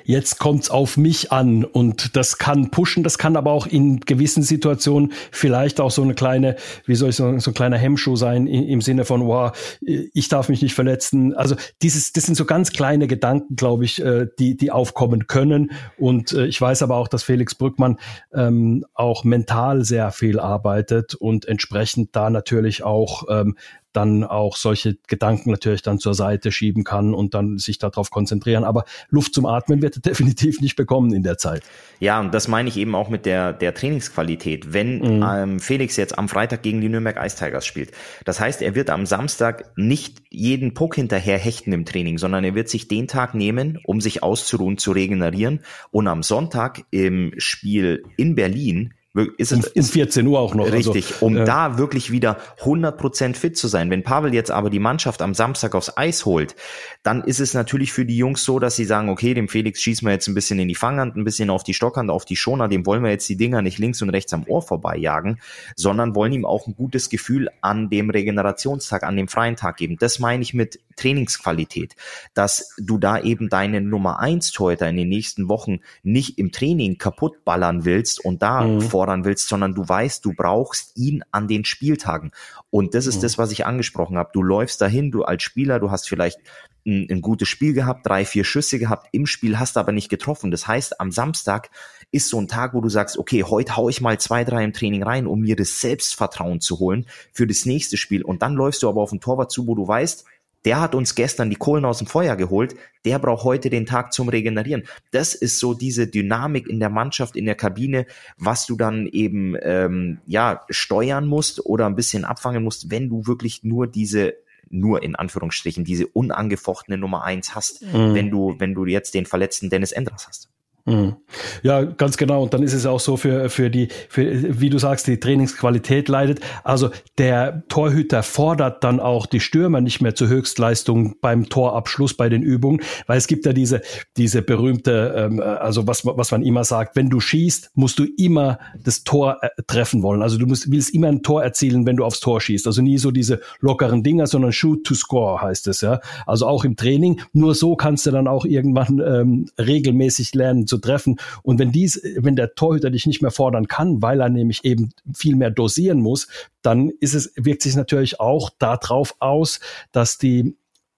Jetzt 0.03 0.39
kommt's 0.39 0.69
auf 0.69 0.97
mich 0.97 1.31
an 1.31 1.63
und 1.63 2.15
das 2.15 2.37
kann 2.37 2.71
pushen, 2.71 3.03
das 3.03 3.17
kann 3.17 3.35
aber 3.35 3.51
auch 3.51 3.67
in 3.67 3.99
gewissen 4.01 4.43
Situationen 4.43 5.13
vielleicht 5.31 5.79
auch 5.79 5.91
so 5.91 6.01
eine 6.01 6.13
kleine, 6.13 6.55
wie 6.85 6.95
soll 6.95 7.09
ich 7.09 7.15
sagen, 7.15 7.39
so 7.39 7.51
ein 7.51 7.53
kleiner 7.53 7.77
Hemmschuh 7.77 8.15
sein 8.15 8.47
im 8.47 8.81
Sinne 8.81 9.05
von, 9.05 9.25
wow, 9.27 9.51
ich 9.81 10.27
darf 10.29 10.49
mich 10.49 10.61
nicht 10.61 10.73
verletzen. 10.73 11.33
Also 11.33 11.55
dieses, 11.81 12.13
das 12.13 12.25
sind 12.25 12.35
so 12.35 12.45
ganz 12.45 12.71
kleine 12.71 13.07
Gedanken, 13.07 13.55
glaube 13.55 13.85
ich, 13.85 14.03
äh, 14.03 14.27
die, 14.39 14.57
die 14.57 14.71
aufkommen 14.71 15.27
können. 15.27 15.71
Und 15.97 16.33
äh, 16.33 16.45
ich 16.45 16.59
weiß 16.59 16.83
aber 16.83 16.97
auch, 16.97 17.07
dass 17.07 17.23
Felix 17.23 17.55
Brückmann 17.55 17.99
ähm, 18.33 18.85
auch 18.93 19.23
mental 19.23 19.83
sehr 19.83 20.11
viel 20.11 20.39
arbeitet 20.39 21.15
und 21.15 21.45
entsprechend 21.45 22.15
da 22.15 22.29
natürlich 22.29 22.83
auch 22.83 23.23
ähm, 23.29 23.55
dann 23.93 24.23
auch 24.23 24.57
solche 24.57 24.97
Gedanken 25.07 25.51
natürlich 25.51 25.81
dann 25.81 25.99
zur 25.99 26.13
Seite 26.13 26.51
schieben 26.51 26.83
kann 26.83 27.13
und 27.13 27.33
dann 27.33 27.57
sich 27.57 27.77
darauf 27.77 28.09
konzentrieren. 28.11 28.63
Aber 28.63 28.85
Luft 29.09 29.33
zum 29.33 29.45
Atmen 29.45 29.81
wird 29.81 29.97
er 29.97 30.01
definitiv 30.11 30.61
nicht 30.61 30.75
bekommen 30.75 31.13
in 31.13 31.23
der 31.23 31.37
Zeit. 31.37 31.63
Ja, 31.99 32.19
und 32.19 32.33
das 32.33 32.47
meine 32.47 32.69
ich 32.69 32.77
eben 32.77 32.95
auch 32.95 33.09
mit 33.09 33.25
der, 33.25 33.53
der 33.53 33.73
Trainingsqualität. 33.73 34.73
Wenn 34.73 35.17
mhm. 35.17 35.25
ähm, 35.27 35.59
Felix 35.59 35.95
jetzt 35.95 36.17
am 36.17 36.27
Freitag 36.27 36.63
gegen 36.63 36.81
die 36.81 36.89
Nürnberg 36.89 37.17
Ice 37.23 37.37
Tigers 37.37 37.65
spielt, 37.65 37.91
das 38.25 38.39
heißt, 38.39 38.61
er 38.61 38.75
wird 38.75 38.89
am 38.89 39.05
Samstag 39.05 39.71
nicht 39.77 40.21
jeden 40.29 40.73
Puck 40.73 40.95
hinterher 40.95 41.37
hechten 41.37 41.71
im 41.71 41.85
Training, 41.85 42.17
sondern 42.17 42.43
er 42.43 42.55
wird 42.55 42.69
sich 42.69 42.87
den 42.87 43.07
Tag 43.07 43.35
nehmen, 43.35 43.79
um 43.85 44.01
sich 44.01 44.23
auszuruhen, 44.23 44.77
zu 44.77 44.91
regenerieren 44.91 45.61
und 45.91 46.07
am 46.07 46.23
Sonntag 46.23 46.83
im 46.91 47.33
Spiel 47.37 48.03
in 48.17 48.35
Berlin 48.35 48.93
ist 49.37 49.51
es, 49.51 49.67
um, 49.67 49.83
14 49.83 50.25
Uhr 50.25 50.39
auch 50.39 50.55
noch. 50.55 50.65
Also, 50.65 50.91
richtig, 50.91 51.13
also, 51.13 51.25
um 51.25 51.37
äh, 51.37 51.45
da 51.45 51.77
wirklich 51.77 52.11
wieder 52.11 52.37
100% 52.61 53.35
fit 53.35 53.55
zu 53.55 53.67
sein. 53.67 53.91
Wenn 53.91 54.03
Pavel 54.03 54.33
jetzt 54.33 54.49
aber 54.49 54.71
die 54.71 54.79
Mannschaft 54.79 55.21
am 55.21 55.35
Samstag 55.35 55.75
aufs 55.75 55.95
Eis 55.95 56.25
holt, 56.25 56.55
dann 57.03 57.23
ist 57.23 57.39
es 57.39 57.53
natürlich 57.53 57.93
für 57.93 58.05
die 58.05 58.17
Jungs 58.17 58.43
so, 58.43 58.57
dass 58.57 58.75
sie 58.75 58.85
sagen, 58.85 59.09
okay, 59.09 59.35
dem 59.35 59.49
Felix 59.49 59.81
schießen 59.81 60.07
wir 60.07 60.13
jetzt 60.13 60.27
ein 60.27 60.33
bisschen 60.33 60.57
in 60.57 60.67
die 60.67 60.75
Fanghand, 60.75 61.15
ein 61.15 61.23
bisschen 61.23 61.51
auf 61.51 61.63
die 61.63 61.75
Stockhand, 61.75 62.09
auf 62.09 62.25
die 62.25 62.35
Schoner, 62.35 62.67
dem 62.67 62.87
wollen 62.87 63.03
wir 63.03 63.11
jetzt 63.11 63.29
die 63.29 63.37
Dinger 63.37 63.61
nicht 63.61 63.77
links 63.77 64.01
und 64.01 64.09
rechts 64.09 64.33
am 64.33 64.45
Ohr 64.47 64.63
vorbeijagen, 64.63 65.39
sondern 65.75 66.15
wollen 66.15 66.33
ihm 66.33 66.45
auch 66.45 66.65
ein 66.65 66.75
gutes 66.75 67.09
Gefühl 67.09 67.49
an 67.61 67.91
dem 67.91 68.09
Regenerationstag, 68.09 69.03
an 69.03 69.15
dem 69.15 69.27
freien 69.27 69.55
Tag 69.55 69.77
geben. 69.77 69.97
Das 69.99 70.17
meine 70.17 70.41
ich 70.41 70.55
mit 70.55 70.79
Trainingsqualität, 70.95 71.95
dass 72.33 72.73
du 72.77 72.97
da 72.97 73.19
eben 73.19 73.49
deine 73.49 73.81
Nummer 73.81 74.19
eins 74.19 74.51
Torhüter 74.51 74.89
in 74.89 74.97
den 74.97 75.09
nächsten 75.09 75.49
Wochen 75.49 75.79
nicht 76.03 76.37
im 76.37 76.51
Training 76.51 76.97
kaputt 76.97 77.43
ballern 77.45 77.85
willst 77.85 78.23
und 78.23 78.41
da 78.41 78.63
mhm. 78.63 78.81
fordern 78.81 79.25
willst, 79.25 79.47
sondern 79.47 79.73
du 79.73 79.87
weißt, 79.87 80.23
du 80.25 80.33
brauchst 80.33 80.97
ihn 80.97 81.23
an 81.31 81.47
den 81.47 81.65
Spieltagen. 81.65 82.31
Und 82.69 82.93
das 82.93 83.07
ist 83.07 83.17
mhm. 83.17 83.21
das, 83.21 83.37
was 83.37 83.51
ich 83.51 83.65
angesprochen 83.65 84.17
habe. 84.17 84.31
Du 84.33 84.41
läufst 84.41 84.81
dahin, 84.81 85.11
du 85.11 85.23
als 85.23 85.43
Spieler, 85.43 85.79
du 85.79 85.91
hast 85.91 86.07
vielleicht 86.07 86.39
ein, 86.85 87.07
ein 87.09 87.21
gutes 87.21 87.47
Spiel 87.47 87.73
gehabt, 87.73 88.05
drei, 88.05 88.25
vier 88.25 88.43
Schüsse 88.43 88.79
gehabt 88.79 89.07
im 89.11 89.25
Spiel, 89.25 89.59
hast 89.59 89.77
aber 89.77 89.91
nicht 89.91 90.09
getroffen. 90.09 90.51
Das 90.51 90.67
heißt, 90.67 90.99
am 90.99 91.11
Samstag 91.11 91.69
ist 92.11 92.29
so 92.29 92.39
ein 92.39 92.47
Tag, 92.47 92.73
wo 92.73 92.81
du 92.81 92.89
sagst, 92.89 93.17
okay, 93.17 93.43
heute 93.43 93.75
hau 93.75 93.89
ich 93.89 94.01
mal 94.01 94.19
zwei, 94.19 94.43
drei 94.43 94.63
im 94.63 94.73
Training 94.73 95.03
rein, 95.03 95.27
um 95.27 95.41
mir 95.41 95.55
das 95.55 95.81
Selbstvertrauen 95.81 96.61
zu 96.61 96.79
holen 96.79 97.07
für 97.31 97.47
das 97.47 97.65
nächste 97.65 97.97
Spiel. 97.97 98.23
Und 98.23 98.41
dann 98.41 98.53
läufst 98.53 98.83
du 98.83 98.89
aber 98.89 99.01
auf 99.01 99.09
den 99.09 99.19
Torwart 99.19 99.51
zu, 99.51 99.67
wo 99.67 99.75
du 99.75 99.87
weißt, 99.87 100.25
der 100.65 100.79
hat 100.79 100.95
uns 100.95 101.15
gestern 101.15 101.49
die 101.49 101.55
Kohlen 101.55 101.85
aus 101.85 101.97
dem 101.97 102.07
Feuer 102.07 102.35
geholt, 102.35 102.75
der 103.05 103.19
braucht 103.19 103.43
heute 103.43 103.69
den 103.69 103.85
Tag 103.85 104.13
zum 104.13 104.29
Regenerieren. 104.29 104.83
Das 105.11 105.35
ist 105.35 105.59
so 105.59 105.73
diese 105.73 106.07
Dynamik 106.07 106.67
in 106.67 106.79
der 106.79 106.89
Mannschaft, 106.89 107.35
in 107.35 107.45
der 107.45 107.55
Kabine, 107.55 108.05
was 108.37 108.65
du 108.65 108.75
dann 108.75 109.07
eben 109.07 109.55
ähm, 109.61 110.19
ja 110.25 110.61
steuern 110.69 111.27
musst 111.27 111.65
oder 111.65 111.85
ein 111.85 111.95
bisschen 111.95 112.25
abfangen 112.25 112.63
musst, 112.63 112.91
wenn 112.91 113.09
du 113.09 113.27
wirklich 113.27 113.63
nur 113.63 113.87
diese 113.87 114.35
nur 114.69 115.03
in 115.03 115.15
Anführungsstrichen 115.15 115.83
diese 115.83 116.07
unangefochtene 116.07 116.97
Nummer 116.97 117.23
eins 117.23 117.53
hast, 117.53 117.83
mhm. 117.83 118.15
wenn 118.15 118.31
du 118.31 118.55
wenn 118.57 118.73
du 118.73 118.85
jetzt 118.85 119.13
den 119.13 119.25
verletzten 119.25 119.69
Dennis 119.69 119.91
Endras 119.91 120.27
hast. 120.27 120.49
Mhm. 120.85 121.15
Ja, 121.61 121.83
ganz 121.83 122.17
genau. 122.17 122.43
Und 122.43 122.53
dann 122.53 122.61
ist 122.61 122.73
es 122.73 122.85
auch 122.85 122.99
so 122.99 123.15
für, 123.15 123.49
für 123.49 123.69
die, 123.69 123.87
für, 124.09 124.59
wie 124.59 124.69
du 124.69 124.77
sagst, 124.77 125.07
die 125.07 125.17
Trainingsqualität 125.17 126.09
leidet. 126.09 126.41
Also 126.65 126.89
der 127.17 127.63
Torhüter 127.69 128.21
fordert 128.21 128.83
dann 128.83 128.99
auch 128.99 129.25
die 129.25 129.39
Stürmer 129.39 129.79
nicht 129.79 130.01
mehr 130.01 130.13
zur 130.13 130.27
Höchstleistung 130.27 131.15
beim 131.21 131.47
Torabschluss 131.47 132.15
bei 132.15 132.27
den 132.27 132.43
Übungen, 132.43 132.81
weil 133.07 133.17
es 133.17 133.27
gibt 133.27 133.45
ja 133.45 133.53
diese, 133.53 133.81
diese 134.17 134.41
berühmte, 134.41 135.13
ähm, 135.15 135.39
also 135.39 135.87
was, 135.87 136.05
was 136.05 136.31
man 136.31 136.43
immer 136.43 136.65
sagt, 136.65 136.97
wenn 136.97 137.09
du 137.09 137.21
schießt, 137.21 137.71
musst 137.75 137.97
du 137.97 138.05
immer 138.17 138.59
das 138.83 139.05
Tor 139.05 139.37
äh, 139.41 139.49
treffen 139.65 140.03
wollen. 140.03 140.21
Also 140.21 140.37
du 140.37 140.47
musst, 140.47 140.69
willst 140.69 140.93
immer 140.93 141.07
ein 141.07 141.23
Tor 141.23 141.43
erzielen, 141.43 141.85
wenn 141.85 141.95
du 141.95 142.03
aufs 142.03 142.19
Tor 142.19 142.41
schießt. 142.41 142.67
Also 142.67 142.81
nie 142.81 142.97
so 142.97 143.11
diese 143.11 143.39
lockeren 143.61 144.03
Dinger, 144.03 144.27
sondern 144.27 144.51
shoot 144.51 144.83
to 144.83 144.95
score 144.95 145.41
heißt 145.41 145.67
es, 145.67 145.79
ja. 145.79 146.01
Also 146.25 146.45
auch 146.45 146.65
im 146.65 146.75
Training. 146.75 147.21
Nur 147.31 147.55
so 147.55 147.77
kannst 147.77 148.05
du 148.05 148.11
dann 148.11 148.27
auch 148.27 148.43
irgendwann 148.43 148.99
ähm, 148.99 149.45
regelmäßig 149.57 150.35
lernen 150.35 150.67
zu 150.73 150.79
treffen. 150.79 151.17
Und 151.43 151.59
wenn 151.59 151.71
dies, 151.71 152.01
wenn 152.17 152.35
der 152.35 152.55
Torhüter 152.55 152.89
dich 152.89 153.05
nicht 153.05 153.21
mehr 153.21 153.31
fordern 153.31 153.67
kann, 153.67 154.01
weil 154.01 154.21
er 154.21 154.29
nämlich 154.29 154.65
eben 154.65 154.89
viel 155.13 155.35
mehr 155.35 155.51
dosieren 155.51 156.01
muss, 156.01 156.27
dann 156.61 156.89
ist 156.99 157.13
es, 157.13 157.31
wirkt 157.35 157.61
sich 157.61 157.75
natürlich 157.75 158.19
auch 158.19 158.49
darauf 158.57 159.15
aus, 159.19 159.59
dass 159.91 160.17
die 160.17 160.55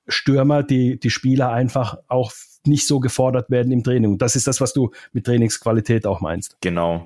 Stürmer, 0.07 0.63
die, 0.63 0.99
die 0.99 1.09
Spieler 1.09 1.51
einfach 1.51 1.97
auch 2.07 2.31
nicht 2.65 2.87
so 2.87 2.99
gefordert 2.99 3.49
werden 3.49 3.71
im 3.71 3.83
Training. 3.83 4.13
Und 4.13 4.21
das 4.21 4.35
ist 4.35 4.47
das, 4.47 4.61
was 4.61 4.73
du 4.73 4.91
mit 5.11 5.25
Trainingsqualität 5.25 6.05
auch 6.05 6.21
meinst. 6.21 6.57
Genau. 6.61 7.05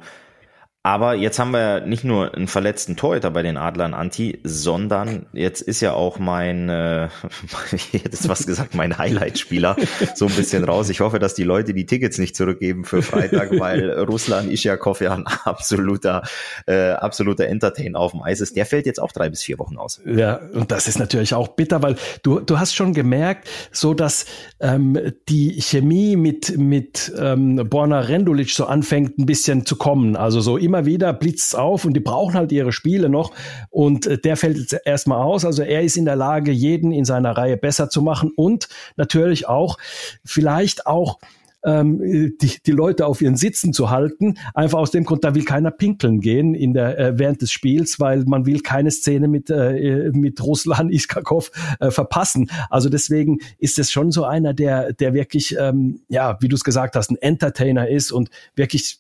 Aber 0.82 1.14
jetzt 1.14 1.40
haben 1.40 1.52
wir 1.52 1.82
nicht 1.82 2.06
nur 2.06 2.34
einen 2.34 2.48
verletzten 2.48 2.96
Torhüter 2.96 3.32
bei 3.32 3.42
den 3.42 3.58
Adlern 3.58 3.94
Anti, 3.94 4.40
sondern 4.46 5.26
jetzt 5.34 5.62
ist 5.62 5.82
ja 5.82 5.92
auch 5.92 6.20
mein, 6.20 6.70
äh, 6.70 7.10
jetzt 7.92 8.30
was 8.30 8.46
gesagt, 8.46 8.76
mein 8.76 8.98
Highlight-Spieler 8.98 9.76
so 10.16 10.28
ein 10.28 10.34
bisschen 10.34 10.64
raus. 10.64 10.88
Ich 10.88 11.02
hoffe, 11.02 11.20
dass 11.20 11.34
die 11.34 11.44
Leute 11.44 11.74
die 11.74 11.86
Tickets 11.86 12.18
nicht 12.18 12.34
zurückgeben 12.34 12.86
für 12.86 13.02
Freitag, 13.02 13.60
weil 13.60 13.92
Ruslan 13.92 14.50
Ischiakov 14.50 15.02
ja 15.02 15.14
ein 15.14 15.26
absoluter, 15.44 16.24
äh, 16.66 16.92
absoluter 16.92 17.48
Entertain 17.48 17.98
auf 17.98 18.12
dem 18.12 18.22
Eis 18.22 18.40
ist. 18.40 18.56
Der 18.56 18.66
fällt 18.66 18.86
jetzt 18.86 19.02
auch 19.02 19.12
drei 19.12 19.30
bis 19.30 19.44
vier 19.44 19.60
Wochen 19.60 19.76
aus. 19.76 20.00
Ja, 20.06 20.40
und 20.54 20.72
das 20.72 20.88
ist 20.88 20.98
natürlich 20.98 21.34
auch 21.34 21.50
bitter, 21.50 21.82
weil 21.82 21.98
du, 22.24 22.40
du 22.40 22.58
hast 22.58 22.74
schon 22.74 22.94
gemerkt, 22.94 23.50
so 23.74 23.94
dass 23.94 24.26
ähm, 24.62 24.98
die 25.28 25.62
Chemie 25.62 26.16
mit, 26.16 26.58
mit 26.58 27.12
ähm, 27.20 27.68
Borna 27.70 28.00
Rendulic 28.00 28.52
so 28.52 28.66
anfängt 28.66 29.20
ein 29.20 29.26
bisschen 29.26 29.66
zu 29.66 29.76
kommen. 29.76 30.16
Also 30.16 30.40
so 30.40 30.58
immer 30.70 30.86
wieder 30.86 31.14
blitzt 31.14 31.58
auf 31.58 31.84
und 31.84 31.94
die 31.94 32.00
brauchen 32.00 32.36
halt 32.36 32.52
ihre 32.52 32.72
Spiele 32.72 33.10
noch 33.10 33.32
und 33.72 34.06
äh, 34.06 34.20
der 34.20 34.38
fällt 34.38 34.58
jetzt 34.58 34.78
erstmal 34.86 35.20
aus. 35.20 35.44
Also 35.44 35.64
er 35.64 35.82
ist 35.82 35.98
in 35.98 36.06
der 36.06 36.16
Lage, 36.16 36.52
jeden 36.52 36.92
in 36.92 37.06
seiner 37.06 37.32
Reihe 37.32 37.58
besser 37.58 37.90
zu 37.90 38.04
machen 38.04 38.32
und 38.36 38.70
natürlich 38.96 39.48
auch 39.48 39.80
vielleicht 40.24 40.86
auch 40.86 41.18
ähm, 41.66 42.38
die, 42.40 42.62
die 42.64 42.72
Leute 42.72 43.08
auf 43.08 43.22
ihren 43.22 43.36
Sitzen 43.36 43.74
zu 43.74 43.90
halten. 43.90 44.36
Einfach 44.54 44.78
aus 44.78 44.92
dem 44.92 45.06
Grund, 45.06 45.24
da 45.24 45.34
will 45.34 45.44
keiner 45.44 45.72
pinkeln 45.72 46.22
gehen 46.22 46.54
in 46.54 46.74
der, 46.74 47.00
äh, 47.00 47.20
während 47.20 47.42
des 47.42 47.52
Spiels, 47.52 48.00
weil 48.00 48.26
man 48.26 48.46
will 48.46 48.62
keine 48.62 48.92
Szene 48.92 49.28
mit, 49.28 49.50
äh, 49.50 50.12
mit 50.14 50.42
Ruslan 50.44 50.92
Iskakov 50.92 51.52
äh, 51.80 51.90
verpassen. 51.90 52.50
Also 52.70 52.90
deswegen 52.90 53.40
ist 53.58 53.80
es 53.80 53.92
schon 53.92 54.12
so 54.12 54.24
einer, 54.24 54.54
der, 54.54 54.94
der 54.94 55.14
wirklich, 55.14 55.58
ähm, 55.60 56.02
ja, 56.10 56.38
wie 56.42 56.48
du 56.48 56.56
es 56.56 56.64
gesagt 56.64 56.96
hast, 56.96 57.10
ein 57.10 57.18
Entertainer 57.18 57.90
ist 57.90 58.12
und 58.12 58.30
wirklich 58.56 59.00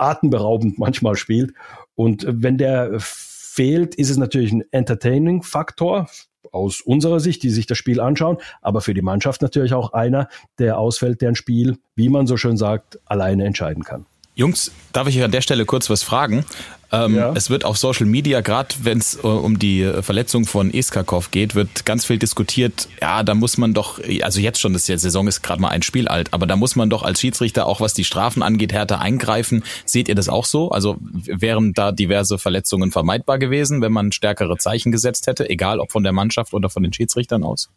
atemberaubend 0.00 0.78
manchmal 0.78 1.16
spielt. 1.16 1.52
Und 1.94 2.24
wenn 2.28 2.58
der 2.58 2.98
fehlt, 2.98 3.94
ist 3.94 4.10
es 4.10 4.16
natürlich 4.16 4.52
ein 4.52 4.64
Entertaining-Faktor 4.70 6.08
aus 6.52 6.80
unserer 6.80 7.20
Sicht, 7.20 7.42
die 7.42 7.50
sich 7.50 7.66
das 7.66 7.78
Spiel 7.78 8.00
anschauen, 8.00 8.38
aber 8.62 8.80
für 8.80 8.94
die 8.94 9.02
Mannschaft 9.02 9.42
natürlich 9.42 9.74
auch 9.74 9.92
einer, 9.92 10.28
der 10.58 10.78
ausfällt, 10.78 11.20
der 11.20 11.30
ein 11.30 11.34
Spiel, 11.34 11.78
wie 11.94 12.08
man 12.08 12.26
so 12.26 12.36
schön 12.36 12.56
sagt, 12.56 12.98
alleine 13.04 13.44
entscheiden 13.44 13.84
kann. 13.84 14.06
Jungs, 14.34 14.70
darf 14.92 15.08
ich 15.08 15.20
an 15.22 15.32
der 15.32 15.40
Stelle 15.40 15.64
kurz 15.64 15.90
was 15.90 16.04
fragen? 16.04 16.44
Ähm, 16.90 17.16
ja. 17.16 17.32
Es 17.34 17.50
wird 17.50 17.64
auf 17.64 17.76
Social 17.76 18.06
Media, 18.06 18.40
gerade 18.40 18.74
wenn 18.82 18.98
es 18.98 19.16
äh, 19.16 19.26
um 19.26 19.58
die 19.58 19.82
äh, 19.82 20.02
Verletzung 20.02 20.46
von 20.46 20.70
Iskakov 20.70 21.30
geht, 21.30 21.54
wird 21.54 21.84
ganz 21.84 22.06
viel 22.06 22.18
diskutiert. 22.18 22.88
Ja, 23.00 23.22
da 23.22 23.34
muss 23.34 23.58
man 23.58 23.74
doch, 23.74 24.00
also 24.22 24.40
jetzt 24.40 24.58
schon, 24.58 24.72
das 24.72 24.84
die 24.84 24.96
Saison 24.96 25.28
ist 25.28 25.42
gerade 25.42 25.60
mal 25.60 25.68
ein 25.68 25.82
Spiel 25.82 26.08
alt, 26.08 26.32
aber 26.32 26.46
da 26.46 26.56
muss 26.56 26.76
man 26.76 26.88
doch 26.88 27.02
als 27.02 27.20
Schiedsrichter 27.20 27.66
auch, 27.66 27.80
was 27.80 27.92
die 27.92 28.04
Strafen 28.04 28.42
angeht, 28.42 28.72
härter 28.72 29.00
eingreifen. 29.00 29.64
Seht 29.84 30.08
ihr 30.08 30.14
das 30.14 30.30
auch 30.30 30.46
so? 30.46 30.70
Also 30.70 30.96
wären 31.00 31.74
da 31.74 31.92
diverse 31.92 32.38
Verletzungen 32.38 32.90
vermeidbar 32.90 33.38
gewesen, 33.38 33.82
wenn 33.82 33.92
man 33.92 34.12
stärkere 34.12 34.56
Zeichen 34.56 34.90
gesetzt 34.90 35.26
hätte, 35.26 35.48
egal 35.50 35.80
ob 35.80 35.92
von 35.92 36.02
der 36.02 36.12
Mannschaft 36.12 36.54
oder 36.54 36.70
von 36.70 36.82
den 36.82 36.92
Schiedsrichtern 36.92 37.44
aus? 37.44 37.68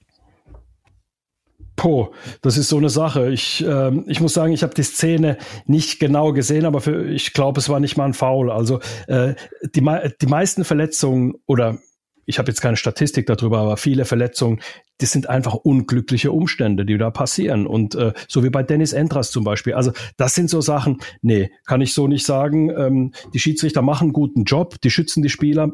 Poh, 1.76 2.12
das 2.42 2.58
ist 2.58 2.70
so 2.70 2.78
eine 2.78 2.90
Sache. 2.90 3.32
Ich, 3.32 3.66
äh, 3.66 3.92
ich 4.08 4.20
muss 4.20 4.34
sagen, 4.34 4.54
ich 4.54 4.64
habe 4.64 4.74
die 4.74 4.84
Szene 4.84 5.38
nicht 5.66 6.00
genau 6.00 6.34
gesehen, 6.34 6.66
aber 6.66 6.82
für, 6.82 7.06
ich 7.06 7.34
glaube, 7.34 7.60
es 7.60 7.70
war 7.70 7.80
nicht 7.80 7.98
mal 7.98 8.06
ein 8.06 8.14
Foul. 8.14 8.52
Also 8.52 8.80
äh, 9.08 9.36
die, 9.76 9.88
die 10.22 10.28
meisten 10.28 10.64
Verletzungen 10.64 11.36
oder 11.48 11.78
ich 12.26 12.40
habe 12.40 12.50
jetzt 12.50 12.62
keine 12.62 12.78
Statistik 12.78 13.26
darüber, 13.26 13.60
aber 13.60 13.78
viele 13.78 14.06
Verletzungen, 14.06 14.62
das 15.00 15.12
sind 15.12 15.30
einfach 15.30 15.56
unglückliche 15.56 16.32
Umstände, 16.32 16.86
die 16.86 16.98
da 16.98 17.10
passieren. 17.10 17.66
Und 17.66 17.96
äh, 17.96 18.14
so 18.28 18.44
wie 18.44 18.50
bei 18.50 18.64
Dennis 18.64 18.94
Entras 18.94 19.32
zum 19.32 19.44
Beispiel. 19.44 19.74
Also 19.74 19.92
das 20.18 20.36
sind 20.36 20.50
so 20.50 20.62
Sachen, 20.62 20.98
nee, 21.22 21.52
kann 21.66 21.82
ich 21.82 21.94
so 21.94 22.08
nicht 22.08 22.26
sagen. 22.26 22.70
Ähm, 22.70 23.14
die 23.34 23.40
Schiedsrichter 23.40 23.82
machen 23.82 24.06
einen 24.06 24.14
guten 24.14 24.44
Job, 24.44 24.80
die 24.82 24.92
schützen 24.92 25.24
die 25.24 25.30
Spieler. 25.30 25.72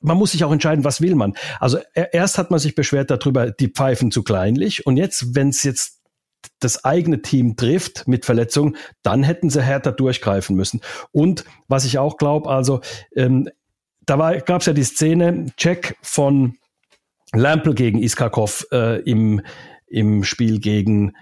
Man 0.00 0.18
muss 0.18 0.32
sich 0.32 0.44
auch 0.44 0.52
entscheiden, 0.52 0.84
was 0.84 1.00
will 1.00 1.14
man. 1.14 1.34
Also 1.58 1.78
erst 1.94 2.38
hat 2.38 2.50
man 2.50 2.60
sich 2.60 2.74
beschwert 2.74 3.10
darüber, 3.10 3.50
die 3.50 3.68
pfeifen 3.68 4.10
zu 4.10 4.22
kleinlich. 4.22 4.86
Und 4.86 4.96
jetzt, 4.96 5.34
wenn 5.34 5.48
es 5.48 5.62
jetzt 5.62 5.96
das 6.60 6.84
eigene 6.84 7.22
Team 7.22 7.56
trifft 7.56 8.06
mit 8.06 8.24
Verletzungen, 8.24 8.76
dann 9.02 9.22
hätten 9.22 9.50
sie 9.50 9.62
härter 9.62 9.92
durchgreifen 9.92 10.54
müssen. 10.54 10.80
Und 11.12 11.44
was 11.68 11.84
ich 11.84 11.98
auch 11.98 12.18
glaube, 12.18 12.50
also 12.50 12.80
ähm, 13.14 13.48
da 14.06 14.38
gab 14.38 14.60
es 14.60 14.66
ja 14.66 14.72
die 14.72 14.84
Szene, 14.84 15.46
Check 15.56 15.96
von 16.00 16.56
Lampel 17.34 17.74
gegen 17.74 17.98
Iskakov 17.98 18.66
äh, 18.72 19.00
im, 19.02 19.42
im 19.88 20.24
Spiel 20.24 20.60
gegen 20.60 21.12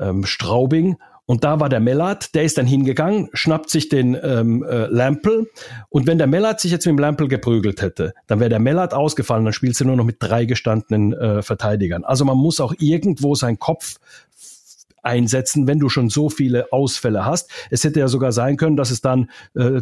ähm, 0.00 0.24
Straubing. 0.24 0.96
Und 1.24 1.44
da 1.44 1.60
war 1.60 1.68
der 1.68 1.80
Mellert, 1.80 2.34
der 2.34 2.42
ist 2.42 2.58
dann 2.58 2.66
hingegangen, 2.66 3.28
schnappt 3.32 3.70
sich 3.70 3.88
den 3.88 4.18
ähm, 4.22 4.64
äh, 4.64 4.86
Lampel. 4.86 5.50
Und 5.88 6.06
wenn 6.06 6.18
der 6.18 6.26
Mellert 6.26 6.60
sich 6.60 6.72
jetzt 6.72 6.84
mit 6.84 6.94
dem 6.94 6.98
Lampel 6.98 7.28
geprügelt 7.28 7.80
hätte, 7.80 8.12
dann 8.26 8.40
wäre 8.40 8.50
der 8.50 8.58
Mellert 8.58 8.92
ausgefallen, 8.92 9.44
dann 9.44 9.52
spielst 9.52 9.80
du 9.80 9.84
nur 9.84 9.96
noch 9.96 10.04
mit 10.04 10.16
drei 10.18 10.44
gestandenen 10.44 11.12
äh, 11.12 11.42
Verteidigern. 11.42 12.04
Also 12.04 12.24
man 12.24 12.36
muss 12.36 12.60
auch 12.60 12.74
irgendwo 12.78 13.34
seinen 13.34 13.58
Kopf 13.58 13.98
einsetzen, 15.02 15.66
wenn 15.66 15.78
du 15.78 15.88
schon 15.88 16.08
so 16.08 16.28
viele 16.28 16.72
Ausfälle 16.72 17.24
hast. 17.24 17.50
Es 17.70 17.84
hätte 17.84 18.00
ja 18.00 18.08
sogar 18.08 18.32
sein 18.32 18.56
können, 18.56 18.76
dass 18.76 18.90
es 18.90 19.00
dann 19.00 19.30
äh, 19.54 19.80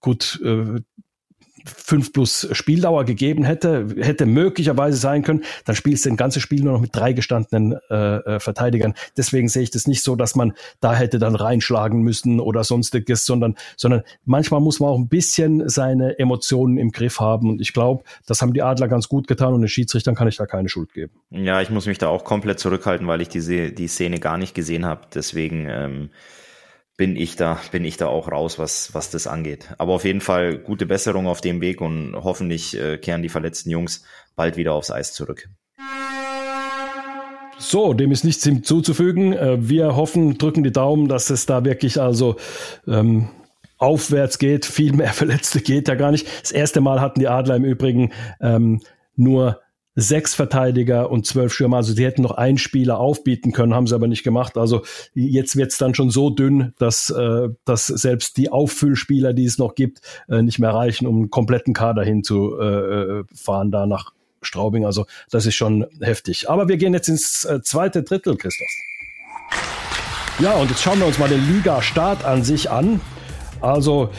gut 0.00 0.40
äh, 0.44 0.80
fünf 1.64 2.12
plus 2.12 2.48
Spieldauer 2.52 3.04
gegeben 3.04 3.44
hätte, 3.44 3.86
hätte 3.98 4.26
möglicherweise 4.26 4.98
sein 4.98 5.22
können, 5.22 5.44
dann 5.64 5.74
spielst 5.74 6.04
du 6.04 6.10
ein 6.10 6.16
ganzes 6.16 6.42
Spiel 6.42 6.62
nur 6.62 6.74
noch 6.74 6.80
mit 6.80 6.94
drei 6.94 7.12
gestandenen 7.12 7.78
äh, 7.90 8.16
äh, 8.16 8.40
Verteidigern. 8.40 8.94
Deswegen 9.16 9.48
sehe 9.48 9.62
ich 9.62 9.70
das 9.70 9.86
nicht 9.86 10.02
so, 10.02 10.16
dass 10.16 10.34
man 10.34 10.52
da 10.80 10.94
hätte 10.94 11.18
dann 11.18 11.34
reinschlagen 11.34 12.02
müssen 12.02 12.40
oder 12.40 12.64
sonstiges, 12.64 13.24
sondern, 13.24 13.54
sondern 13.76 14.02
manchmal 14.24 14.60
muss 14.60 14.80
man 14.80 14.90
auch 14.90 14.98
ein 14.98 15.08
bisschen 15.08 15.68
seine 15.68 16.18
Emotionen 16.18 16.76
im 16.76 16.90
Griff 16.90 17.20
haben. 17.20 17.48
Und 17.48 17.60
ich 17.60 17.72
glaube, 17.72 18.04
das 18.26 18.42
haben 18.42 18.52
die 18.52 18.62
Adler 18.62 18.88
ganz 18.88 19.08
gut 19.08 19.26
getan 19.26 19.54
und 19.54 19.62
den 19.62 19.68
Schiedsrichtern 19.68 20.14
kann 20.14 20.28
ich 20.28 20.36
da 20.36 20.46
keine 20.46 20.68
Schuld 20.68 20.92
geben. 20.92 21.12
Ja, 21.30 21.62
ich 21.62 21.70
muss 21.70 21.86
mich 21.86 21.98
da 21.98 22.08
auch 22.08 22.24
komplett 22.24 22.58
zurückhalten, 22.58 23.06
weil 23.06 23.20
ich 23.20 23.28
diese, 23.28 23.72
die 23.72 23.88
Szene 23.88 24.20
gar 24.20 24.36
nicht 24.36 24.54
gesehen 24.54 24.84
habe. 24.84 25.02
Deswegen 25.14 25.66
ähm, 25.68 26.10
bin 26.96 27.16
ich 27.16 27.36
da, 27.36 27.58
bin 27.72 27.84
ich 27.84 27.96
da 27.96 28.06
auch 28.06 28.30
raus, 28.30 28.58
was, 28.58 28.94
was 28.94 29.10
das 29.10 29.26
angeht. 29.26 29.74
Aber 29.78 29.94
auf 29.94 30.04
jeden 30.04 30.20
Fall 30.20 30.58
gute 30.58 30.86
Besserung 30.86 31.26
auf 31.26 31.40
dem 31.40 31.60
Weg 31.60 31.80
und 31.80 32.14
hoffentlich 32.14 32.78
äh, 32.78 32.98
kehren 32.98 33.22
die 33.22 33.28
verletzten 33.28 33.70
Jungs 33.70 34.04
bald 34.36 34.56
wieder 34.56 34.74
aufs 34.74 34.90
Eis 34.90 35.12
zurück. 35.12 35.48
So, 37.58 37.94
dem 37.94 38.12
ist 38.12 38.24
nichts 38.24 38.44
hinzuzufügen. 38.44 39.32
Äh, 39.32 39.68
wir 39.68 39.96
hoffen, 39.96 40.38
drücken 40.38 40.62
die 40.62 40.72
Daumen, 40.72 41.08
dass 41.08 41.30
es 41.30 41.46
da 41.46 41.64
wirklich 41.64 42.00
also 42.00 42.36
ähm, 42.86 43.30
aufwärts 43.78 44.38
geht. 44.38 44.64
Viel 44.64 44.92
mehr 44.92 45.12
Verletzte 45.12 45.60
geht 45.60 45.88
ja 45.88 45.94
gar 45.96 46.12
nicht. 46.12 46.26
Das 46.42 46.52
erste 46.52 46.80
Mal 46.80 47.00
hatten 47.00 47.20
die 47.20 47.28
Adler 47.28 47.56
im 47.56 47.64
Übrigen 47.64 48.12
ähm, 48.40 48.80
nur 49.16 49.60
sechs 49.94 50.34
Verteidiger 50.34 51.10
und 51.10 51.26
zwölf 51.26 51.52
Stürmer. 51.52 51.78
Also 51.78 51.92
sie 51.92 52.04
hätten 52.04 52.22
noch 52.22 52.32
einen 52.32 52.58
Spieler 52.58 52.98
aufbieten 52.98 53.52
können, 53.52 53.74
haben 53.74 53.86
sie 53.86 53.94
aber 53.94 54.08
nicht 54.08 54.24
gemacht. 54.24 54.56
Also 54.56 54.82
jetzt 55.14 55.56
wird 55.56 55.72
es 55.72 55.78
dann 55.78 55.94
schon 55.94 56.10
so 56.10 56.30
dünn, 56.30 56.74
dass, 56.78 57.10
äh, 57.10 57.48
dass 57.64 57.86
selbst 57.86 58.36
die 58.36 58.50
Auffüllspieler, 58.50 59.32
die 59.32 59.44
es 59.44 59.58
noch 59.58 59.74
gibt, 59.74 60.00
äh, 60.28 60.42
nicht 60.42 60.58
mehr 60.58 60.74
reichen, 60.74 61.06
um 61.06 61.16
einen 61.16 61.30
kompletten 61.30 61.74
Kader 61.74 62.04
hinzufahren 62.04 63.68
äh, 63.68 63.70
da 63.70 63.86
nach 63.86 64.12
Straubing. 64.42 64.84
Also 64.84 65.06
das 65.30 65.46
ist 65.46 65.54
schon 65.54 65.86
heftig. 66.00 66.50
Aber 66.50 66.68
wir 66.68 66.76
gehen 66.76 66.92
jetzt 66.92 67.08
ins 67.08 67.44
äh, 67.44 67.62
zweite 67.62 68.02
Drittel, 68.02 68.36
Christoph. 68.36 68.68
Ja, 70.40 70.54
und 70.54 70.68
jetzt 70.68 70.82
schauen 70.82 70.98
wir 70.98 71.06
uns 71.06 71.18
mal 71.18 71.28
den 71.28 71.46
Liga-Start 71.46 72.24
an 72.24 72.42
sich 72.42 72.68
an. 72.70 73.00
Also 73.60 74.10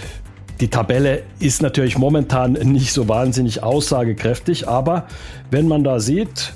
die 0.60 0.70
Tabelle 0.70 1.24
ist 1.40 1.62
natürlich 1.62 1.98
momentan 1.98 2.54
nicht 2.54 2.94
so 2.94 3.08
wahnsinnig 3.08 3.64
aussagekräftig, 3.64 4.68
aber 4.68 5.08
wenn 5.52 5.68
man 5.68 5.84
da 5.84 6.00
sieht, 6.00 6.54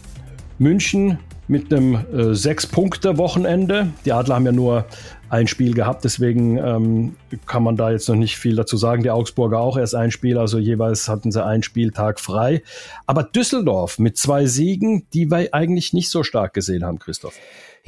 München 0.57 1.19
mit 1.47 1.73
einem 1.73 1.95
äh, 2.13 2.35
Sechs-Punkte-Wochenende, 2.35 3.87
die 4.05 4.13
Adler 4.13 4.35
haben 4.35 4.45
ja 4.45 4.51
nur 4.51 4.85
ein 5.29 5.47
Spiel 5.47 5.73
gehabt, 5.73 6.03
deswegen 6.03 6.57
ähm, 6.57 7.15
kann 7.45 7.63
man 7.63 7.75
da 7.75 7.91
jetzt 7.91 8.07
noch 8.09 8.15
nicht 8.15 8.37
viel 8.37 8.55
dazu 8.55 8.77
sagen. 8.77 9.03
Die 9.03 9.11
Augsburger 9.11 9.59
auch 9.59 9.77
erst 9.77 9.95
ein 9.95 10.11
Spiel, 10.11 10.37
also 10.37 10.57
jeweils 10.57 11.07
hatten 11.07 11.31
sie 11.31 11.43
einen 11.43 11.63
Spieltag 11.63 12.19
frei. 12.19 12.63
Aber 13.05 13.23
Düsseldorf 13.23 13.99
mit 13.99 14.17
zwei 14.17 14.45
Siegen, 14.45 15.05
die 15.13 15.29
wir 15.29 15.53
eigentlich 15.53 15.93
nicht 15.93 16.09
so 16.09 16.23
stark 16.23 16.53
gesehen 16.53 16.83
haben, 16.83 16.99
Christoph. 16.99 17.35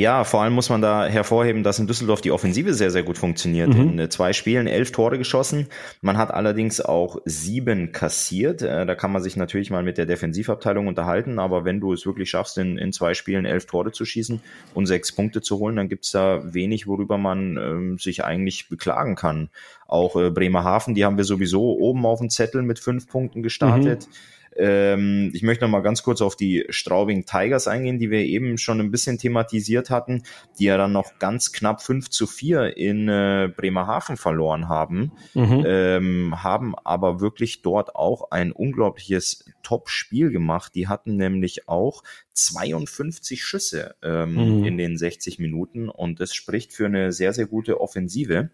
Ja, 0.01 0.23
vor 0.23 0.41
allem 0.41 0.53
muss 0.53 0.69
man 0.69 0.81
da 0.81 1.05
hervorheben, 1.05 1.61
dass 1.61 1.77
in 1.77 1.85
Düsseldorf 1.85 2.21
die 2.21 2.31
Offensive 2.31 2.73
sehr, 2.73 2.89
sehr 2.89 3.03
gut 3.03 3.19
funktioniert. 3.19 3.69
Mhm. 3.69 3.81
In 3.81 3.99
äh, 3.99 4.09
zwei 4.09 4.33
Spielen 4.33 4.65
elf 4.65 4.91
Tore 4.91 5.19
geschossen. 5.19 5.67
Man 6.01 6.17
hat 6.17 6.33
allerdings 6.33 6.81
auch 6.81 7.19
sieben 7.25 7.91
kassiert. 7.91 8.63
Äh, 8.63 8.87
da 8.87 8.95
kann 8.95 9.11
man 9.11 9.21
sich 9.21 9.35
natürlich 9.37 9.69
mal 9.69 9.83
mit 9.83 9.99
der 9.99 10.07
Defensivabteilung 10.07 10.87
unterhalten, 10.87 11.37
aber 11.37 11.65
wenn 11.65 11.79
du 11.79 11.93
es 11.93 12.07
wirklich 12.07 12.31
schaffst, 12.31 12.57
in, 12.57 12.79
in 12.79 12.91
zwei 12.91 13.13
Spielen 13.13 13.45
elf 13.45 13.67
Tore 13.67 13.91
zu 13.91 14.03
schießen 14.03 14.41
und 14.73 14.87
sechs 14.87 15.11
Punkte 15.11 15.43
zu 15.43 15.59
holen, 15.59 15.75
dann 15.75 15.87
gibt's 15.87 16.09
da 16.09 16.41
wenig, 16.51 16.87
worüber 16.87 17.19
man 17.19 17.57
ähm, 17.57 17.97
sich 17.99 18.23
eigentlich 18.23 18.69
beklagen 18.69 19.15
kann. 19.15 19.49
Auch 19.87 20.15
äh, 20.15 20.31
Bremerhaven, 20.31 20.95
die 20.95 21.05
haben 21.05 21.17
wir 21.17 21.25
sowieso 21.25 21.77
oben 21.77 22.07
auf 22.07 22.17
dem 22.17 22.31
Zettel 22.31 22.63
mit 22.63 22.79
fünf 22.79 23.07
Punkten 23.07 23.43
gestartet. 23.43 24.07
Mhm. 24.07 24.40
Ähm, 24.55 25.31
ich 25.33 25.43
möchte 25.43 25.63
noch 25.63 25.71
mal 25.71 25.81
ganz 25.81 26.03
kurz 26.03 26.21
auf 26.21 26.35
die 26.35 26.65
Straubing 26.69 27.25
Tigers 27.25 27.67
eingehen, 27.67 27.99
die 27.99 28.11
wir 28.11 28.19
eben 28.19 28.57
schon 28.57 28.79
ein 28.79 28.91
bisschen 28.91 29.17
thematisiert 29.17 29.89
hatten, 29.89 30.23
die 30.59 30.65
ja 30.65 30.77
dann 30.77 30.91
noch 30.91 31.19
ganz 31.19 31.51
knapp 31.51 31.81
5 31.81 32.09
zu 32.09 32.27
4 32.27 32.77
in 32.77 33.07
äh, 33.07 33.49
Bremerhaven 33.55 34.17
verloren 34.17 34.67
haben, 34.67 35.13
mhm. 35.33 35.63
ähm, 35.65 36.43
haben 36.43 36.75
aber 36.83 37.21
wirklich 37.21 37.61
dort 37.61 37.95
auch 37.95 38.31
ein 38.31 38.51
unglaubliches 38.51 39.45
Top-Spiel 39.63 40.31
gemacht. 40.31 40.75
Die 40.75 40.87
hatten 40.87 41.15
nämlich 41.15 41.67
auch 41.67 42.03
52 42.33 43.43
Schüsse 43.43 43.95
ähm, 44.01 44.59
mhm. 44.59 44.65
in 44.65 44.77
den 44.77 44.97
60 44.97 45.39
Minuten 45.39 45.89
und 45.89 46.19
das 46.19 46.33
spricht 46.33 46.73
für 46.73 46.85
eine 46.85 47.11
sehr, 47.11 47.33
sehr 47.33 47.45
gute 47.45 47.79
Offensive. 47.79 48.49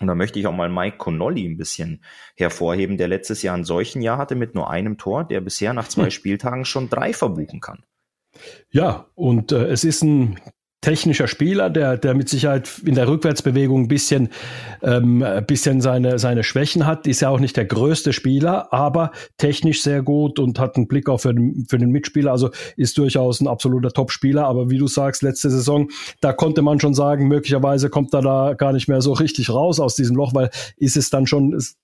Und 0.00 0.06
da 0.06 0.14
möchte 0.14 0.38
ich 0.38 0.46
auch 0.46 0.54
mal 0.54 0.70
Mike 0.70 0.96
Connolly 0.96 1.46
ein 1.46 1.58
bisschen 1.58 2.02
hervorheben, 2.36 2.96
der 2.96 3.08
letztes 3.08 3.42
Jahr 3.42 3.56
ein 3.56 3.64
solchen 3.64 4.00
Jahr 4.00 4.18
hatte 4.18 4.34
mit 4.34 4.54
nur 4.54 4.70
einem 4.70 4.96
Tor, 4.96 5.24
der 5.24 5.40
bisher 5.40 5.74
nach 5.74 5.88
zwei 5.88 6.04
hm. 6.04 6.10
Spieltagen 6.10 6.64
schon 6.64 6.88
drei 6.88 7.12
verbuchen 7.12 7.60
kann. 7.60 7.84
Ja, 8.70 9.08
und 9.14 9.52
äh, 9.52 9.66
es 9.66 9.84
ist 9.84 10.02
ein 10.02 10.40
technischer 10.80 11.28
Spieler, 11.28 11.68
der, 11.68 11.98
der 11.98 12.14
mit 12.14 12.28
Sicherheit 12.28 12.70
in 12.84 12.94
der 12.94 13.06
Rückwärtsbewegung 13.06 13.82
ein 13.82 13.88
bisschen, 13.88 14.30
ähm, 14.82 15.24
bisschen 15.46 15.80
seine, 15.80 16.18
seine 16.18 16.42
Schwächen 16.42 16.86
hat. 16.86 17.06
Ist 17.06 17.20
ja 17.20 17.28
auch 17.28 17.40
nicht 17.40 17.56
der 17.56 17.66
größte 17.66 18.12
Spieler, 18.12 18.72
aber 18.72 19.12
technisch 19.36 19.82
sehr 19.82 20.02
gut 20.02 20.38
und 20.38 20.58
hat 20.58 20.76
einen 20.76 20.88
Blick 20.88 21.08
auch 21.08 21.20
für 21.20 21.34
den, 21.34 21.66
für 21.68 21.78
den 21.78 21.90
Mitspieler. 21.90 22.32
Also 22.32 22.50
ist 22.76 22.96
durchaus 22.96 23.40
ein 23.40 23.48
absoluter 23.48 23.90
Top-Spieler. 23.90 24.46
Aber 24.46 24.70
wie 24.70 24.78
du 24.78 24.86
sagst, 24.86 25.22
letzte 25.22 25.50
Saison, 25.50 25.88
da 26.20 26.32
konnte 26.32 26.62
man 26.62 26.80
schon 26.80 26.94
sagen, 26.94 27.28
möglicherweise 27.28 27.90
kommt 27.90 28.14
er 28.14 28.22
da 28.22 28.54
gar 28.54 28.72
nicht 28.72 28.88
mehr 28.88 29.02
so 29.02 29.12
richtig 29.12 29.50
raus 29.50 29.80
aus 29.80 29.96
diesem 29.96 30.16
Loch, 30.16 30.34
weil 30.34 30.50
ist 30.76 30.96
es 30.96 31.10
dann 31.10 31.26
schon, 31.26 31.52
ist 31.52 31.76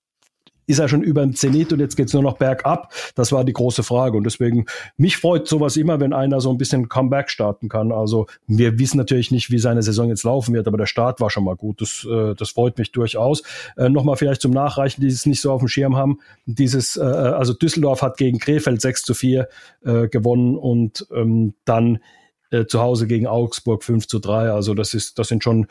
er 0.66 0.88
schon 0.88 1.02
über 1.02 1.22
dem 1.22 1.34
Zenit 1.34 1.72
und 1.72 1.80
jetzt 1.80 1.96
geht's 1.96 2.12
nur 2.12 2.22
noch 2.22 2.38
bergab? 2.38 2.92
Das 3.14 3.32
war 3.32 3.44
die 3.44 3.52
große 3.52 3.82
Frage. 3.82 4.16
Und 4.16 4.24
deswegen, 4.24 4.66
mich 4.96 5.16
freut 5.16 5.46
sowas 5.46 5.76
immer, 5.76 6.00
wenn 6.00 6.12
einer 6.12 6.40
so 6.40 6.50
ein 6.50 6.58
bisschen 6.58 6.88
Comeback 6.88 7.30
starten 7.30 7.68
kann. 7.68 7.92
Also 7.92 8.26
wir 8.46 8.78
wissen 8.78 8.98
natürlich 8.98 9.30
nicht, 9.30 9.50
wie 9.50 9.58
seine 9.58 9.82
Saison 9.82 10.08
jetzt 10.08 10.24
laufen 10.24 10.54
wird, 10.54 10.66
aber 10.66 10.78
der 10.78 10.86
Start 10.86 11.20
war 11.20 11.30
schon 11.30 11.44
mal 11.44 11.56
gut. 11.56 11.80
Das, 11.80 12.06
äh, 12.10 12.34
das 12.34 12.50
freut 12.50 12.78
mich 12.78 12.92
durchaus. 12.92 13.42
Äh, 13.76 13.88
Nochmal 13.88 14.16
vielleicht 14.16 14.42
zum 14.42 14.50
Nachreichen, 14.50 15.00
die 15.00 15.08
es 15.08 15.26
nicht 15.26 15.40
so 15.40 15.52
auf 15.52 15.60
dem 15.60 15.68
Schirm 15.68 15.96
haben. 15.96 16.18
Dieses, 16.46 16.96
äh, 16.96 17.02
also 17.02 17.52
Düsseldorf 17.52 18.02
hat 18.02 18.16
gegen 18.16 18.38
Krefeld 18.38 18.80
6 18.80 19.04
zu 19.04 19.14
4 19.14 19.48
äh, 19.84 20.08
gewonnen 20.08 20.56
und 20.56 21.06
ähm, 21.14 21.54
dann 21.64 22.00
äh, 22.50 22.66
zu 22.66 22.80
Hause 22.80 23.06
gegen 23.06 23.26
Augsburg 23.26 23.82
5 23.84 24.06
zu 24.06 24.18
3. 24.18 24.50
Also 24.50 24.74
das 24.74 24.94
ist, 24.94 25.18
das 25.18 25.28
sind 25.28 25.42
schon 25.42 25.66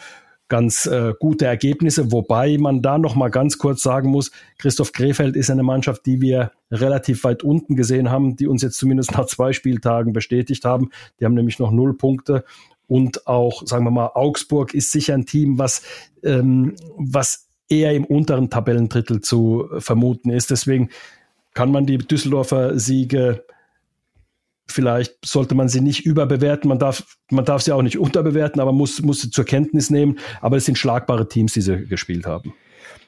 ganz 0.47 0.85
äh, 0.85 1.13
gute 1.19 1.45
Ergebnisse, 1.45 2.11
wobei 2.11 2.57
man 2.57 2.81
da 2.81 2.97
noch 2.97 3.15
mal 3.15 3.29
ganz 3.29 3.57
kurz 3.57 3.81
sagen 3.81 4.09
muss, 4.09 4.31
Christoph 4.59 4.91
Krefeld 4.91 5.35
ist 5.35 5.49
eine 5.49 5.63
Mannschaft, 5.63 6.05
die 6.05 6.21
wir 6.21 6.51
relativ 6.71 7.23
weit 7.23 7.43
unten 7.43 7.75
gesehen 7.75 8.11
haben, 8.11 8.35
die 8.35 8.47
uns 8.47 8.61
jetzt 8.61 8.77
zumindest 8.77 9.13
nach 9.13 9.25
zwei 9.25 9.53
Spieltagen 9.53 10.13
bestätigt 10.13 10.65
haben. 10.65 10.91
Die 11.19 11.25
haben 11.25 11.33
nämlich 11.33 11.59
noch 11.59 11.71
null 11.71 11.97
Punkte 11.97 12.43
und 12.87 13.27
auch, 13.27 13.65
sagen 13.65 13.85
wir 13.85 13.91
mal, 13.91 14.11
Augsburg 14.13 14.73
ist 14.73 14.91
sicher 14.91 15.15
ein 15.15 15.25
Team, 15.25 15.57
was, 15.57 15.81
ähm, 16.23 16.75
was 16.97 17.47
eher 17.67 17.93
im 17.93 18.05
unteren 18.05 18.49
Tabellendrittel 18.49 19.21
zu 19.21 19.67
vermuten 19.79 20.29
ist. 20.29 20.51
Deswegen 20.51 20.89
kann 21.53 21.71
man 21.71 21.85
die 21.85 21.97
Düsseldorfer 21.97 22.77
Siege 22.77 23.43
vielleicht 24.67 25.13
sollte 25.23 25.55
man 25.55 25.67
sie 25.69 25.81
nicht 25.81 26.05
überbewerten. 26.05 26.67
Man 26.67 26.79
darf, 26.79 27.03
man 27.31 27.45
darf 27.45 27.61
sie 27.61 27.71
auch 27.71 27.81
nicht 27.81 27.97
unterbewerten, 27.97 28.61
aber 28.61 28.73
muss, 28.73 29.01
muss 29.01 29.21
sie 29.21 29.29
zur 29.29 29.45
Kenntnis 29.45 29.89
nehmen. 29.89 30.19
Aber 30.41 30.57
es 30.57 30.65
sind 30.65 30.77
schlagbare 30.77 31.27
Teams, 31.27 31.53
die 31.53 31.61
sie 31.61 31.85
gespielt 31.85 32.25
haben. 32.25 32.53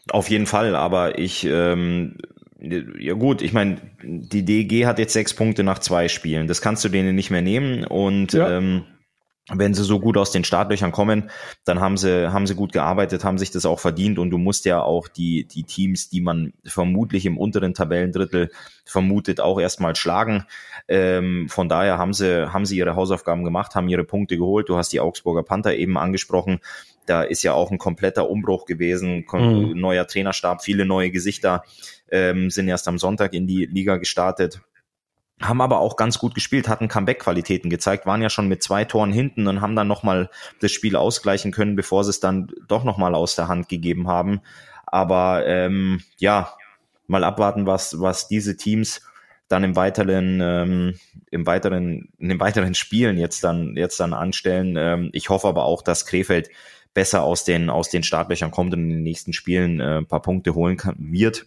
Auf 0.09 0.29
jeden 0.29 0.45
Fall, 0.45 0.75
aber 0.75 1.19
ich, 1.19 1.45
ähm, 1.49 2.15
ja 2.59 3.13
gut, 3.13 3.41
ich 3.41 3.53
meine, 3.53 3.77
die 4.03 4.45
DG 4.45 4.85
hat 4.85 4.99
jetzt 4.99 5.13
sechs 5.13 5.33
Punkte 5.33 5.63
nach 5.63 5.79
zwei 5.79 6.07
Spielen. 6.07 6.47
Das 6.47 6.61
kannst 6.61 6.83
du 6.85 6.89
denen 6.89 7.15
nicht 7.15 7.29
mehr 7.29 7.41
nehmen 7.41 7.83
und 7.83 8.33
ja. 8.33 8.57
ähm, 8.57 8.83
wenn 9.49 9.73
sie 9.73 9.83
so 9.83 9.99
gut 9.99 10.17
aus 10.17 10.31
den 10.31 10.43
Startlöchern 10.43 10.91
kommen, 10.91 11.29
dann 11.63 11.79
haben 11.79 11.95
sie, 11.95 12.31
haben 12.33 12.47
sie 12.47 12.55
gut 12.55 12.73
gearbeitet, 12.73 13.23
haben 13.23 13.37
sich 13.37 13.49
das 13.49 13.65
auch 13.65 13.79
verdient 13.79 14.19
und 14.19 14.29
du 14.29 14.37
musst 14.37 14.65
ja 14.65 14.81
auch 14.81 15.07
die, 15.07 15.45
die 15.45 15.63
Teams, 15.63 16.09
die 16.09 16.19
man 16.19 16.53
vermutlich 16.65 17.25
im 17.25 17.37
unteren 17.37 17.73
Tabellendrittel 17.73 18.49
vermutet, 18.83 19.39
auch 19.39 19.59
erstmal 19.59 19.95
schlagen. 19.95 20.45
Ähm, 20.89 21.47
von 21.49 21.69
daher 21.69 21.97
haben 21.97 22.13
sie, 22.13 22.51
haben 22.51 22.65
sie 22.65 22.77
ihre 22.77 22.95
Hausaufgaben 22.95 23.45
gemacht, 23.45 23.73
haben 23.75 23.87
ihre 23.87 24.03
Punkte 24.03 24.37
geholt. 24.37 24.67
Du 24.67 24.75
hast 24.75 24.91
die 24.91 24.99
Augsburger 24.99 25.43
Panther 25.43 25.75
eben 25.75 25.97
angesprochen. 25.97 26.59
Da 27.05 27.23
ist 27.23 27.43
ja 27.43 27.53
auch 27.53 27.71
ein 27.71 27.77
kompletter 27.77 28.29
Umbruch 28.29 28.65
gewesen, 28.65 29.25
mhm. 29.31 29.79
neuer 29.79 30.07
Trainerstab, 30.07 30.61
viele 30.61 30.85
neue 30.85 31.09
Gesichter 31.09 31.63
ähm, 32.11 32.49
sind 32.49 32.67
erst 32.67 32.87
am 32.89 32.97
Sonntag 32.97 33.33
in 33.33 33.47
die 33.47 33.65
Liga 33.65 33.95
gestartet 33.95 34.61
haben 35.41 35.61
aber 35.61 35.79
auch 35.79 35.97
ganz 35.97 36.17
gut 36.17 36.33
gespielt, 36.33 36.67
hatten 36.67 36.87
Comeback-Qualitäten 36.87 37.69
gezeigt, 37.69 38.05
waren 38.05 38.21
ja 38.21 38.29
schon 38.29 38.47
mit 38.47 38.63
zwei 38.63 38.85
Toren 38.85 39.11
hinten 39.11 39.47
und 39.47 39.61
haben 39.61 39.75
dann 39.75 39.87
nochmal 39.87 40.29
das 40.61 40.71
Spiel 40.71 40.95
ausgleichen 40.95 41.51
können, 41.51 41.75
bevor 41.75 42.03
sie 42.03 42.09
es 42.09 42.19
dann 42.19 42.51
doch 42.67 42.83
nochmal 42.83 43.13
aus 43.13 43.35
der 43.35 43.47
Hand 43.47 43.69
gegeben 43.69 44.07
haben. 44.07 44.41
Aber 44.87 45.45
ähm, 45.45 46.01
ja, 46.17 46.53
mal 47.05 47.23
abwarten, 47.23 47.67
was, 47.67 47.99
was 47.99 48.27
diese 48.27 48.57
Teams 48.57 49.01
dann 49.47 49.63
im 49.63 49.75
weiteren, 49.75 50.39
ähm, 50.41 50.99
im 51.31 51.45
weiteren, 51.45 52.09
in 52.17 52.29
den 52.29 52.39
weiteren 52.39 52.73
Spielen 52.73 53.17
jetzt 53.17 53.43
dann, 53.43 53.77
jetzt 53.77 53.99
dann 53.99 54.13
anstellen. 54.13 54.75
Ähm, 54.77 55.09
ich 55.13 55.29
hoffe 55.29 55.47
aber 55.47 55.65
auch, 55.65 55.81
dass 55.81 56.05
Krefeld 56.05 56.49
besser 56.93 57.23
aus 57.23 57.43
den, 57.43 57.69
aus 57.69 57.89
den 57.89 58.03
Startlöchern 58.03 58.51
kommt 58.51 58.73
und 58.73 58.81
in 58.81 58.89
den 58.89 59.03
nächsten 59.03 59.33
Spielen 59.33 59.79
äh, 59.79 59.99
ein 59.99 60.07
paar 60.07 60.21
Punkte 60.21 60.55
holen 60.55 60.77
kann, 60.77 60.95
wird 60.97 61.45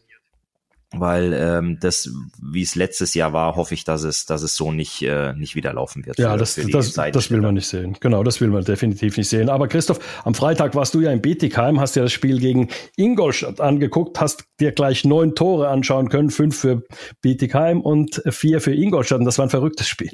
weil 0.93 1.33
ähm, 1.33 1.79
das, 1.81 2.11
wie 2.43 2.63
es 2.63 2.75
letztes 2.75 3.15
Jahr 3.15 3.33
war, 3.33 3.55
hoffe 3.55 3.75
ich, 3.75 3.85
dass 3.85 4.03
es, 4.03 4.27
dass 4.27 4.43
es 4.43 4.57
so 4.57 4.73
nicht, 4.73 5.03
äh, 5.03 5.33
nicht 5.35 5.55
wieder 5.55 5.73
laufen 5.73 6.05
wird. 6.05 6.19
Ja, 6.19 6.33
für, 6.33 6.39
das, 6.39 6.55
für 6.55 6.69
das, 6.69 6.93
das 6.95 7.31
will 7.31 7.41
man 7.41 7.55
nicht 7.55 7.69
sehen. 7.69 7.97
Genau, 8.01 8.25
das 8.25 8.41
will 8.41 8.49
man 8.49 8.65
definitiv 8.65 9.17
nicht 9.17 9.29
sehen. 9.29 9.49
Aber 9.49 9.69
Christoph, 9.69 10.01
am 10.25 10.35
Freitag 10.35 10.75
warst 10.75 10.95
du 10.95 11.01
ja 11.01 11.13
in 11.13 11.23
Bietigheim, 11.23 11.79
hast 11.81 11.95
ja 11.95 12.03
das 12.03 12.13
Spiel 12.13 12.41
gegen 12.41 12.69
Ingolstadt 12.97 13.61
angeguckt, 13.61 14.21
hast 14.21 14.45
dir 14.59 14.73
gleich 14.73 15.05
neun 15.05 15.37
Tore 15.37 15.69
anschauen 15.69 16.09
können, 16.09 16.31
fünf 16.31 16.59
für 16.59 16.83
Bietigheim 17.23 17.81
und 17.81 18.23
vier 18.29 18.61
für 18.61 18.75
Ingolstadt. 18.75 19.21
Und 19.21 19.27
das 19.27 19.39
war 19.39 19.47
ein 19.47 19.51
verrücktes 19.51 19.87
Spiel. 19.87 20.11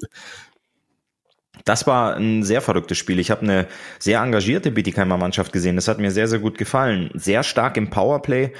Das 1.64 1.86
war 1.86 2.14
ein 2.14 2.44
sehr 2.44 2.60
verrücktes 2.60 2.96
Spiel. 2.96 3.18
Ich 3.18 3.32
habe 3.32 3.40
eine 3.40 3.66
sehr 3.98 4.20
engagierte 4.20 4.70
Bietigheimer 4.70 5.16
Mannschaft 5.16 5.52
gesehen. 5.52 5.74
Das 5.74 5.88
hat 5.88 5.98
mir 5.98 6.12
sehr, 6.12 6.28
sehr 6.28 6.38
gut 6.38 6.58
gefallen. 6.58 7.10
Sehr 7.14 7.42
stark 7.42 7.76
im 7.76 7.90
Powerplay 7.90 8.52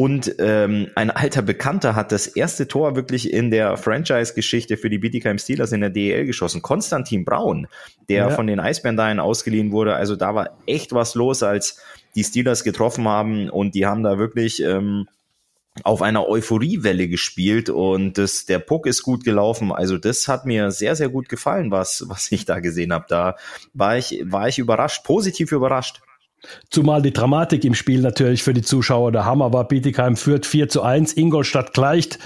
und 0.00 0.36
ähm, 0.38 0.88
ein 0.94 1.10
alter 1.10 1.42
Bekannter 1.42 1.94
hat 1.94 2.10
das 2.10 2.26
erste 2.26 2.66
Tor 2.66 2.96
wirklich 2.96 3.30
in 3.30 3.50
der 3.50 3.76
Franchise-Geschichte 3.76 4.78
für 4.78 4.88
die 4.88 4.96
Bietigheim 4.96 5.36
Steelers 5.36 5.72
in 5.72 5.82
der 5.82 5.90
DEL 5.90 6.24
geschossen. 6.24 6.62
Konstantin 6.62 7.26
Braun, 7.26 7.66
der 8.08 8.28
ja. 8.28 8.30
von 8.30 8.46
den 8.46 8.60
Eisbären 8.60 8.96
dahin 8.96 9.20
ausgeliehen 9.20 9.72
wurde. 9.72 9.96
Also 9.96 10.16
da 10.16 10.34
war 10.34 10.56
echt 10.64 10.94
was 10.94 11.14
los, 11.14 11.42
als 11.42 11.82
die 12.14 12.24
Steelers 12.24 12.64
getroffen 12.64 13.06
haben 13.06 13.50
und 13.50 13.74
die 13.74 13.84
haben 13.84 14.02
da 14.02 14.16
wirklich 14.16 14.62
ähm, 14.62 15.06
auf 15.84 16.00
einer 16.00 16.26
Euphoriewelle 16.26 17.06
gespielt 17.06 17.68
und 17.68 18.16
das, 18.16 18.46
der 18.46 18.58
Puck 18.58 18.86
ist 18.86 19.02
gut 19.02 19.22
gelaufen. 19.22 19.70
Also 19.70 19.98
das 19.98 20.28
hat 20.28 20.46
mir 20.46 20.70
sehr, 20.70 20.96
sehr 20.96 21.10
gut 21.10 21.28
gefallen, 21.28 21.70
was, 21.70 22.04
was 22.06 22.32
ich 22.32 22.46
da 22.46 22.60
gesehen 22.60 22.94
habe. 22.94 23.04
Da 23.06 23.36
war 23.74 23.98
ich, 23.98 24.22
war 24.24 24.48
ich 24.48 24.58
überrascht, 24.58 25.04
positiv 25.04 25.52
überrascht. 25.52 26.00
Zumal 26.70 27.02
die 27.02 27.12
Dramatik 27.12 27.64
im 27.64 27.74
Spiel 27.74 28.00
natürlich 28.00 28.42
für 28.42 28.54
die 28.54 28.62
Zuschauer 28.62 29.12
der 29.12 29.24
Hammer 29.24 29.52
war. 29.52 29.68
Bietigheim 29.68 30.16
führt 30.16 30.46
4 30.46 30.68
zu 30.68 30.82
1, 30.82 31.16
Ingolstadt 31.16 31.74
gleicht 31.74 32.18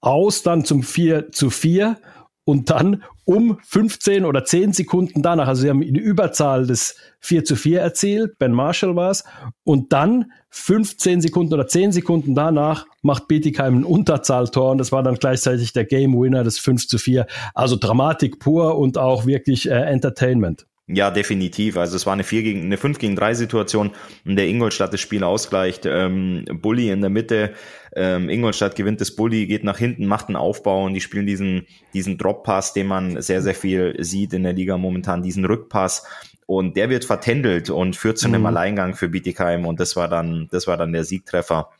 aus, 0.00 0.42
dann 0.42 0.64
zum 0.64 0.82
4 0.82 1.32
zu 1.32 1.50
4 1.50 1.96
und 2.44 2.70
dann 2.70 3.04
um 3.24 3.58
15 3.62 4.24
oder 4.24 4.44
10 4.44 4.72
Sekunden 4.72 5.22
danach, 5.22 5.46
also 5.46 5.62
sie 5.62 5.70
haben 5.70 5.82
die 5.82 6.00
Überzahl 6.00 6.66
des 6.66 6.96
4 7.20 7.44
zu 7.44 7.54
4 7.54 7.80
erzielt, 7.80 8.38
Ben 8.38 8.50
Marshall 8.50 8.96
war 8.96 9.10
es, 9.10 9.24
und 9.62 9.92
dann 9.92 10.32
15 10.50 11.20
Sekunden 11.20 11.54
oder 11.54 11.68
10 11.68 11.92
Sekunden 11.92 12.34
danach 12.34 12.86
macht 13.02 13.28
Bietigheim 13.28 13.78
ein 13.78 13.84
Unterzahltor 13.84 14.72
und 14.72 14.78
das 14.78 14.90
war 14.90 15.04
dann 15.04 15.14
gleichzeitig 15.14 15.72
der 15.72 15.84
Game 15.84 16.18
Winner 16.18 16.42
des 16.42 16.58
5 16.58 16.88
zu 16.88 16.98
4. 16.98 17.26
Also 17.54 17.76
Dramatik 17.76 18.40
pur 18.40 18.76
und 18.76 18.98
auch 18.98 19.26
wirklich 19.26 19.70
äh, 19.70 19.74
Entertainment. 19.74 20.66
Ja, 20.92 21.10
definitiv. 21.10 21.76
Also 21.76 21.94
es 21.94 22.04
war 22.06 22.14
eine 22.14 22.24
4 22.24 22.42
gegen 22.42 22.62
eine 22.62 22.76
5 22.76 22.98
gegen 22.98 23.14
3 23.14 23.34
Situation, 23.34 23.92
in 24.24 24.34
der 24.34 24.48
Ingolstadt 24.48 24.92
das 24.92 25.00
Spiel 25.00 25.22
ausgleicht. 25.22 25.86
Ähm, 25.86 26.44
Bully 26.50 26.90
in 26.90 27.00
der 27.00 27.10
Mitte, 27.10 27.52
ähm, 27.94 28.28
Ingolstadt 28.28 28.74
gewinnt 28.74 29.00
das 29.00 29.14
Bully, 29.14 29.46
geht 29.46 29.62
nach 29.62 29.78
hinten, 29.78 30.06
macht 30.06 30.28
einen 30.28 30.36
Aufbau 30.36 30.84
und 30.84 30.94
die 30.94 31.00
spielen 31.00 31.26
diesen, 31.26 31.66
diesen 31.94 32.18
Drop-Pass, 32.18 32.72
den 32.72 32.88
man 32.88 33.22
sehr, 33.22 33.40
sehr 33.40 33.54
viel 33.54 33.94
sieht 34.02 34.32
in 34.32 34.42
der 34.42 34.52
Liga 34.52 34.76
momentan, 34.78 35.22
diesen 35.22 35.44
Rückpass. 35.44 36.04
Und 36.46 36.76
der 36.76 36.90
wird 36.90 37.04
vertändelt 37.04 37.70
und 37.70 37.94
führt 37.94 38.18
zu 38.18 38.26
einem 38.26 38.40
mhm. 38.40 38.46
Alleingang 38.46 38.94
für 38.94 39.08
Bietigheim 39.08 39.66
und 39.66 39.78
das 39.78 39.94
war 39.94 40.08
dann, 40.08 40.48
das 40.50 40.66
war 40.66 40.76
dann 40.76 40.92
der 40.92 41.04
Siegtreffer. 41.04 41.70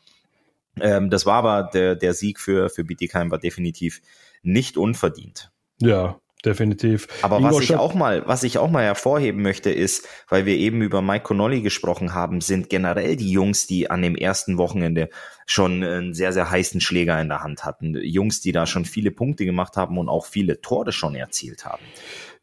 Ähm, 0.79 1.09
das 1.09 1.25
war 1.25 1.35
aber 1.35 1.69
der, 1.73 1.95
der 1.95 2.13
Sieg 2.13 2.39
für, 2.39 2.69
für 2.69 2.85
Bietigheim 2.85 3.29
war 3.29 3.39
definitiv 3.39 4.01
nicht 4.41 4.77
unverdient. 4.77 5.51
Ja, 5.79 6.19
definitiv. 6.45 7.07
Aber 7.21 7.41
was 7.41 7.59
ich 7.59 7.75
auch 7.75 7.93
mal, 7.93 8.23
was 8.25 8.43
ich 8.43 8.57
auch 8.57 8.69
mal 8.69 8.83
hervorheben 8.83 9.41
möchte, 9.41 9.69
ist, 9.71 10.07
weil 10.29 10.45
wir 10.45 10.55
eben 10.55 10.81
über 10.81 11.01
Mike 11.01 11.23
Connolly 11.23 11.61
gesprochen 11.61 12.13
haben, 12.13 12.41
sind 12.41 12.69
generell 12.69 13.15
die 13.15 13.31
Jungs, 13.31 13.67
die 13.67 13.89
an 13.89 14.01
dem 14.01 14.15
ersten 14.15 14.57
Wochenende 14.57 15.09
schon 15.45 15.83
einen 15.83 16.13
sehr, 16.13 16.33
sehr 16.33 16.49
heißen 16.49 16.81
Schläger 16.81 17.19
in 17.21 17.29
der 17.29 17.43
Hand 17.43 17.65
hatten. 17.65 17.95
Jungs, 18.01 18.41
die 18.41 18.51
da 18.51 18.65
schon 18.65 18.85
viele 18.85 19.11
Punkte 19.11 19.45
gemacht 19.45 19.77
haben 19.77 19.97
und 19.97 20.09
auch 20.09 20.25
viele 20.25 20.61
Tore 20.61 20.91
schon 20.91 21.15
erzielt 21.15 21.65
haben. 21.65 21.83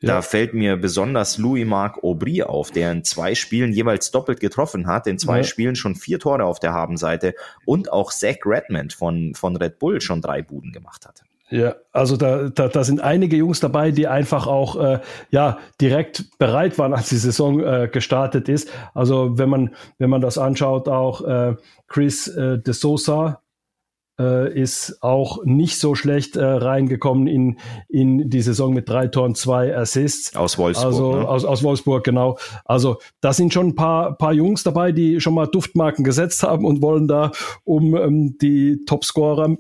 Ja. 0.01 0.15
Da 0.15 0.23
fällt 0.23 0.55
mir 0.55 0.77
besonders 0.77 1.39
Louis-Marc 1.39 2.05
Aubry 2.05 2.43
auf, 2.43 2.71
der 2.71 2.93
in 2.93 3.03
zwei 3.03 3.35
Spielen 3.35 3.73
jeweils 3.73 4.13
doppelt 4.13 4.39
getroffen 4.39 4.87
hat, 4.87 5.09
in 5.09 5.19
zwei 5.19 5.39
ja. 5.39 5.45
Spielen 5.45 5.75
schon 5.75 5.97
vier 5.97 6.21
Tore 6.21 6.45
auf 6.45 6.61
der 6.61 6.73
Habenseite 6.73 7.35
und 7.65 7.93
auch 7.93 8.13
Zach 8.13 8.37
Redmond 8.45 8.93
von, 8.93 9.35
von 9.35 9.57
Red 9.57 9.81
Bull 9.81 10.01
schon 10.01 10.21
drei 10.21 10.41
Buden 10.43 10.73
gemacht 10.73 11.05
hat. 11.05 11.25
Ja, 11.51 11.77
also 11.93 12.17
da, 12.17 12.51
da, 12.51 12.69
da 12.69 12.85
sind 12.85 13.01
einige 13.01 13.37
Jungs 13.37 13.61
dabei, 13.61 13.91
die 13.91 14.07
einfach 14.07 14.47
auch 14.47 14.77
äh, 14.77 15.01
ja 15.31 15.59
direkt 15.81 16.39
bereit 16.39 16.79
waren, 16.79 16.93
als 16.95 17.09
die 17.09 17.17
Saison 17.17 17.61
äh, 17.61 17.89
gestartet 17.91 18.49
ist. 18.49 18.71
Also 18.95 19.39
wenn 19.39 19.49
man 19.49 19.75
wenn 19.99 20.11
man 20.11 20.21
das 20.21 20.39
anschaut, 20.39 20.89
auch 20.89 21.23
äh, 21.23 21.57
Chris 21.87 22.29
äh, 22.29 22.59
de 22.59 22.75
Sosa, 22.75 23.41
äh, 24.21 24.53
ist 24.53 24.99
auch 25.01 25.45
nicht 25.45 25.79
so 25.79 25.95
schlecht 25.95 26.37
äh, 26.37 26.45
reingekommen 26.45 27.27
in, 27.27 27.59
in 27.89 28.29
die 28.29 28.43
Saison 28.43 28.75
mit 28.75 28.89
drei 28.89 29.07
Toren, 29.07 29.35
zwei 29.35 29.77
Assists. 29.77 30.35
Aus 30.37 30.59
Wolfsburg. 30.59 30.87
Also 30.87 31.13
ne? 31.13 31.29
aus, 31.29 31.45
aus 31.45 31.63
Wolfsburg, 31.63 32.05
genau. 32.05 32.39
Also 32.65 32.99
da 33.21 33.33
sind 33.33 33.55
schon 33.55 33.69
ein 33.69 33.75
paar, 33.75 34.17
paar 34.19 34.33
Jungs 34.33 34.65
dabei, 34.65 34.93
die 34.93 35.21
schon 35.21 35.35
mal 35.35 35.47
Duftmarken 35.47 36.05
gesetzt 36.05 36.43
haben 36.43 36.65
und 36.65 36.83
wollen 36.83 37.07
da 37.07 37.31
um 37.65 37.95
ähm, 37.95 38.39
die 38.39 38.85
Topscorer 38.87 39.57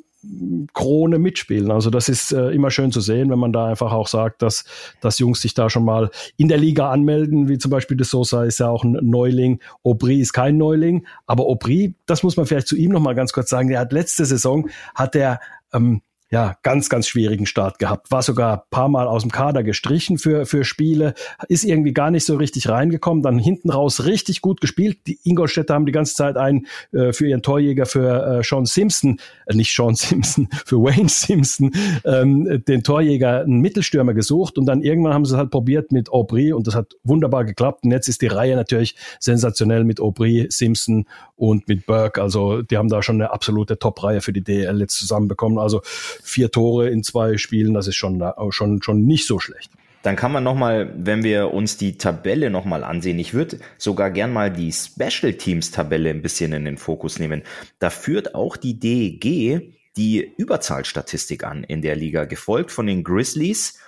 Krone 0.72 1.18
mitspielen. 1.18 1.70
Also 1.70 1.90
das 1.90 2.08
ist 2.08 2.32
äh, 2.32 2.50
immer 2.50 2.70
schön 2.70 2.92
zu 2.92 3.00
sehen, 3.00 3.30
wenn 3.30 3.38
man 3.38 3.52
da 3.52 3.66
einfach 3.66 3.92
auch 3.92 4.08
sagt, 4.08 4.42
dass, 4.42 4.64
dass 5.00 5.18
Jungs 5.18 5.40
sich 5.40 5.54
da 5.54 5.70
schon 5.70 5.84
mal 5.84 6.10
in 6.36 6.48
der 6.48 6.58
Liga 6.58 6.90
anmelden, 6.90 7.48
wie 7.48 7.58
zum 7.58 7.70
Beispiel 7.70 7.96
de 7.96 8.06
Sosa 8.06 8.44
ist 8.44 8.58
ja 8.58 8.68
auch 8.68 8.84
ein 8.84 8.98
Neuling, 9.00 9.60
Aubry 9.84 10.20
ist 10.20 10.32
kein 10.32 10.56
Neuling, 10.56 11.06
aber 11.26 11.44
Aubry, 11.44 11.94
das 12.06 12.22
muss 12.22 12.36
man 12.36 12.46
vielleicht 12.46 12.68
zu 12.68 12.76
ihm 12.76 12.92
noch 12.92 13.00
mal 13.00 13.14
ganz 13.14 13.32
kurz 13.32 13.50
sagen, 13.50 13.68
der 13.68 13.80
hat 13.80 13.92
letzte 13.92 14.24
Saison, 14.24 14.68
hat 14.94 15.16
er 15.16 15.40
ähm, 15.72 16.02
ja, 16.30 16.56
ganz, 16.62 16.90
ganz 16.90 17.08
schwierigen 17.08 17.46
Start 17.46 17.78
gehabt. 17.78 18.10
War 18.10 18.22
sogar 18.22 18.66
paar 18.70 18.88
Mal 18.88 19.06
aus 19.06 19.22
dem 19.22 19.30
Kader 19.30 19.62
gestrichen 19.62 20.18
für, 20.18 20.44
für 20.44 20.64
Spiele, 20.64 21.14
ist 21.48 21.64
irgendwie 21.64 21.92
gar 21.92 22.10
nicht 22.10 22.26
so 22.26 22.36
richtig 22.36 22.68
reingekommen, 22.68 23.22
dann 23.22 23.38
hinten 23.38 23.70
raus 23.70 24.04
richtig 24.04 24.42
gut 24.42 24.60
gespielt. 24.60 24.98
Die 25.06 25.18
Ingolstädter 25.24 25.74
haben 25.74 25.86
die 25.86 25.92
ganze 25.92 26.14
Zeit 26.14 26.36
einen 26.36 26.66
äh, 26.92 27.12
für 27.12 27.26
ihren 27.26 27.42
Torjäger, 27.42 27.86
für 27.86 28.40
äh, 28.40 28.42
Sean 28.42 28.66
Simpson, 28.66 29.20
äh, 29.46 29.54
nicht 29.54 29.74
Sean 29.74 29.94
Simpson, 29.94 30.48
für 30.66 30.76
Wayne 30.76 31.08
Simpson, 31.08 31.72
ähm, 32.04 32.62
den 32.66 32.82
Torjäger, 32.82 33.40
einen 33.40 33.60
Mittelstürmer 33.60 34.12
gesucht 34.12 34.58
und 34.58 34.66
dann 34.66 34.82
irgendwann 34.82 35.14
haben 35.14 35.24
sie 35.24 35.32
es 35.32 35.38
halt 35.38 35.50
probiert 35.50 35.92
mit 35.92 36.12
Aubry 36.12 36.52
und 36.52 36.66
das 36.66 36.74
hat 36.74 36.94
wunderbar 37.04 37.46
geklappt. 37.46 37.84
Und 37.84 37.90
jetzt 37.90 38.08
ist 38.08 38.20
die 38.20 38.26
Reihe 38.26 38.54
natürlich 38.54 38.96
sensationell 39.18 39.84
mit 39.84 40.00
Aubry, 40.00 40.46
Simpson 40.50 41.06
und 41.36 41.68
mit 41.68 41.86
Burke. 41.86 42.20
Also 42.20 42.62
die 42.62 42.76
haben 42.76 42.88
da 42.88 43.02
schon 43.02 43.16
eine 43.16 43.30
absolute 43.32 43.78
Top-Reihe 43.78 44.20
für 44.20 44.32
die 44.32 44.42
DL 44.42 44.80
jetzt 44.80 44.98
zusammenbekommen. 44.98 45.58
Also 45.58 45.80
vier 46.22 46.50
Tore 46.50 46.88
in 46.88 47.02
zwei 47.02 47.36
Spielen, 47.36 47.74
das 47.74 47.86
ist 47.86 47.96
schon, 47.96 48.22
schon, 48.50 48.82
schon 48.82 49.06
nicht 49.06 49.26
so 49.26 49.38
schlecht. 49.38 49.70
Dann 50.02 50.16
kann 50.16 50.32
man 50.32 50.44
nochmal, 50.44 50.92
wenn 50.96 51.24
wir 51.24 51.52
uns 51.52 51.76
die 51.76 51.98
Tabelle 51.98 52.50
nochmal 52.50 52.84
ansehen, 52.84 53.18
ich 53.18 53.34
würde 53.34 53.58
sogar 53.78 54.10
gern 54.10 54.32
mal 54.32 54.50
die 54.50 54.72
Special 54.72 55.34
Teams 55.34 55.70
Tabelle 55.70 56.10
ein 56.10 56.22
bisschen 56.22 56.52
in 56.52 56.64
den 56.64 56.78
Fokus 56.78 57.18
nehmen. 57.18 57.42
Da 57.78 57.90
führt 57.90 58.34
auch 58.34 58.56
die 58.56 58.78
DEG 58.78 59.74
die 59.98 60.32
Überzahlstatistik 60.36 61.42
an 61.42 61.64
in 61.64 61.82
der 61.82 61.96
Liga, 61.96 62.24
gefolgt 62.24 62.70
von 62.70 62.86
den 62.86 63.02
Grizzlies. 63.02 63.80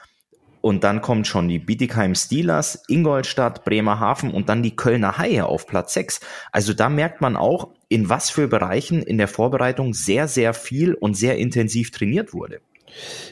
Und 0.61 0.85
dann 0.85 1.01
kommt 1.01 1.27
schon 1.27 1.49
die 1.49 1.59
Bietigheim 1.59 2.15
Steelers, 2.15 2.83
Ingolstadt, 2.89 3.65
Bremerhaven 3.65 4.31
und 4.31 4.49
dann 4.49 4.63
die 4.63 4.77
Kölner 4.77 5.17
Haie 5.17 5.47
auf 5.47 5.67
Platz 5.67 5.95
6. 5.95 6.21
Also 6.53 6.75
da 6.75 6.89
merkt 6.89 7.21
man 7.21 7.37
auch, 7.37 7.69
in 7.89 8.09
was 8.09 8.31
für 8.31 8.47
Bereichen 8.47 9.03
in 9.03 9.19
der 9.19 9.29
Vorbereitung 9.29 9.95
sehr, 9.95 10.29
sehr 10.29 10.55
viel 10.55 10.95
und 10.95 11.15
sehr 11.15 11.39
intensiv 11.39 11.91
trainiert 11.91 12.33
wurde. 12.33 12.61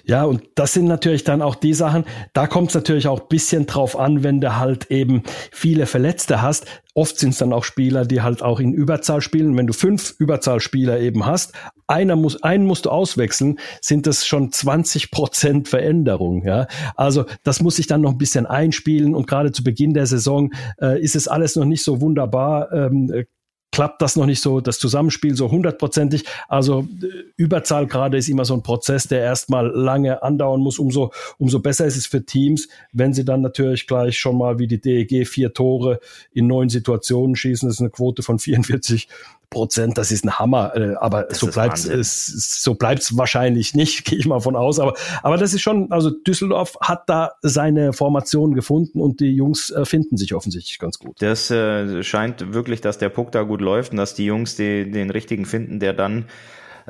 Ja, 0.05 0.25
und 0.25 0.43
das 0.55 0.73
sind 0.73 0.87
natürlich 0.87 1.25
dann 1.25 1.43
auch 1.43 1.55
die 1.55 1.75
Sachen, 1.75 2.05
da 2.33 2.47
kommt 2.47 2.71
es 2.71 2.75
natürlich 2.75 3.09
auch 3.09 3.21
bisschen 3.21 3.67
drauf 3.67 3.99
an, 3.99 4.23
wenn 4.23 4.41
du 4.41 4.57
halt 4.57 4.91
eben 4.91 5.23
viele 5.53 5.87
Verletzte 5.87 6.41
hast. 6.43 6.67
Oft 6.95 7.19
sind 7.19 7.31
es 7.31 7.39
dann 7.39 7.53
auch 7.53 7.65
Spieler, 7.65 8.05
die 8.05 8.23
halt 8.23 8.43
auch 8.43 8.59
in 8.59 8.73
Überzahl 8.73 9.21
spielen. 9.21 9.57
Wenn 9.57 9.67
du 9.67 9.73
fünf 9.73 10.15
Überzahlspieler 10.19 10.99
eben 10.99 11.27
hast, 11.27 11.53
einer 11.87 12.17
muss, 12.17 12.43
einen 12.43 12.67
musst 12.67 12.87
du 12.87 12.91
auswechseln, 12.91 13.59
sind 13.81 14.07
das 14.07 14.27
schon 14.27 14.51
20 14.51 15.11
Prozent 15.11 15.69
Veränderung. 15.69 16.45
Ja, 16.45 16.67
also 16.97 17.25
das 17.45 17.61
muss 17.61 17.77
sich 17.77 17.87
dann 17.87 18.01
noch 18.01 18.13
ein 18.13 18.19
bisschen 18.19 18.47
einspielen 18.47 19.15
und 19.15 19.27
gerade 19.27 19.53
zu 19.53 19.63
Beginn 19.63 19.95
der 19.95 20.07
Saison 20.07 20.51
äh, 20.81 21.01
ist 21.01 21.17
es 21.17 21.29
alles 21.29 21.55
noch 21.57 21.65
nicht 21.65 21.85
so 21.85 22.01
wunderbar. 22.01 22.73
Ähm, 22.73 23.27
klappt 23.71 24.03
das 24.03 24.17
noch 24.17 24.27
nicht 24.27 24.41
so, 24.41 24.61
das 24.61 24.79
Zusammenspiel 24.79 25.35
so 25.35 25.51
hundertprozentig. 25.51 26.25
Also 26.49 26.89
äh, 27.03 27.07
Überzahl 27.37 27.87
gerade 27.87 28.17
ist 28.17 28.29
immer 28.29 28.45
so 28.45 28.55
ein 28.55 28.63
Prozess, 28.63 29.09
der 29.09 29.21
erstmal 29.21 29.69
lange 29.69 30.23
andauern 30.23 30.61
muss. 30.61 30.79
Umso, 30.79 31.13
umso 31.39 31.61
besser 31.61 31.87
ist 31.87 31.97
es 31.97 32.07
für 32.07 32.25
Teams, 32.25 32.69
wenn 32.93 33.13
sie 33.13 33.25
dann 33.25 33.43
natürlich 33.43 33.87
gleich 33.87 34.19
schon 34.19 34.39
mal 34.39 34.59
wie 34.59 34.67
die 34.67 34.81
DEG 34.81 35.27
vier 35.27 35.53
Tore 35.53 36.01
in 36.33 36.47
neun 36.47 36.69
Situationen 36.69 37.37
schießen. 37.37 37.69
Das 37.69 37.77
ist 37.77 37.81
eine 37.81 37.91
Quote 37.91 38.23
von 38.23 38.39
44 38.39 39.09
Prozent, 39.51 39.97
das 39.97 40.13
ist 40.13 40.25
ein 40.25 40.39
Hammer, 40.39 40.77
äh, 40.77 40.95
aber 40.97 41.25
das 41.25 41.39
so 41.39 41.47
bleibt 41.47 41.79
es, 41.85 42.27
so 42.63 42.75
bleibt's 42.75 43.17
wahrscheinlich 43.17 43.75
nicht, 43.75 44.05
gehe 44.07 44.19
ich 44.19 44.27
mal 44.27 44.41
von 44.41 44.57
aus. 44.57 44.79
Aber, 44.79 44.95
aber 45.23 45.37
das 45.37 45.55
ist 45.55 45.63
schon, 45.63 45.91
also 45.91 46.11
Düsseldorf 46.11 46.77
hat 46.81 47.05
da 47.09 47.33
seine 47.43 47.93
Formation 47.93 48.55
gefunden 48.55 49.01
und 49.01 49.21
die 49.21 49.35
Jungs 49.35 49.71
äh, 49.71 49.85
finden 49.85 50.17
sich 50.17 50.35
offensichtlich 50.35 50.79
ganz 50.79 50.99
gut. 50.99 51.17
Das 51.21 51.51
äh, 51.51 52.03
scheint 52.03 52.53
wirklich, 52.53 52.81
dass 52.81 52.99
der 52.99 53.09
Puck 53.09 53.33
da 53.33 53.43
gut 53.43 53.61
läuft 53.61 53.93
und 53.93 53.97
dass 53.97 54.15
die 54.15 54.27
Jungs 54.27 54.57
die, 54.57 54.91
den 54.91 55.11
richtigen 55.11 55.47
finden, 55.47 55.81
der 55.81 55.95
dann 55.95 56.27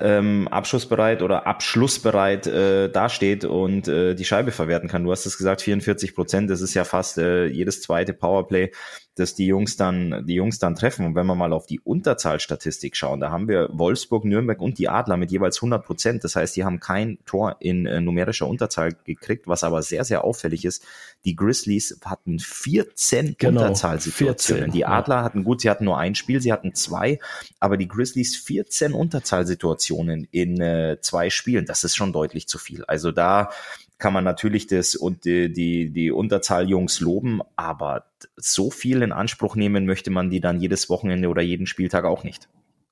ähm, 0.00 0.48
abschussbereit 0.48 1.22
oder 1.22 1.46
abschlussbereit 1.46 2.46
äh, 2.46 2.88
dasteht 2.88 3.44
und 3.44 3.88
äh, 3.88 4.14
die 4.14 4.24
Scheibe 4.24 4.50
verwerten 4.50 4.88
kann. 4.88 5.04
Du 5.04 5.10
hast 5.10 5.26
es 5.26 5.36
gesagt, 5.38 5.62
44 5.62 6.14
Prozent, 6.14 6.50
das 6.50 6.60
ist 6.60 6.74
ja 6.74 6.84
fast 6.84 7.18
äh, 7.18 7.46
jedes 7.46 7.82
zweite 7.82 8.12
Powerplay 8.12 8.70
dass 9.18 9.34
die 9.34 9.46
Jungs 9.46 9.76
dann, 9.76 10.24
die 10.26 10.34
Jungs 10.34 10.58
dann 10.58 10.74
treffen. 10.74 11.06
Und 11.06 11.14
wenn 11.14 11.26
wir 11.26 11.34
mal 11.34 11.52
auf 11.52 11.66
die 11.66 11.80
Unterzahlstatistik 11.80 12.96
schauen, 12.96 13.20
da 13.20 13.30
haben 13.30 13.48
wir 13.48 13.68
Wolfsburg, 13.72 14.24
Nürnberg 14.24 14.60
und 14.60 14.78
die 14.78 14.88
Adler 14.88 15.16
mit 15.16 15.30
jeweils 15.30 15.58
100 15.58 15.84
Prozent. 15.84 16.24
Das 16.24 16.36
heißt, 16.36 16.56
die 16.56 16.64
haben 16.64 16.80
kein 16.80 17.18
Tor 17.26 17.56
in 17.60 17.86
äh, 17.86 18.00
numerischer 18.00 18.46
Unterzahl 18.46 18.94
gekriegt, 19.04 19.46
was 19.46 19.64
aber 19.64 19.82
sehr, 19.82 20.04
sehr 20.04 20.24
auffällig 20.24 20.64
ist. 20.64 20.84
Die 21.24 21.34
Grizzlies 21.34 21.98
hatten 22.04 22.38
14 22.38 23.36
genau, 23.38 23.60
Unterzahlsituationen. 23.60 24.64
14, 24.64 24.72
die 24.72 24.86
Adler 24.86 25.16
ja. 25.16 25.22
hatten 25.24 25.44
gut, 25.44 25.60
sie 25.60 25.70
hatten 25.70 25.84
nur 25.84 25.98
ein 25.98 26.14
Spiel, 26.14 26.40
sie 26.40 26.52
hatten 26.52 26.74
zwei, 26.74 27.18
aber 27.60 27.76
die 27.76 27.88
Grizzlies 27.88 28.36
14 28.36 28.92
Unterzahlsituationen 28.92 30.28
in 30.30 30.60
äh, 30.60 30.98
zwei 31.00 31.30
Spielen. 31.30 31.66
Das 31.66 31.84
ist 31.84 31.96
schon 31.96 32.12
deutlich 32.12 32.48
zu 32.48 32.58
viel. 32.58 32.84
Also 32.84 33.12
da 33.12 33.50
kann 33.98 34.12
man 34.12 34.24
natürlich 34.24 34.66
das 34.66 34.94
und 34.94 35.24
die, 35.24 35.52
die, 35.52 35.90
die 35.90 36.10
Unterzahl-Jungs 36.12 37.00
loben, 37.00 37.40
aber 37.56 38.06
so 38.36 38.70
viel 38.70 39.02
in 39.02 39.12
Anspruch 39.12 39.56
nehmen 39.56 39.86
möchte 39.86 40.10
man 40.10 40.30
die 40.30 40.40
dann 40.40 40.60
jedes 40.60 40.88
Wochenende 40.88 41.28
oder 41.28 41.42
jeden 41.42 41.66
Spieltag 41.66 42.04
auch 42.04 42.24
nicht. 42.24 42.48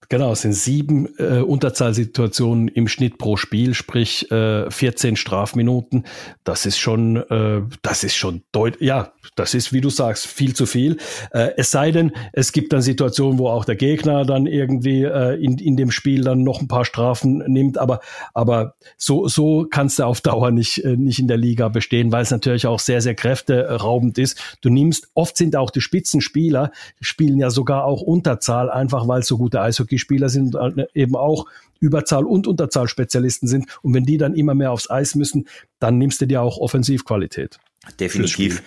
Genau, 0.09 0.33
es 0.33 0.43
sind 0.43 0.53
sieben 0.53 1.09
äh, 1.19 1.41
Unterzahlsituationen 1.41 2.69
im 2.69 2.87
Schnitt 2.87 3.19
pro 3.19 3.37
Spiel, 3.37 3.75
sprich 3.75 4.31
äh, 4.31 4.71
14 4.71 5.17
Strafminuten. 5.17 6.05
Das 6.45 6.65
ist 6.65 6.79
schon, 6.79 7.17
äh, 7.17 7.63
das 7.83 8.05
ist 8.05 8.15
schon 8.15 8.43
deutlich, 8.53 8.87
ja, 8.87 9.13
das 9.35 9.55
ist, 9.55 9.73
wie 9.73 9.81
du 9.81 9.91
sagst, 9.91 10.27
viel 10.27 10.55
zu 10.55 10.67
viel. 10.67 10.99
Äh, 11.33 11.51
es 11.57 11.71
sei 11.71 11.91
denn, 11.91 12.13
es 12.33 12.53
gibt 12.53 12.73
dann 12.73 12.83
Situationen, 12.83 13.39
wo 13.39 13.49
auch 13.49 13.65
der 13.65 13.77
Gegner 13.77 14.25
dann 14.25 14.47
irgendwie 14.47 15.03
äh, 15.03 15.43
in, 15.43 15.59
in 15.59 15.77
dem 15.77 15.91
Spiel 15.91 16.23
dann 16.23 16.45
noch 16.45 16.61
ein 16.61 16.69
paar 16.69 16.85
Strafen 16.85 17.39
nimmt, 17.47 17.79
aber, 17.79 18.01
aber 18.33 18.75
so, 18.97 19.27
so 19.27 19.67
kannst 19.69 19.99
du 19.99 20.05
auf 20.05 20.21
Dauer 20.21 20.53
nicht, 20.53 20.85
äh, 20.85 20.97
nicht 20.97 21.19
in 21.19 21.29
der 21.29 21.37
Liga 21.37 21.69
bestehen, 21.69 22.13
weil 22.13 22.23
es 22.23 22.31
natürlich 22.31 22.67
auch 22.67 22.79
sehr, 22.79 23.01
sehr 23.01 23.15
kräfteraubend 23.15 24.19
ist. 24.19 24.41
Du 24.61 24.69
nimmst, 24.69 25.09
oft 25.15 25.37
sind 25.37 25.57
auch 25.57 25.71
die 25.71 25.81
Spitzenspieler, 25.81 26.71
spielen 27.01 27.39
ja 27.39 27.51
sogar 27.51 27.85
auch 27.85 28.03
Unterzahl, 28.03 28.71
einfach 28.71 29.09
weil 29.09 29.21
es 29.21 29.27
so 29.27 29.37
gute 29.37 29.61
Eishockey 29.61 29.96
Eishockeyspieler 29.97 30.29
sind 30.29 30.55
und 30.55 30.77
halt 30.77 30.91
eben 30.95 31.17
auch 31.17 31.47
Überzahl- 31.81 32.25
und 32.25 32.47
Unterzahlspezialisten 32.47 33.49
sind. 33.49 33.67
Und 33.83 33.95
wenn 33.95 34.05
die 34.05 34.19
dann 34.19 34.35
immer 34.35 34.55
mehr 34.55 34.73
aufs 34.73 34.91
Eis 34.91 35.15
müssen, 35.15 35.49
dann 35.79 35.99
nimmst 35.99 36.21
du 36.21 36.27
dir 36.27 36.43
auch 36.43 36.59
Offensivqualität. 36.59 37.59
Definitiv. 38.01 38.63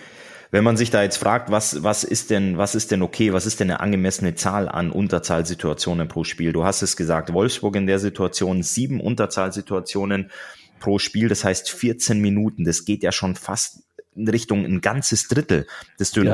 Wenn 0.52 0.64
man 0.64 0.76
sich 0.76 0.90
da 0.90 1.02
jetzt 1.02 1.16
fragt, 1.16 1.50
was, 1.52 1.84
was 1.84 2.02
ist 2.02 2.30
denn, 2.30 2.58
was 2.58 2.74
ist 2.74 2.90
denn 2.90 3.02
okay, 3.02 3.32
was 3.32 3.46
ist 3.46 3.60
denn 3.60 3.70
eine 3.70 3.80
angemessene 3.80 4.34
Zahl 4.34 4.68
an 4.68 4.90
Unterzahlsituationen 4.90 6.08
pro 6.08 6.24
Spiel? 6.24 6.52
Du 6.52 6.64
hast 6.64 6.82
es 6.82 6.96
gesagt, 6.96 7.32
Wolfsburg 7.32 7.76
in 7.76 7.86
der 7.86 8.00
Situation 8.00 8.64
sieben 8.64 9.00
Unterzahlsituationen 9.00 10.30
pro 10.80 10.98
Spiel, 10.98 11.28
das 11.28 11.44
heißt 11.44 11.70
14 11.70 12.20
Minuten. 12.20 12.64
Das 12.64 12.84
geht 12.84 13.04
ja 13.04 13.12
schon 13.12 13.36
fast 13.36 13.84
in 14.20 14.28
Richtung 14.28 14.64
ein 14.64 14.80
ganzes 14.80 15.28
Drittel. 15.28 15.66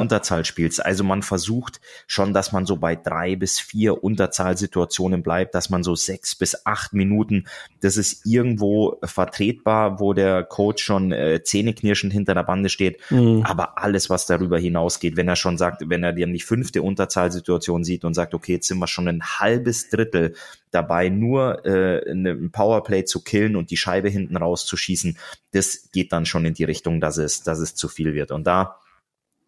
Unterzahl 0.00 0.44
spielst. 0.44 0.84
Also 0.84 1.04
man 1.04 1.22
versucht 1.22 1.80
schon, 2.06 2.34
dass 2.34 2.52
man 2.52 2.66
so 2.66 2.76
bei 2.76 2.96
drei 2.96 3.36
bis 3.36 3.58
vier 3.58 4.02
Unterzahlsituationen 4.02 5.22
bleibt, 5.22 5.54
dass 5.54 5.70
man 5.70 5.82
so 5.82 5.94
sechs 5.94 6.34
bis 6.34 6.66
acht 6.66 6.92
Minuten, 6.92 7.46
das 7.80 7.96
ist 7.96 8.26
irgendwo 8.26 8.98
vertretbar, 9.02 10.00
wo 10.00 10.12
der 10.12 10.44
Coach 10.44 10.84
schon 10.84 11.12
äh, 11.12 11.42
zähneknirschend 11.42 12.12
hinter 12.12 12.34
der 12.34 12.42
Bande 12.42 12.68
steht. 12.68 13.00
Mhm. 13.10 13.42
Aber 13.44 13.78
alles, 13.78 14.10
was 14.10 14.26
darüber 14.26 14.58
hinausgeht, 14.58 15.16
wenn 15.16 15.28
er 15.28 15.36
schon 15.36 15.58
sagt, 15.58 15.82
wenn 15.86 16.02
er 16.02 16.12
dir 16.12 16.26
die 16.26 16.40
fünfte 16.40 16.82
Unterzahlsituation 16.82 17.84
sieht 17.84 18.04
und 18.04 18.14
sagt, 18.14 18.34
okay, 18.34 18.54
jetzt 18.54 18.68
sind 18.68 18.78
wir 18.78 18.88
schon 18.88 19.08
ein 19.08 19.22
halbes 19.22 19.88
Drittel 19.90 20.34
dabei, 20.70 21.08
nur 21.08 21.64
äh, 21.64 22.10
ein 22.10 22.50
Powerplay 22.50 23.04
zu 23.04 23.22
killen 23.22 23.56
und 23.56 23.70
die 23.70 23.76
Scheibe 23.76 24.08
hinten 24.08 24.36
rauszuschießen, 24.36 25.16
das 25.56 25.90
geht 25.92 26.12
dann 26.12 26.26
schon 26.26 26.44
in 26.44 26.54
die 26.54 26.64
Richtung, 26.64 27.00
dass 27.00 27.16
es, 27.16 27.42
dass 27.42 27.58
es 27.58 27.74
zu 27.74 27.88
viel 27.88 28.14
wird. 28.14 28.30
Und 28.30 28.46
da 28.46 28.76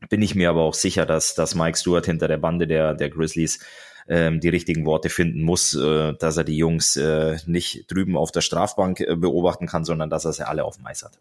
bin 0.08 0.22
ich 0.22 0.34
mir 0.34 0.50
aber 0.50 0.62
auch 0.62 0.74
sicher, 0.74 1.06
dass, 1.06 1.34
dass 1.34 1.54
Mike 1.54 1.76
Stewart 1.76 2.06
hinter 2.06 2.28
der 2.28 2.38
Bande 2.38 2.66
der, 2.66 2.94
der 2.94 3.10
Grizzlies 3.10 3.60
ähm, 4.08 4.40
die 4.40 4.48
richtigen 4.48 4.86
Worte 4.86 5.10
finden 5.10 5.42
muss, 5.42 5.74
äh, 5.74 6.14
dass 6.14 6.36
er 6.36 6.44
die 6.44 6.56
Jungs 6.56 6.96
äh, 6.96 7.36
nicht 7.46 7.90
drüben 7.90 8.16
auf 8.16 8.32
der 8.32 8.40
Strafbank 8.40 9.00
äh, 9.00 9.16
beobachten 9.16 9.66
kann, 9.66 9.84
sondern 9.84 10.08
dass 10.08 10.24
er 10.24 10.32
sie 10.32 10.46
alle 10.46 10.64
auf 10.64 10.76
dem 10.76 10.86
Eis 10.86 11.02
hat. 11.02 11.18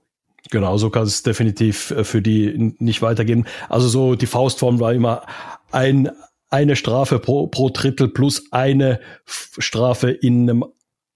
Genau, 0.49 0.77
so 0.77 0.89
kann 0.89 1.03
es 1.03 1.23
definitiv 1.23 1.93
für 2.03 2.21
die 2.21 2.73
nicht 2.79 3.01
weitergehen. 3.01 3.45
Also 3.67 3.89
so 3.89 4.15
die 4.15 4.27
Faustform 4.27 4.79
war 4.79 4.93
immer 4.93 5.25
ein 5.71 6.09
eine 6.49 6.75
Strafe 6.77 7.19
pro, 7.19 7.47
pro 7.47 7.69
Drittel 7.69 8.07
plus 8.07 8.51
eine 8.51 9.01
Strafe 9.25 10.11
in 10.11 10.49
einem 10.49 10.65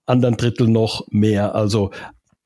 anderen 0.05 0.36
Drittel 0.38 0.67
noch 0.67 1.07
mehr. 1.09 1.55
Also 1.55 1.91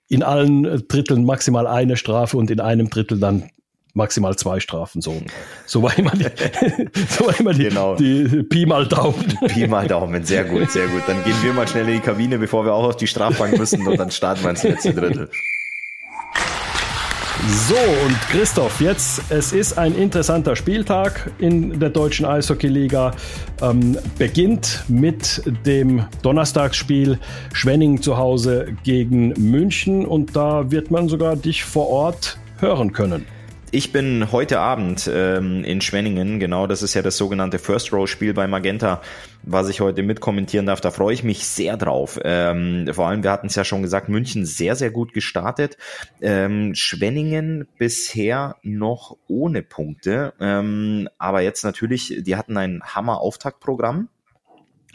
in 0.07 0.23
allen 0.23 0.87
Dritteln 0.87 1.25
maximal 1.25 1.67
eine 1.67 1.97
Strafe 1.97 2.37
und 2.37 2.51
in 2.51 2.59
einem 2.59 2.89
Drittel 2.89 3.19
dann 3.19 3.49
maximal 3.95 4.35
zwei 4.35 4.59
Strafen. 4.59 5.01
So, 5.01 5.21
so 5.65 5.81
war 5.81 5.97
immer 5.97 6.11
die, 6.11 6.25
so 7.09 7.25
war 7.25 7.39
immer 7.39 7.53
die, 7.53 7.63
genau. 7.63 7.95
die 7.95 8.43
Pi 8.43 8.65
mal 8.65 8.85
Daumen. 8.87 9.37
Pi 9.47 9.67
mal 9.67 9.87
Daumen, 9.87 10.23
sehr 10.23 10.43
gut, 10.43 10.69
sehr 10.69 10.87
gut. 10.87 11.03
Dann 11.07 11.23
gehen 11.23 11.35
wir 11.41 11.53
mal 11.53 11.67
schnell 11.67 11.87
in 11.87 11.95
die 11.95 11.99
Kabine, 11.99 12.37
bevor 12.37 12.65
wir 12.65 12.73
auch 12.73 12.83
auf 12.83 12.97
die 12.97 13.07
Strafbank 13.07 13.57
müssen 13.57 13.87
und 13.87 13.97
dann 13.97 14.11
starten 14.11 14.43
wir 14.43 14.51
ins 14.51 14.63
letzte 14.63 14.93
Drittel. 14.93 15.29
So, 17.43 17.75
und 17.75 18.19
Christoph, 18.29 18.79
jetzt, 18.79 19.21
es 19.29 19.51
ist 19.51 19.77
ein 19.77 19.93
interessanter 19.93 20.55
Spieltag 20.55 21.31
in 21.37 21.79
der 21.79 21.89
deutschen 21.89 22.25
Eishockeyliga. 22.25 23.11
Ähm, 23.61 23.97
beginnt 24.17 24.83
mit 24.87 25.43
dem 25.65 26.05
Donnerstagsspiel 26.21 27.19
Schwenning 27.53 28.01
zu 28.01 28.17
Hause 28.17 28.75
gegen 28.83 29.33
München 29.37 30.05
und 30.05 30.35
da 30.35 30.71
wird 30.71 30.91
man 30.91 31.09
sogar 31.09 31.35
dich 31.35 31.65
vor 31.65 31.89
Ort 31.89 32.37
hören 32.59 32.93
können. 32.93 33.25
Ich 33.75 33.91
bin 33.91 34.31
heute 34.31 34.61
Abend 34.61 35.11
ähm, 35.13 35.65
in 35.65 35.81
Schwenningen, 35.81 36.39
genau, 36.39 36.65
das 36.65 36.81
ist 36.81 36.93
ja 36.93 37.01
das 37.01 37.17
sogenannte 37.17 37.59
First 37.59 37.91
Row 37.91 38.07
Spiel 38.07 38.33
bei 38.33 38.47
Magenta, 38.47 39.01
was 39.43 39.67
ich 39.67 39.81
heute 39.81 40.01
mitkommentieren 40.01 40.65
darf. 40.65 40.79
Da 40.79 40.91
freue 40.91 41.13
ich 41.13 41.25
mich 41.25 41.45
sehr 41.45 41.75
drauf. 41.75 42.17
Ähm, 42.23 42.89
vor 42.93 43.09
allem, 43.09 43.21
wir 43.21 43.31
hatten 43.31 43.47
es 43.47 43.55
ja 43.55 43.65
schon 43.65 43.81
gesagt, 43.81 44.07
München 44.07 44.45
sehr, 44.45 44.77
sehr 44.77 44.91
gut 44.91 45.11
gestartet. 45.11 45.75
Ähm, 46.21 46.73
Schwenningen 46.73 47.67
bisher 47.77 48.55
noch 48.63 49.17
ohne 49.27 49.61
Punkte, 49.61 50.31
ähm, 50.39 51.09
aber 51.17 51.41
jetzt 51.41 51.65
natürlich, 51.65 52.15
die 52.21 52.37
hatten 52.37 52.55
ein 52.55 52.81
Hammer-Auftaktprogramm. 52.81 54.07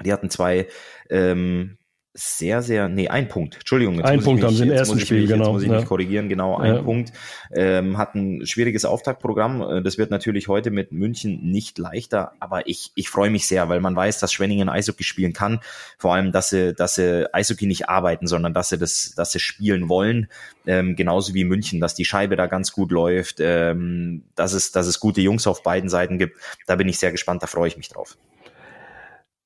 Die 0.03 0.11
hatten 0.11 0.31
zwei 0.31 0.68
ähm, 1.11 1.76
sehr, 2.13 2.61
sehr, 2.61 2.89
nee, 2.89 3.09
ein 3.09 3.29
Punkt. 3.29 3.55
Entschuldigung. 3.55 4.01
ein 4.03 4.21
Punkt 4.21 4.41
mich, 4.41 4.45
haben 4.45 4.57
sie 4.57 4.65
im 4.65 4.73
ersten 4.73 4.99
Spiel, 4.99 5.21
mich, 5.21 5.31
genau. 5.31 5.45
Jetzt 5.45 5.53
muss 5.53 5.63
ich 5.63 5.69
ja. 5.69 5.77
mich 5.77 5.87
korrigieren, 5.87 6.29
genau, 6.29 6.57
ein 6.57 6.75
ja. 6.75 6.83
Punkt. 6.83 7.13
Ähm, 7.55 7.99
hat 7.99 8.17
ein 8.17 8.45
schwieriges 8.47 8.85
Auftaktprogramm. 8.85 9.63
Äh, 9.63 9.83
das 9.83 9.97
wird 9.97 10.11
natürlich 10.11 10.49
heute 10.49 10.73
mit 10.73 10.91
München 10.91 11.41
nicht 11.51 11.79
leichter, 11.79 12.33
aber 12.41 12.67
ich, 12.67 12.91
ich 12.97 13.09
freue 13.09 13.31
mich 13.31 13.47
sehr, 13.47 13.69
weil 13.69 13.81
man 13.81 13.95
weiß, 13.95 14.19
dass 14.19 14.33
Schwenningen 14.33 14.69
Eishockey 14.69 15.05
spielen 15.05 15.33
kann. 15.33 15.61
Vor 15.99 16.13
allem, 16.13 16.33
dass 16.33 16.51
sie, 16.51 16.75
dass 16.75 16.97
sie 16.97 17.33
Eishockey 17.33 17.67
nicht 17.67 17.89
arbeiten, 17.89 18.27
sondern 18.27 18.55
dass 18.55 18.71
sie 18.71 18.79
das, 18.79 19.13
dass 19.17 19.31
sie 19.31 19.39
spielen 19.39 19.89
wollen. 19.89 20.29
Ähm, 20.67 20.97
genauso 20.97 21.33
wie 21.35 21.45
München, 21.45 21.81
dass 21.81 21.95
die 21.95 22.05
Scheibe 22.05 22.35
da 22.35 22.47
ganz 22.47 22.73
gut 22.73 22.91
läuft, 22.91 23.37
ähm, 23.39 24.25
dass 24.35 24.53
es, 24.53 24.73
dass 24.73 24.89
es 24.89 24.99
gute 24.99 25.21
Jungs 25.21 25.47
auf 25.47 25.63
beiden 25.63 25.89
Seiten 25.89 26.19
gibt. 26.19 26.37
Da 26.67 26.75
bin 26.75 26.89
ich 26.89 26.99
sehr 26.99 27.13
gespannt, 27.13 27.43
da 27.45 27.47
freue 27.47 27.69
ich 27.69 27.77
mich 27.77 27.89
drauf. 27.89 28.19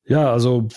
Ja, 0.07 0.31
also 0.33 0.69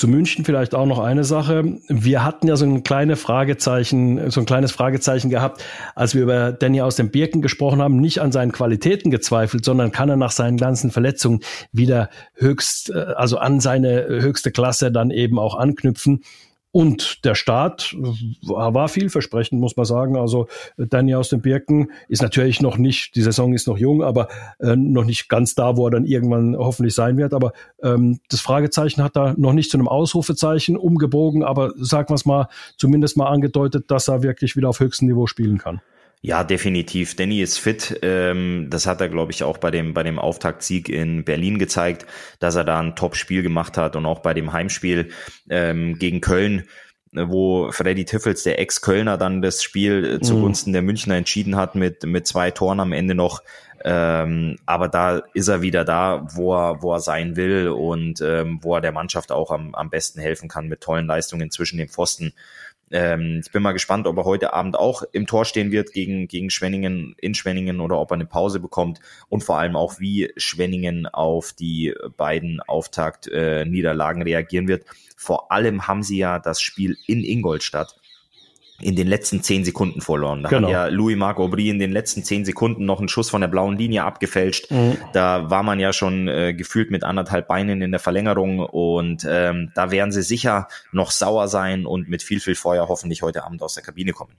zu 0.00 0.08
München 0.08 0.46
vielleicht 0.46 0.74
auch 0.74 0.86
noch 0.86 0.98
eine 0.98 1.24
Sache. 1.24 1.78
Wir 1.88 2.24
hatten 2.24 2.48
ja 2.48 2.56
so 2.56 2.64
ein 2.64 2.82
kleines 2.82 3.20
Fragezeichen, 3.20 4.30
so 4.30 4.40
ein 4.40 4.46
kleines 4.46 4.72
Fragezeichen 4.72 5.28
gehabt, 5.28 5.62
als 5.94 6.14
wir 6.14 6.22
über 6.22 6.52
Danny 6.52 6.80
aus 6.80 6.96
dem 6.96 7.10
Birken 7.10 7.42
gesprochen 7.42 7.82
haben, 7.82 8.00
nicht 8.00 8.18
an 8.20 8.32
seinen 8.32 8.50
Qualitäten 8.50 9.10
gezweifelt, 9.10 9.62
sondern 9.62 9.92
kann 9.92 10.08
er 10.08 10.16
nach 10.16 10.30
seinen 10.30 10.56
ganzen 10.56 10.90
Verletzungen 10.90 11.40
wieder 11.72 12.08
höchst, 12.34 12.88
äh, 12.88 12.94
also 12.94 13.36
an 13.36 13.60
seine 13.60 14.06
höchste 14.08 14.50
Klasse 14.50 14.90
dann 14.90 15.10
eben 15.10 15.38
auch 15.38 15.54
anknüpfen. 15.54 16.22
Und 16.72 17.24
der 17.24 17.34
Start 17.34 17.96
war 18.42 18.88
vielversprechend, 18.88 19.60
muss 19.60 19.76
man 19.76 19.86
sagen. 19.86 20.16
Also 20.16 20.46
Danny 20.76 21.16
aus 21.16 21.28
den 21.28 21.40
Birken 21.40 21.90
ist 22.08 22.22
natürlich 22.22 22.60
noch 22.60 22.78
nicht, 22.78 23.16
die 23.16 23.22
Saison 23.22 23.52
ist 23.54 23.66
noch 23.66 23.76
jung, 23.76 24.04
aber 24.04 24.28
äh, 24.60 24.76
noch 24.76 25.04
nicht 25.04 25.28
ganz 25.28 25.56
da, 25.56 25.76
wo 25.76 25.88
er 25.88 25.90
dann 25.90 26.04
irgendwann 26.04 26.56
hoffentlich 26.56 26.94
sein 26.94 27.16
wird. 27.16 27.34
Aber 27.34 27.52
ähm, 27.82 28.20
das 28.28 28.40
Fragezeichen 28.40 29.02
hat 29.02 29.16
da 29.16 29.34
noch 29.36 29.52
nicht 29.52 29.70
zu 29.70 29.78
einem 29.78 29.88
Ausrufezeichen 29.88 30.76
umgebogen, 30.76 31.42
aber 31.42 31.72
sagen 31.76 32.10
wir 32.10 32.14
es 32.14 32.24
mal, 32.24 32.48
zumindest 32.76 33.16
mal 33.16 33.26
angedeutet, 33.26 33.90
dass 33.90 34.06
er 34.06 34.22
wirklich 34.22 34.54
wieder 34.54 34.68
auf 34.68 34.78
höchstem 34.78 35.08
Niveau 35.08 35.26
spielen 35.26 35.58
kann. 35.58 35.80
Ja, 36.22 36.44
definitiv. 36.44 37.16
Danny 37.16 37.40
ist 37.40 37.58
fit. 37.58 37.98
Ähm, 38.02 38.66
das 38.68 38.86
hat 38.86 39.00
er, 39.00 39.08
glaube 39.08 39.32
ich, 39.32 39.42
auch 39.42 39.56
bei 39.56 39.70
dem, 39.70 39.94
bei 39.94 40.02
dem 40.02 40.18
Auftaktsieg 40.18 40.90
in 40.90 41.24
Berlin 41.24 41.58
gezeigt, 41.58 42.06
dass 42.40 42.56
er 42.56 42.64
da 42.64 42.78
ein 42.78 42.94
Top-Spiel 42.94 43.42
gemacht 43.42 43.78
hat 43.78 43.96
und 43.96 44.04
auch 44.04 44.18
bei 44.20 44.34
dem 44.34 44.52
Heimspiel 44.52 45.12
ähm, 45.48 45.98
gegen 45.98 46.20
Köln, 46.20 46.68
wo 47.12 47.72
Freddy 47.72 48.04
Tiffels, 48.04 48.42
der 48.42 48.58
Ex-Kölner, 48.58 49.16
dann 49.16 49.40
das 49.40 49.62
Spiel 49.62 50.04
äh, 50.04 50.20
zugunsten 50.20 50.70
mhm. 50.70 50.74
der 50.74 50.82
Münchner 50.82 51.16
entschieden 51.16 51.56
hat 51.56 51.74
mit, 51.74 52.04
mit 52.04 52.26
zwei 52.26 52.50
Toren 52.50 52.80
am 52.80 52.92
Ende 52.92 53.14
noch. 53.14 53.42
Ähm, 53.82 54.58
aber 54.66 54.88
da 54.88 55.22
ist 55.32 55.48
er 55.48 55.62
wieder 55.62 55.86
da, 55.86 56.26
wo 56.34 56.54
er, 56.54 56.82
wo 56.82 56.92
er 56.92 57.00
sein 57.00 57.36
will 57.36 57.68
und 57.68 58.20
ähm, 58.20 58.58
wo 58.60 58.74
er 58.74 58.82
der 58.82 58.92
Mannschaft 58.92 59.32
auch 59.32 59.50
am, 59.50 59.74
am 59.74 59.88
besten 59.88 60.20
helfen 60.20 60.50
kann 60.50 60.68
mit 60.68 60.82
tollen 60.82 61.06
Leistungen 61.06 61.50
zwischen 61.50 61.78
den 61.78 61.88
Pfosten. 61.88 62.34
Ähm, 62.90 63.40
ich 63.44 63.52
bin 63.52 63.62
mal 63.62 63.72
gespannt, 63.72 64.06
ob 64.06 64.16
er 64.16 64.24
heute 64.24 64.52
Abend 64.52 64.76
auch 64.76 65.02
im 65.12 65.26
Tor 65.26 65.44
stehen 65.44 65.70
wird 65.70 65.92
gegen, 65.92 66.26
gegen 66.26 66.50
Schwenningen, 66.50 67.14
in 67.18 67.34
Schwenningen 67.34 67.80
oder 67.80 67.98
ob 67.98 68.10
er 68.10 68.14
eine 68.14 68.26
Pause 68.26 68.60
bekommt 68.60 69.00
und 69.28 69.44
vor 69.44 69.58
allem 69.58 69.76
auch, 69.76 70.00
wie 70.00 70.32
Schwenningen 70.36 71.06
auf 71.06 71.52
die 71.52 71.94
beiden 72.16 72.60
Auftakt-Niederlagen 72.60 74.22
äh, 74.22 74.24
reagieren 74.24 74.68
wird. 74.68 74.84
Vor 75.16 75.52
allem 75.52 75.86
haben 75.86 76.02
sie 76.02 76.18
ja 76.18 76.38
das 76.38 76.60
Spiel 76.60 76.96
in 77.06 77.22
Ingolstadt 77.22 77.99
in 78.82 78.96
den 78.96 79.06
letzten 79.06 79.42
zehn 79.42 79.64
Sekunden 79.64 80.00
verloren. 80.00 80.42
Da 80.42 80.48
genau. 80.48 80.68
hat 80.68 80.72
ja 80.72 80.86
Louis 80.86 81.16
Marc 81.16 81.38
Aubry 81.38 81.68
in 81.68 81.78
den 81.78 81.92
letzten 81.92 82.24
zehn 82.24 82.44
Sekunden 82.44 82.84
noch 82.84 82.98
einen 82.98 83.08
Schuss 83.08 83.30
von 83.30 83.40
der 83.40 83.48
blauen 83.48 83.76
Linie 83.76 84.04
abgefälscht. 84.04 84.70
Mhm. 84.70 84.96
Da 85.12 85.50
war 85.50 85.62
man 85.62 85.80
ja 85.80 85.92
schon 85.92 86.28
äh, 86.28 86.54
gefühlt 86.54 86.90
mit 86.90 87.04
anderthalb 87.04 87.48
Beinen 87.48 87.82
in 87.82 87.90
der 87.90 88.00
Verlängerung 88.00 88.60
und 88.60 89.26
ähm, 89.28 89.72
da 89.74 89.90
werden 89.90 90.12
sie 90.12 90.22
sicher 90.22 90.68
noch 90.92 91.10
sauer 91.10 91.48
sein 91.48 91.86
und 91.86 92.08
mit 92.08 92.22
viel, 92.22 92.40
viel 92.40 92.54
Feuer 92.54 92.88
hoffentlich 92.88 93.22
heute 93.22 93.44
Abend 93.44 93.62
aus 93.62 93.74
der 93.74 93.82
Kabine 93.82 94.12
kommen. 94.12 94.36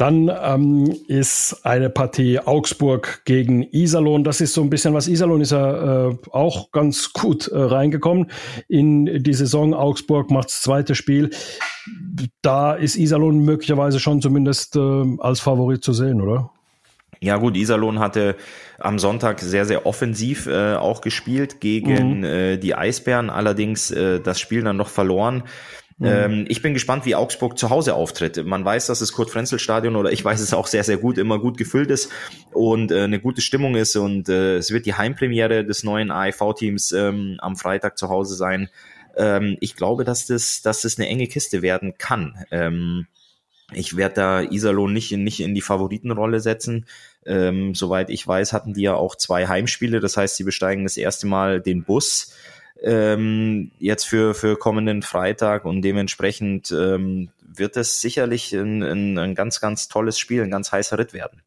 Dann 0.00 0.32
ähm, 0.42 0.96
ist 1.08 1.60
eine 1.66 1.90
Partie 1.90 2.38
Augsburg 2.38 3.20
gegen 3.26 3.64
Iserlohn. 3.70 4.24
Das 4.24 4.40
ist 4.40 4.54
so 4.54 4.62
ein 4.62 4.70
bisschen 4.70 4.94
was. 4.94 5.08
Iserlohn 5.08 5.42
ist 5.42 5.52
ja 5.52 6.08
äh, 6.08 6.16
auch 6.30 6.72
ganz 6.72 7.12
gut 7.12 7.48
äh, 7.48 7.58
reingekommen 7.58 8.30
in 8.66 9.22
die 9.22 9.34
Saison. 9.34 9.74
Augsburg 9.74 10.30
macht 10.30 10.46
das 10.46 10.62
zweite 10.62 10.94
Spiel. 10.94 11.28
Da 12.40 12.72
ist 12.72 12.96
Iserlohn 12.96 13.40
möglicherweise 13.40 14.00
schon 14.00 14.22
zumindest 14.22 14.74
äh, 14.74 15.04
als 15.18 15.40
Favorit 15.40 15.84
zu 15.84 15.92
sehen, 15.92 16.22
oder? 16.22 16.50
Ja 17.20 17.36
gut, 17.36 17.54
Iserlohn 17.54 17.98
hatte 17.98 18.36
am 18.78 18.98
Sonntag 18.98 19.40
sehr, 19.40 19.66
sehr 19.66 19.84
offensiv 19.84 20.46
äh, 20.46 20.76
auch 20.76 21.02
gespielt 21.02 21.60
gegen 21.60 22.20
mhm. 22.20 22.24
äh, 22.24 22.56
die 22.56 22.74
Eisbären, 22.74 23.28
allerdings 23.28 23.90
äh, 23.90 24.18
das 24.18 24.40
Spiel 24.40 24.62
dann 24.62 24.78
noch 24.78 24.88
verloren. 24.88 25.42
Mhm. 26.00 26.06
Ähm, 26.06 26.44
ich 26.48 26.62
bin 26.62 26.72
gespannt, 26.72 27.04
wie 27.04 27.14
Augsburg 27.14 27.58
zu 27.58 27.68
Hause 27.68 27.94
auftritt. 27.94 28.42
Man 28.44 28.64
weiß, 28.64 28.86
dass 28.86 29.00
das 29.00 29.12
Kurt-Frenzel-Stadion 29.12 29.96
oder 29.96 30.10
ich 30.10 30.24
weiß 30.24 30.40
es 30.40 30.54
auch 30.54 30.66
sehr, 30.66 30.82
sehr 30.82 30.96
gut, 30.96 31.18
immer 31.18 31.38
gut 31.38 31.58
gefüllt 31.58 31.90
ist 31.90 32.10
und 32.52 32.90
äh, 32.90 33.02
eine 33.02 33.20
gute 33.20 33.42
Stimmung 33.42 33.76
ist 33.76 33.94
und 33.96 34.30
äh, 34.30 34.56
es 34.56 34.70
wird 34.70 34.86
die 34.86 34.94
Heimpremiere 34.94 35.62
des 35.62 35.84
neuen 35.84 36.10
AIV-Teams 36.10 36.92
ähm, 36.92 37.36
am 37.40 37.54
Freitag 37.54 37.98
zu 37.98 38.08
Hause 38.08 38.34
sein. 38.34 38.70
Ähm, 39.14 39.58
ich 39.60 39.76
glaube, 39.76 40.04
dass 40.04 40.24
das, 40.24 40.62
dass 40.62 40.80
das 40.80 40.98
eine 40.98 41.06
enge 41.06 41.26
Kiste 41.26 41.60
werden 41.60 41.98
kann. 41.98 42.46
Ähm, 42.50 43.06
ich 43.72 43.96
werde 43.96 44.14
da 44.14 44.40
Iserlohn 44.40 44.94
nicht 44.94 45.12
in, 45.12 45.22
nicht 45.22 45.40
in 45.40 45.54
die 45.54 45.60
Favoritenrolle 45.60 46.40
setzen. 46.40 46.86
Ähm, 47.26 47.74
soweit 47.74 48.08
ich 48.08 48.26
weiß, 48.26 48.54
hatten 48.54 48.72
die 48.72 48.82
ja 48.82 48.94
auch 48.94 49.16
zwei 49.16 49.46
Heimspiele. 49.48 50.00
Das 50.00 50.16
heißt, 50.16 50.36
sie 50.36 50.44
besteigen 50.44 50.84
das 50.84 50.96
erste 50.96 51.26
Mal 51.26 51.60
den 51.60 51.84
Bus 51.84 52.34
ähm, 52.82 53.70
jetzt 53.78 54.04
für, 54.04 54.34
für 54.34 54.56
kommenden 54.56 55.02
Freitag 55.02 55.64
und 55.64 55.82
dementsprechend 55.82 56.70
ähm, 56.72 57.30
wird 57.42 57.76
es 57.76 58.00
sicherlich 58.00 58.52
ein, 58.52 58.82
ein, 58.82 59.18
ein 59.18 59.34
ganz, 59.34 59.60
ganz 59.60 59.88
tolles 59.88 60.18
Spiel, 60.18 60.42
ein 60.42 60.50
ganz 60.50 60.72
heißer 60.72 60.98
Ritt 60.98 61.12
werden. 61.12 61.42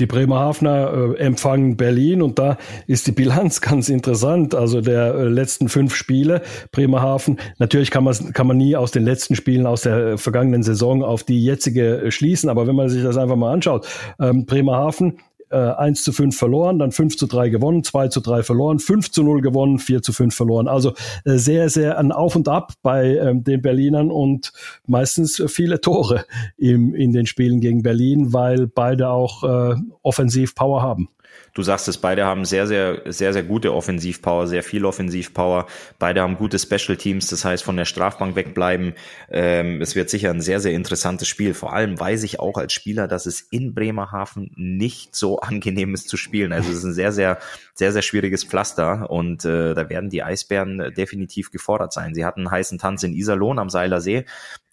Die 0.00 0.06
Bremerhavener 0.06 1.14
äh, 1.16 1.18
empfangen 1.18 1.76
Berlin 1.76 2.20
und 2.20 2.40
da 2.40 2.58
ist 2.88 3.06
die 3.06 3.12
Bilanz 3.12 3.60
ganz 3.60 3.88
interessant. 3.88 4.54
Also 4.54 4.80
der 4.80 5.14
äh, 5.14 5.28
letzten 5.28 5.68
fünf 5.68 5.94
Spiele 5.94 6.42
Bremerhaven. 6.72 7.38
Natürlich 7.58 7.92
kann 7.92 8.02
man 8.02 8.32
kann 8.32 8.48
man 8.48 8.56
nie 8.56 8.74
aus 8.74 8.90
den 8.90 9.04
letzten 9.04 9.36
Spielen 9.36 9.66
aus 9.66 9.82
der 9.82 9.96
äh, 9.96 10.18
vergangenen 10.18 10.64
Saison 10.64 11.04
auf 11.04 11.22
die 11.22 11.44
jetzige 11.44 12.02
äh, 12.02 12.10
schließen. 12.10 12.50
Aber 12.50 12.66
wenn 12.66 12.74
man 12.74 12.88
sich 12.88 13.04
das 13.04 13.16
einfach 13.16 13.36
mal 13.36 13.52
anschaut, 13.52 13.86
ähm, 14.18 14.46
Bremerhaven 14.46 15.20
äh, 15.54 15.80
1 15.80 16.02
zu 16.02 16.12
5 16.12 16.36
verloren, 16.36 16.78
dann 16.78 16.90
5 16.90 17.16
zu 17.16 17.26
3 17.26 17.48
gewonnen, 17.48 17.84
2 17.84 18.08
zu 18.08 18.20
3 18.20 18.42
verloren, 18.42 18.78
5 18.80 19.10
zu 19.10 19.22
0 19.22 19.40
gewonnen, 19.40 19.78
4 19.78 20.02
zu 20.02 20.12
5 20.12 20.34
verloren. 20.34 20.68
Also 20.68 20.94
äh, 21.24 21.36
sehr, 21.36 21.68
sehr 21.70 21.98
ein 21.98 22.12
Auf 22.12 22.34
und 22.34 22.48
Ab 22.48 22.72
bei 22.82 23.16
ähm, 23.16 23.44
den 23.44 23.62
Berlinern 23.62 24.10
und 24.10 24.52
meistens 24.86 25.42
viele 25.46 25.80
Tore 25.80 26.24
im, 26.56 26.94
in 26.94 27.12
den 27.12 27.26
Spielen 27.26 27.60
gegen 27.60 27.82
Berlin, 27.82 28.32
weil 28.32 28.66
beide 28.66 29.10
auch 29.10 29.44
äh, 29.44 29.76
offensiv 30.02 30.54
Power 30.54 30.82
haben. 30.82 31.08
Du 31.54 31.62
sagst 31.62 31.86
es, 31.86 31.98
beide 31.98 32.24
haben 32.24 32.44
sehr, 32.44 32.66
sehr, 32.66 33.02
sehr, 33.06 33.32
sehr 33.32 33.44
gute 33.44 33.72
Offensivpower, 33.72 34.48
sehr 34.48 34.64
viel 34.64 34.84
Offensivpower. 34.84 35.66
Beide 36.00 36.20
haben 36.20 36.36
gute 36.36 36.58
Special 36.58 36.96
Teams, 36.96 37.28
das 37.28 37.44
heißt 37.44 37.62
von 37.62 37.76
der 37.76 37.84
Strafbank 37.84 38.34
wegbleiben. 38.34 38.94
Ähm, 39.30 39.80
es 39.80 39.94
wird 39.94 40.10
sicher 40.10 40.30
ein 40.30 40.40
sehr, 40.40 40.58
sehr 40.58 40.72
interessantes 40.72 41.28
Spiel. 41.28 41.54
Vor 41.54 41.72
allem 41.72 41.98
weiß 41.98 42.24
ich 42.24 42.40
auch 42.40 42.58
als 42.58 42.72
Spieler, 42.72 43.06
dass 43.06 43.26
es 43.26 43.40
in 43.40 43.72
Bremerhaven 43.72 44.50
nicht 44.56 45.14
so 45.14 45.38
angenehm 45.40 45.94
ist 45.94 46.08
zu 46.08 46.16
spielen. 46.16 46.52
Also 46.52 46.70
es 46.70 46.78
ist 46.78 46.84
ein 46.84 46.92
sehr, 46.92 47.12
sehr, 47.12 47.38
sehr, 47.72 47.92
sehr 47.92 48.02
schwieriges 48.02 48.42
Pflaster 48.42 49.08
und 49.08 49.44
äh, 49.44 49.74
da 49.74 49.88
werden 49.88 50.10
die 50.10 50.24
Eisbären 50.24 50.92
definitiv 50.96 51.52
gefordert 51.52 51.92
sein. 51.92 52.16
Sie 52.16 52.24
hatten 52.24 52.40
einen 52.40 52.50
heißen 52.50 52.78
Tanz 52.80 53.04
in 53.04 53.14
Iserlohn 53.14 53.60
am 53.60 53.70
Seiler 53.70 54.00
See, 54.00 54.24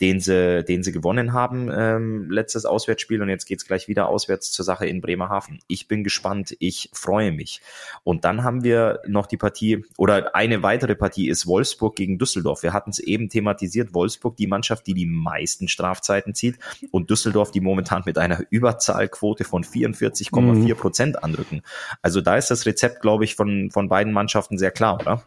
den 0.01 0.19
sie, 0.19 0.63
den 0.63 0.81
sie 0.81 0.91
gewonnen 0.91 1.33
haben, 1.33 1.69
ähm, 1.71 2.31
letztes 2.31 2.65
Auswärtsspiel 2.65 3.21
und 3.21 3.29
jetzt 3.29 3.45
geht's 3.45 3.67
gleich 3.67 3.87
wieder 3.87 4.07
auswärts 4.07 4.51
zur 4.51 4.65
Sache 4.65 4.87
in 4.87 4.99
Bremerhaven. 4.99 5.59
Ich 5.67 5.87
bin 5.87 6.03
gespannt. 6.03 6.55
Ich 6.57 6.70
ich 6.71 6.89
freue 6.93 7.33
mich. 7.33 7.61
Und 8.03 8.23
dann 8.23 8.43
haben 8.43 8.63
wir 8.63 9.01
noch 9.05 9.27
die 9.27 9.35
Partie 9.35 9.83
oder 9.97 10.33
eine 10.35 10.63
weitere 10.63 10.95
Partie 10.95 11.27
ist 11.27 11.45
Wolfsburg 11.45 11.97
gegen 11.97 12.17
Düsseldorf. 12.17 12.63
Wir 12.63 12.71
hatten 12.71 12.91
es 12.91 12.99
eben 12.99 13.27
thematisiert. 13.27 13.93
Wolfsburg, 13.93 14.37
die 14.37 14.47
Mannschaft, 14.47 14.87
die 14.87 14.93
die 14.93 15.05
meisten 15.05 15.67
Strafzeiten 15.67 16.33
zieht 16.33 16.57
und 16.91 17.09
Düsseldorf, 17.09 17.51
die 17.51 17.59
momentan 17.59 18.03
mit 18.05 18.17
einer 18.17 18.39
Überzahlquote 18.49 19.43
von 19.43 19.65
44,4 19.65 20.75
Prozent 20.75 21.15
mhm. 21.17 21.23
anrücken. 21.23 21.61
Also 22.01 22.21
da 22.21 22.37
ist 22.37 22.49
das 22.49 22.65
Rezept, 22.65 23.01
glaube 23.01 23.25
ich, 23.25 23.35
von, 23.35 23.69
von 23.69 23.89
beiden 23.89 24.13
Mannschaften 24.13 24.57
sehr 24.57 24.71
klar, 24.71 24.99
oder? 25.01 25.23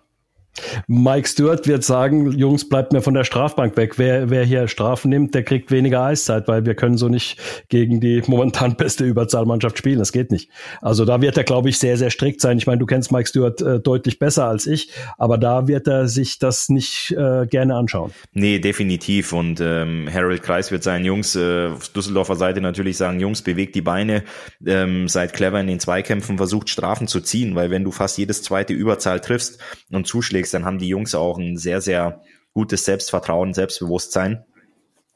Mike 0.86 1.28
Stewart 1.28 1.66
wird 1.66 1.84
sagen, 1.84 2.32
Jungs, 2.32 2.68
bleibt 2.68 2.92
mir 2.92 3.02
von 3.02 3.14
der 3.14 3.24
Strafbank 3.24 3.76
weg. 3.76 3.98
Wer, 3.98 4.30
wer 4.30 4.44
hier 4.44 4.68
Strafen 4.68 5.08
nimmt, 5.08 5.34
der 5.34 5.42
kriegt 5.42 5.70
weniger 5.70 6.02
Eiszeit, 6.02 6.48
weil 6.48 6.64
wir 6.64 6.74
können 6.74 6.96
so 6.96 7.08
nicht 7.08 7.38
gegen 7.68 8.00
die 8.00 8.22
momentan 8.26 8.76
beste 8.76 9.04
Überzahlmannschaft 9.04 9.78
spielen. 9.78 9.98
Das 9.98 10.12
geht 10.12 10.30
nicht. 10.30 10.50
Also 10.80 11.04
da 11.04 11.20
wird 11.20 11.36
er, 11.36 11.44
glaube 11.44 11.68
ich, 11.68 11.78
sehr, 11.78 11.96
sehr 11.96 12.10
strikt 12.10 12.40
sein. 12.40 12.58
Ich 12.58 12.66
meine, 12.66 12.78
du 12.78 12.86
kennst 12.86 13.12
Mike 13.12 13.28
Stewart 13.28 13.60
äh, 13.60 13.80
deutlich 13.80 14.18
besser 14.18 14.46
als 14.46 14.66
ich, 14.66 14.90
aber 15.18 15.38
da 15.38 15.66
wird 15.68 15.86
er 15.88 16.08
sich 16.08 16.38
das 16.38 16.68
nicht 16.68 17.12
äh, 17.12 17.46
gerne 17.46 17.74
anschauen. 17.74 18.12
Nee, 18.32 18.58
definitiv. 18.58 19.32
Und 19.32 19.60
ähm, 19.60 20.08
Harold 20.12 20.42
Kreis 20.42 20.70
wird 20.70 20.82
seinen 20.82 21.04
Jungs 21.04 21.34
äh, 21.36 21.68
auf 21.68 21.88
Düsseldorfer 21.88 22.36
Seite 22.36 22.60
natürlich 22.60 22.96
sagen, 22.96 23.20
Jungs, 23.20 23.42
bewegt 23.42 23.74
die 23.74 23.82
Beine, 23.82 24.22
ähm, 24.64 25.08
seid 25.08 25.32
clever 25.32 25.60
in 25.60 25.66
den 25.66 25.80
Zweikämpfen, 25.80 26.36
versucht 26.36 26.68
Strafen 26.68 27.08
zu 27.08 27.20
ziehen, 27.20 27.54
weil 27.54 27.70
wenn 27.70 27.84
du 27.84 27.90
fast 27.90 28.18
jedes 28.18 28.42
zweite 28.42 28.72
Überzahl 28.72 29.20
triffst 29.20 29.58
und 29.90 30.06
zuschlägst, 30.06 30.43
auflegst, 30.44 30.54
dann 30.54 30.64
haben 30.64 30.78
die 30.78 30.88
Jungs 30.88 31.14
auch 31.14 31.38
ein 31.38 31.56
sehr, 31.56 31.80
sehr 31.80 32.20
gutes 32.52 32.84
Selbstvertrauen, 32.84 33.54
Selbstbewusstsein, 33.54 34.44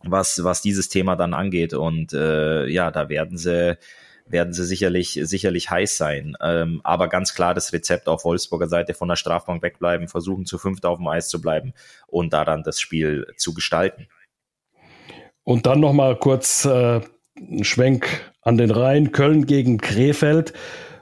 was, 0.03 0.43
was 0.43 0.63
dieses 0.63 0.89
Thema 0.89 1.17
dann 1.17 1.35
angeht. 1.35 1.75
Und 1.75 2.13
äh, 2.13 2.67
ja, 2.67 2.91
da 2.91 3.09
werden 3.09 3.37
sie 3.37 3.77
werden 4.31 4.53
sie 4.53 4.67
sicherlich, 4.67 5.19
sicherlich 5.23 5.71
heiß 5.71 5.97
sein. 5.97 6.37
Ähm, 6.43 6.83
aber 6.85 7.09
ganz 7.09 7.33
klar 7.33 7.55
das 7.55 7.73
Rezept 7.73 8.09
auf 8.09 8.27
Wolfsburger 8.27 8.69
Seite 8.69 8.93
von 8.93 9.09
der 9.09 9.17
Strafbank 9.17 9.63
wegbleiben, 9.63 10.07
versuchen 10.07 10.45
zu 10.45 10.59
fünft 10.59 10.85
auf 10.85 10.99
dem 10.99 11.07
Eis 11.09 11.31
zu 11.31 11.41
bleiben 11.41 11.73
und 12.09 12.35
daran 12.35 12.63
das 12.63 12.79
Spiel 12.79 13.27
zu 13.39 13.55
gestalten. 13.55 14.07
Und 15.45 15.65
dann 15.65 15.81
nochmal 15.81 16.19
kurz 16.19 16.67
äh, 16.67 17.01
ein 17.39 17.65
Schwenk 17.65 18.31
an 18.43 18.59
den 18.59 18.71
Rhein. 18.71 19.13
Köln 19.13 19.47
gegen 19.47 19.79
Krefeld. 19.79 20.53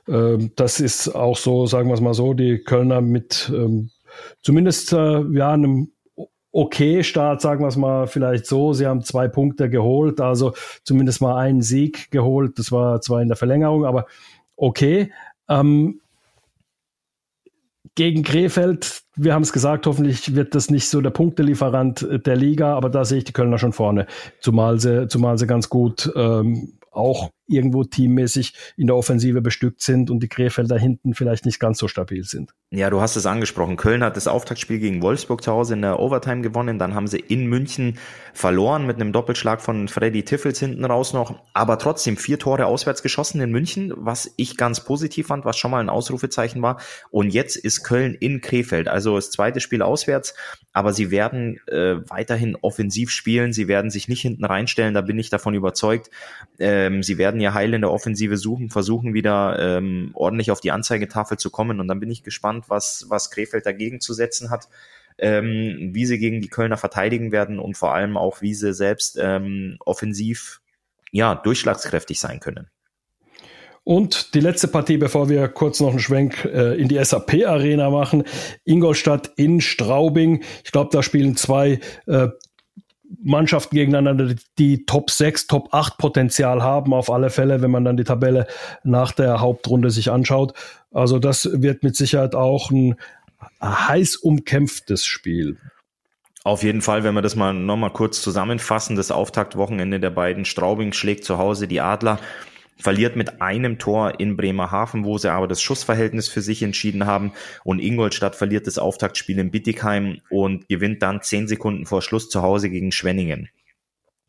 Ähm, 0.07 0.53
das 0.55 0.79
ist 0.79 1.09
auch 1.09 1.37
so, 1.37 1.67
sagen 1.67 1.89
wir 1.89 1.95
es 1.95 2.01
mal 2.01 2.15
so, 2.15 2.33
die 2.33 2.59
Kölner 2.59 3.01
mit 3.01 3.51
ähm, 3.53 3.91
zumindest 4.43 4.93
äh, 4.93 5.23
ja 5.33 5.53
einem 5.53 5.93
okay 6.53 7.05
Start, 7.05 7.43
sagen 7.43 7.63
wir 7.63 7.69
es 7.69 7.77
mal 7.77 8.07
vielleicht 8.07 8.47
so. 8.47 8.73
Sie 8.73 8.87
haben 8.87 9.03
zwei 9.03 9.29
Punkte 9.29 9.69
geholt, 9.69 10.21
also 10.21 10.55
zumindest 10.85 11.21
mal 11.21 11.37
einen 11.37 11.61
Sieg 11.61 12.11
geholt. 12.11 12.59
Das 12.59 12.73
war 12.73 13.01
zwar 13.03 13.21
in 13.21 13.29
der 13.29 13.37
Verlängerung, 13.37 13.85
aber 13.85 14.07
okay. 14.57 15.13
Ähm, 15.49 16.01
gegen 17.95 18.23
Krefeld, 18.23 19.03
wir 19.17 19.35
haben 19.35 19.43
es 19.43 19.53
gesagt, 19.53 19.87
hoffentlich 19.87 20.35
wird 20.35 20.55
das 20.55 20.71
nicht 20.71 20.89
so 20.89 21.01
der 21.01 21.11
Punktelieferant 21.11 22.07
der 22.27 22.37
Liga, 22.37 22.75
aber 22.75 22.91
da 22.91 23.05
sehe 23.05 23.19
ich 23.19 23.25
die 23.25 23.33
Kölner 23.33 23.59
schon 23.59 23.73
vorne, 23.73 24.07
zumal 24.41 24.79
sie, 24.81 25.09
zumal 25.09 25.39
sie 25.39 25.47
ganz 25.47 25.71
gut 25.71 26.13
ähm, 26.15 26.75
auch 26.91 27.31
irgendwo 27.49 27.85
teammäßig 27.85 28.55
in 28.77 28.87
der 28.87 28.97
Offensive 28.97 29.41
bestückt 29.41 29.83
sind 29.83 30.11
und 30.11 30.23
die 30.23 30.29
Krefelder 30.29 30.79
hinten 30.79 31.15
vielleicht 31.15 31.47
nicht 31.47 31.61
ganz 31.61 31.79
so 31.79 31.89
stabil 31.89 32.25
sind. 32.25 32.53
Ja, 32.71 32.91
du 32.91 33.01
hast 33.01 33.15
es 33.15 33.27
angesprochen. 33.27 33.77
Köln 33.77 34.03
hat 34.03 34.17
das 34.17 34.27
Auftaktspiel 34.27 34.81
gegen 34.81 35.01
Wolfsburg 35.01 35.43
zu 35.43 35.53
Hause 35.53 35.75
in 35.75 35.83
der 35.83 36.01
Overtime 36.01 36.43
gewonnen. 36.43 36.81
Dann 36.81 36.95
haben 36.95 37.07
sie 37.07 37.21
in 37.21 37.47
München 37.47 37.97
verloren 38.35 38.87
mit 38.87 38.97
einem 38.97 39.13
Doppelschlag 39.13 39.61
von 39.61 39.87
Freddy 39.87 40.25
Tiffels 40.25 40.59
hinten 40.59 40.85
raus 40.85 41.13
noch. 41.13 41.41
Aber 41.55 41.79
trotzdem 41.79 42.17
vier 42.17 42.39
Tore 42.41 42.67
auswärts 42.67 43.03
geschossen 43.03 43.41
in 43.41 43.53
München, 43.53 43.93
was 43.97 44.33
ich 44.37 44.57
ganz 44.57 44.85
positiv 44.85 45.29
fand, 45.29 45.45
was 45.45 45.57
schon 45.57 45.71
mal 45.71 45.81
ein 45.81 45.89
Ausrufezeichen 45.89 46.61
war. 46.61 46.81
Und 47.11 47.33
jetzt 47.33 47.57
ist 47.57 47.85
Köln 47.85 48.15
in 48.15 48.41
Krefeld. 48.41 48.89
Also 48.89 49.15
das 49.15 49.31
zweite 49.31 49.61
Spiel 49.61 49.83
auswärts. 49.83 50.35
Aber 50.73 50.93
sie 50.93 51.11
werden 51.11 51.61
äh, 51.69 51.97
weiterhin 52.11 52.57
offensiv 52.61 53.11
spielen. 53.11 53.53
Sie 53.53 53.69
werden 53.69 53.91
sich 53.91 54.09
nicht 54.09 54.21
hinten 54.21 54.45
reinstellen. 54.45 54.93
Da 54.93 55.01
bin 55.01 55.19
ich 55.19 55.31
davon 55.31 55.55
überzeugt. 55.55 56.11
Ähm, 56.59 57.03
sie 57.03 57.17
werden 57.17 57.36
ja 57.41 57.55
heil 57.55 57.75
in 57.75 57.81
der 57.83 57.93
Offensive 57.93 58.37
suchen, 58.37 58.71
versuchen 58.71 59.15
wieder 59.15 59.59
ähm, 59.59 60.11
ordentlich 60.15 60.51
auf 60.51 60.61
die 60.61 60.73
Anzeigetafel 60.73 61.39
zu 61.39 61.51
kommen. 61.51 61.81
Und 61.81 61.89
dann 61.89 62.01
bin 62.01 62.11
ich 62.11 62.23
gespannt, 62.23 62.67
was, 62.69 63.07
was 63.09 63.31
Krefeld 63.31 63.67
dagegen 63.67 64.01
zu 64.01 64.15
setzen 64.15 64.51
hat. 64.51 64.69
Ähm, 65.19 65.93
wie 65.95 66.05
sie 66.05 66.19
gegen 66.19 66.43
die 66.43 66.49
Kölner 66.49 66.77
verteidigen 66.77 67.33
werden 67.33 67.59
und 67.59 67.75
vor 67.75 67.95
allem 67.95 68.19
auch, 68.19 68.43
wie 68.43 68.53
sie 68.53 68.75
selbst 68.75 69.19
ähm, 69.19 69.79
offensiv 69.81 70.61
ja, 71.11 71.35
durchschlagskräftig 71.35 72.21
sein 72.21 72.39
können. 72.39 72.69
Und 73.89 74.35
die 74.35 74.41
letzte 74.41 74.67
Partie, 74.67 74.97
bevor 74.97 75.29
wir 75.29 75.47
kurz 75.47 75.79
noch 75.79 75.91
einen 75.91 76.01
Schwenk 76.01 76.45
äh, 76.45 76.75
in 76.75 76.89
die 76.89 77.03
SAP-Arena 77.03 77.89
machen. 77.89 78.25
Ingolstadt 78.65 79.31
in 79.37 79.61
Straubing. 79.61 80.43
Ich 80.65 80.73
glaube, 80.73 80.91
da 80.93 81.05
spielen 81.05 81.37
zwei 81.37 81.79
äh, 82.07 82.29
Mannschaften 83.23 83.77
gegeneinander, 83.77 84.35
die 84.59 84.85
Top 84.87 85.11
6, 85.11 85.47
Top 85.47 85.69
8 85.73 85.99
Potenzial 85.99 86.63
haben, 86.63 86.93
auf 86.93 87.11
alle 87.11 87.31
Fälle, 87.31 87.63
wenn 87.63 87.71
man 87.71 87.85
dann 87.85 87.97
die 87.97 88.05
Tabelle 88.05 88.47
nach 88.85 89.13
der 89.13 89.41
Hauptrunde 89.41 89.91
sich 89.91 90.11
anschaut. 90.11 90.55
Also 90.93 91.19
das 91.19 91.49
wird 91.53 91.83
mit 91.83 91.97
Sicherheit 91.97 92.35
auch 92.35 92.71
ein 92.71 92.97
heiß 93.63 94.17
umkämpftes 94.17 95.05
Spiel. 95.05 95.57
Auf 96.45 96.63
jeden 96.63 96.81
Fall, 96.81 97.03
wenn 97.03 97.15
wir 97.15 97.23
das 97.23 97.35
mal 97.35 97.53
nochmal 97.53 97.93
kurz 97.93 98.23
zusammenfassen, 98.23 98.95
das 98.95 99.11
Auftaktwochenende 99.11 99.99
der 99.99 100.11
beiden 100.11 100.45
Straubing 100.45 100.93
schlägt 100.93 101.25
zu 101.25 101.39
Hause 101.39 101.67
die 101.67 101.81
Adler 101.81 102.21
verliert 102.79 103.17
mit 103.17 103.41
einem 103.41 103.79
Tor 103.79 104.21
in 104.21 104.37
Bremerhaven, 104.37 105.05
wo 105.05 105.19
sie 105.19 105.33
aber 105.33 105.49
das 105.49 105.63
Schussverhältnis 105.63 106.29
für 106.29 106.43
sich 106.43 106.63
entschieden 106.63 107.07
haben. 107.07 107.33
Und 107.65 107.81
Ingolstadt 107.81 108.37
verliert 108.37 108.67
das 108.67 108.79
Auftaktspiel 108.79 109.39
in 109.39 109.51
Bittigheim 109.51 110.21
und 110.31 110.69
gewinnt 110.69 111.03
dann 111.03 111.23
zehn 111.23 111.49
Sekunden 111.49 111.87
vor 111.87 112.03
Schluss 112.03 112.29
zu 112.29 112.43
Hause 112.43 112.71
gegen 112.71 112.93
Schwenningen. 112.93 113.49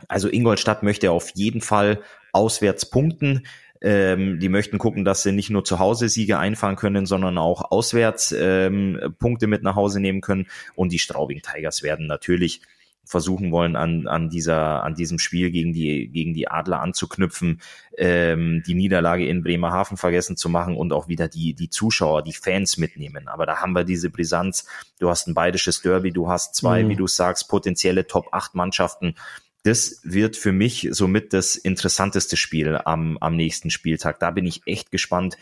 Also 0.07 0.29
Ingolstadt 0.29 0.83
möchte 0.83 1.11
auf 1.11 1.31
jeden 1.35 1.61
Fall 1.61 2.01
auswärts 2.31 2.89
punkten. 2.89 3.45
Ähm, 3.81 4.39
die 4.39 4.49
möchten 4.49 4.79
gucken, 4.79 5.05
dass 5.05 5.23
sie 5.23 5.31
nicht 5.31 5.49
nur 5.49 5.63
zu 5.63 5.79
Hause 5.79 6.09
Siege 6.09 6.39
einfahren 6.39 6.75
können, 6.75 7.05
sondern 7.05 7.37
auch 7.37 7.71
auswärts 7.71 8.33
ähm, 8.37 9.15
Punkte 9.19 9.47
mit 9.47 9.61
nach 9.61 9.75
Hause 9.75 9.99
nehmen 9.99 10.21
können. 10.21 10.47
Und 10.75 10.91
die 10.91 10.99
Straubing 10.99 11.41
Tigers 11.41 11.83
werden 11.83 12.07
natürlich 12.07 12.61
versuchen 13.07 13.51
wollen, 13.51 13.75
an, 13.75 14.07
an 14.07 14.29
dieser, 14.29 14.83
an 14.83 14.95
diesem 14.95 15.19
Spiel 15.19 15.51
gegen 15.51 15.73
die, 15.73 16.07
gegen 16.07 16.33
die 16.33 16.49
Adler 16.49 16.81
anzuknüpfen, 16.81 17.61
ähm, 17.97 18.63
die 18.67 18.73
Niederlage 18.73 19.27
in 19.27 19.43
Bremerhaven 19.43 19.97
vergessen 19.97 20.37
zu 20.37 20.49
machen 20.49 20.75
und 20.75 20.93
auch 20.93 21.07
wieder 21.07 21.27
die, 21.27 21.53
die 21.53 21.69
Zuschauer, 21.69 22.23
die 22.23 22.33
Fans 22.33 22.77
mitnehmen. 22.77 23.27
Aber 23.27 23.45
da 23.45 23.57
haben 23.57 23.73
wir 23.73 23.83
diese 23.83 24.09
Brisanz. 24.09 24.67
Du 24.99 25.09
hast 25.09 25.27
ein 25.27 25.33
bayerisches 25.33 25.81
Derby, 25.81 26.11
du 26.11 26.29
hast 26.29 26.55
zwei, 26.55 26.83
mhm. 26.83 26.89
wie 26.89 26.95
du 26.95 27.07
sagst, 27.07 27.49
potenzielle 27.49 28.07
Top 28.07 28.27
8 28.31 28.55
Mannschaften. 28.55 29.15
Das 29.63 29.99
wird 30.03 30.37
für 30.37 30.51
mich 30.51 30.87
somit 30.91 31.33
das 31.33 31.55
interessanteste 31.55 32.37
Spiel 32.37 32.79
am, 32.85 33.17
am 33.19 33.35
nächsten 33.35 33.69
Spieltag. 33.69 34.19
Da 34.19 34.31
bin 34.31 34.45
ich 34.45 34.61
echt 34.65 34.91
gespannt, 34.91 35.37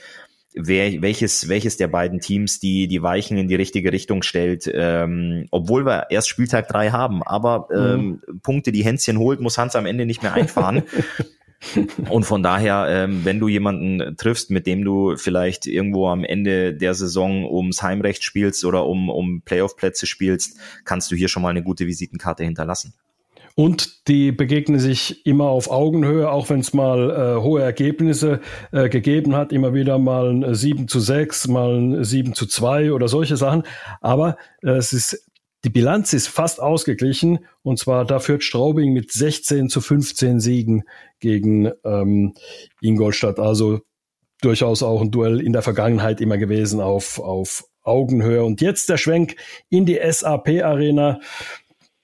wer, 0.56 1.02
welches, 1.02 1.50
welches 1.50 1.78
der 1.78 1.88
beiden 1.88 2.20
Teams 2.20 2.60
die, 2.60 2.88
die 2.88 3.02
Weichen 3.02 3.38
in 3.38 3.48
die 3.48 3.56
richtige 3.56 3.92
Richtung 3.92 4.24
stellt, 4.24 4.70
ähm, 4.74 5.48
obwohl 5.52 5.86
wir 5.86 6.08
erst 6.10 6.30
Spieltag 6.30 6.68
drei 6.68 6.92
haben. 6.92 7.22
Aber 7.24 7.68
ähm, 7.74 8.22
mhm. 8.28 8.40
Punkte, 8.42 8.72
die 8.72 8.84
Hänschen 8.84 9.20
holt, 9.20 9.42
muss 9.42 9.58
Hans 9.58 9.76
am 9.76 9.86
Ende 9.86 10.06
nicht 10.06 10.24
mehr 10.24 10.34
einfahren. 10.34 10.84
Und 12.10 12.26
von 12.26 12.44
daher, 12.44 12.86
ähm, 12.90 13.22
wenn 13.24 13.40
du 13.40 13.48
jemanden 13.48 14.16
triffst, 14.18 14.52
mit 14.52 14.68
dem 14.68 14.84
du 14.84 15.16
vielleicht 15.18 15.66
irgendwo 15.66 16.10
am 16.10 16.24
Ende 16.24 16.74
der 16.74 16.94
Saison 16.94 17.46
ums 17.46 17.82
Heimrecht 17.82 18.24
spielst 18.24 18.66
oder 18.66 18.86
um, 18.86 19.10
um 19.10 19.42
Playoff-Plätze 19.42 20.06
spielst, 20.06 20.60
kannst 20.84 21.12
du 21.12 21.16
hier 21.16 21.28
schon 21.28 21.42
mal 21.42 21.50
eine 21.50 21.64
gute 21.64 21.88
Visitenkarte 21.88 22.44
hinterlassen. 22.44 22.94
Und 23.56 24.10
die 24.10 24.34
begegnen 24.34 24.80
sich 24.80 25.26
immer 25.26 25.46
auf 25.46 25.72
Augenhöhe, 25.72 26.30
auch 26.30 26.50
wenn 26.50 26.60
es 26.60 26.74
mal 26.74 27.10
äh, 27.10 27.42
hohe 27.42 27.62
Ergebnisse 27.62 28.42
äh, 28.74 28.90
gegeben 28.90 29.34
hat, 29.34 29.54
immer 29.54 29.74
wieder 29.74 29.98
mal 29.98 30.30
ein 30.30 30.54
7 30.54 30.90
zu 30.90 31.00
6, 31.00 31.48
mal 31.48 31.78
ein 31.78 32.04
7 32.04 32.34
zu 32.34 32.48
2 32.48 32.92
oder 32.92 33.08
solche 33.08 33.38
Sachen. 33.38 33.64
Aber 34.02 34.38
äh, 34.62 34.72
es 34.72 34.92
ist 34.92 35.26
die 35.64 35.72
Bilanz 35.72 36.14
ist 36.14 36.28
fast 36.28 36.62
ausgeglichen 36.62 37.40
und 37.64 37.80
zwar 37.80 38.06
da 38.06 38.20
führt 38.20 38.44
Straubing 38.44 38.94
mit 38.94 39.12
16 39.12 39.68
zu 39.68 39.82
15 39.82 40.40
Siegen 40.40 40.84
gegen 41.20 41.72
ähm, 41.84 42.36
Ingolstadt. 42.82 43.40
Also 43.40 43.80
durchaus 44.42 44.84
auch 44.84 45.02
ein 45.02 45.10
Duell 45.10 45.42
in 45.42 45.54
der 45.54 45.64
Vergangenheit 45.64 46.22
immer 46.22 46.38
gewesen 46.38 46.82
auf, 46.82 47.20
auf 47.20 47.64
Augenhöhe. 47.82 48.44
Und 48.44 48.62
jetzt 48.62 48.90
der 48.90 48.98
Schwenk 48.98 49.38
in 49.70 49.86
die 49.88 50.00
SAP 50.08 50.64
Arena. 50.64 51.20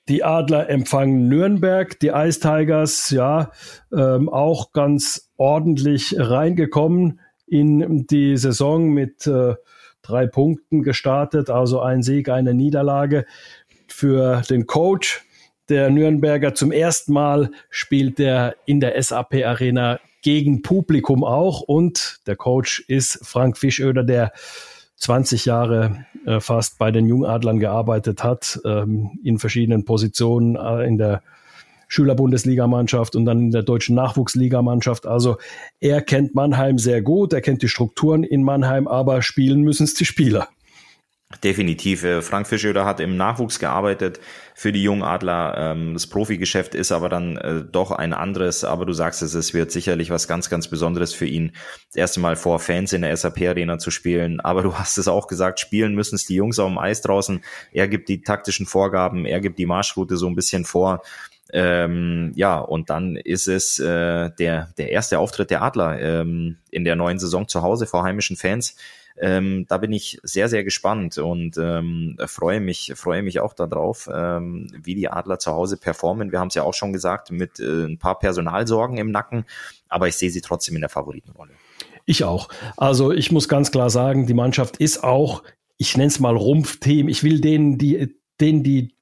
Die 0.09 0.23
Adler 0.23 0.69
empfangen 0.69 1.27
Nürnberg, 1.27 1.99
die 1.99 2.09
Ice 2.09 2.39
Tigers, 2.39 3.11
ja, 3.11 3.51
ähm, 3.93 4.29
auch 4.29 4.71
ganz 4.71 5.31
ordentlich 5.37 6.15
reingekommen 6.17 7.19
in 7.45 8.07
die 8.07 8.37
Saison 8.37 8.89
mit 8.89 9.27
äh, 9.27 9.55
drei 10.01 10.25
Punkten 10.25 10.83
gestartet, 10.83 11.49
also 11.49 11.81
ein 11.81 12.01
Sieg, 12.01 12.29
eine 12.29 12.53
Niederlage 12.53 13.25
für 13.87 14.41
den 14.49 14.65
Coach 14.65 15.23
der 15.69 15.89
Nürnberger. 15.89 16.53
Zum 16.55 16.71
ersten 16.71 17.13
Mal 17.13 17.51
spielt 17.69 18.19
er 18.19 18.55
in 18.65 18.79
der 18.79 19.01
SAP 19.01 19.45
Arena 19.45 19.99
gegen 20.21 20.61
Publikum 20.61 21.23
auch 21.23 21.61
und 21.61 22.19
der 22.27 22.35
Coach 22.35 22.83
ist 22.87 23.19
Frank 23.23 23.57
Fischöder, 23.57 24.03
der 24.03 24.31
20 24.97 25.45
Jahre 25.45 26.05
äh, 26.25 26.39
fast 26.39 26.77
bei 26.77 26.91
den 26.91 27.07
Jungadlern 27.07 27.59
gearbeitet 27.59 28.23
hat, 28.23 28.59
ähm, 28.65 29.19
in 29.23 29.39
verschiedenen 29.39 29.85
Positionen 29.85 30.55
äh, 30.55 30.87
in 30.87 30.97
der 30.97 31.21
Schülerbundesligamannschaft 31.87 33.15
und 33.17 33.25
dann 33.25 33.39
in 33.39 33.51
der 33.51 33.63
deutschen 33.63 33.95
Nachwuchsligamannschaft. 33.95 35.05
Also 35.05 35.37
er 35.81 36.01
kennt 36.01 36.35
Mannheim 36.35 36.77
sehr 36.77 37.01
gut, 37.01 37.33
er 37.33 37.41
kennt 37.41 37.61
die 37.63 37.67
Strukturen 37.67 38.23
in 38.23 38.43
Mannheim, 38.43 38.87
aber 38.87 39.21
spielen 39.21 39.61
müssen 39.61 39.83
es 39.83 39.93
die 39.93 40.05
Spieler. 40.05 40.47
Definitiv. 41.43 42.03
Äh, 42.03 42.21
Frank 42.21 42.47
Fischöder 42.47 42.85
hat 42.85 42.99
im 42.99 43.15
Nachwuchs 43.17 43.59
gearbeitet 43.59 44.19
für 44.53 44.71
die 44.71 44.83
Jungadler. 44.83 45.55
Ähm, 45.57 45.93
das 45.93 46.07
Profigeschäft 46.07 46.75
ist 46.75 46.91
aber 46.91 47.09
dann 47.09 47.37
äh, 47.37 47.63
doch 47.63 47.91
ein 47.91 48.13
anderes. 48.13 48.63
Aber 48.63 48.85
du 48.85 48.93
sagst 48.93 49.21
es, 49.21 49.33
es 49.33 49.53
wird 49.53 49.71
sicherlich 49.71 50.09
was 50.09 50.27
ganz, 50.27 50.49
ganz 50.49 50.67
Besonderes 50.67 51.13
für 51.13 51.25
ihn, 51.25 51.53
das 51.87 51.95
erste 51.95 52.19
Mal 52.19 52.35
vor 52.35 52.59
Fans 52.59 52.93
in 52.93 53.01
der 53.01 53.15
SAP-Arena 53.15 53.77
zu 53.77 53.91
spielen. 53.91 54.39
Aber 54.39 54.61
du 54.61 54.75
hast 54.75 54.97
es 54.97 55.07
auch 55.07 55.27
gesagt, 55.27 55.59
spielen 55.59 55.95
müssen 55.95 56.15
es 56.15 56.25
die 56.25 56.35
Jungs 56.35 56.59
auf 56.59 56.67
dem 56.67 56.77
Eis 56.77 57.01
draußen. 57.01 57.43
Er 57.71 57.87
gibt 57.87 58.09
die 58.09 58.21
taktischen 58.21 58.65
Vorgaben, 58.65 59.25
er 59.25 59.41
gibt 59.41 59.57
die 59.57 59.65
Marschroute 59.65 60.17
so 60.17 60.27
ein 60.27 60.35
bisschen 60.35 60.65
vor. 60.65 61.01
Ähm, 61.53 62.31
ja, 62.35 62.59
und 62.59 62.89
dann 62.89 63.17
ist 63.17 63.47
es 63.47 63.77
äh, 63.79 64.29
der, 64.29 64.73
der 64.77 64.91
erste 64.91 65.19
Auftritt 65.19 65.49
der 65.49 65.61
Adler 65.61 65.99
ähm, 65.99 66.57
in 66.69 66.85
der 66.85 66.95
neuen 66.95 67.19
Saison 67.19 67.47
zu 67.47 67.61
Hause 67.61 67.87
vor 67.87 68.03
heimischen 68.03 68.37
Fans. 68.37 68.75
Ähm, 69.17 69.65
da 69.67 69.77
bin 69.77 69.91
ich 69.91 70.19
sehr, 70.23 70.49
sehr 70.49 70.63
gespannt 70.63 71.17
und 71.17 71.57
ähm, 71.57 72.17
freue 72.25 72.59
mich, 72.59 72.93
freue 72.95 73.23
mich 73.23 73.39
auch 73.39 73.53
darauf, 73.53 74.09
ähm, 74.13 74.67
wie 74.81 74.95
die 74.95 75.09
Adler 75.09 75.39
zu 75.39 75.51
Hause 75.51 75.77
performen. 75.77 76.31
Wir 76.31 76.39
haben 76.39 76.47
es 76.47 76.55
ja 76.55 76.63
auch 76.63 76.73
schon 76.73 76.93
gesagt, 76.93 77.31
mit 77.31 77.59
äh, 77.59 77.85
ein 77.85 77.97
paar 77.97 78.19
Personalsorgen 78.19 78.97
im 78.97 79.11
Nacken, 79.11 79.45
aber 79.89 80.07
ich 80.07 80.15
sehe 80.15 80.29
sie 80.29 80.41
trotzdem 80.41 80.75
in 80.75 80.81
der 80.81 80.89
Favoritenrolle. 80.89 81.51
Ich 82.05 82.23
auch. 82.23 82.49
Also 82.77 83.11
ich 83.11 83.31
muss 83.31 83.47
ganz 83.47 83.71
klar 83.71 83.89
sagen, 83.89 84.25
die 84.25 84.33
Mannschaft 84.33 84.77
ist 84.77 85.03
auch, 85.03 85.43
ich 85.77 85.97
nenne 85.97 86.07
es 86.07 86.19
mal 86.19 86.35
Rumpfteam. 86.35 87.07
Ich 87.07 87.23
will 87.23 87.41
denen, 87.41 87.77
die, 87.77 88.15
denen, 88.39 88.63
die 88.63 88.95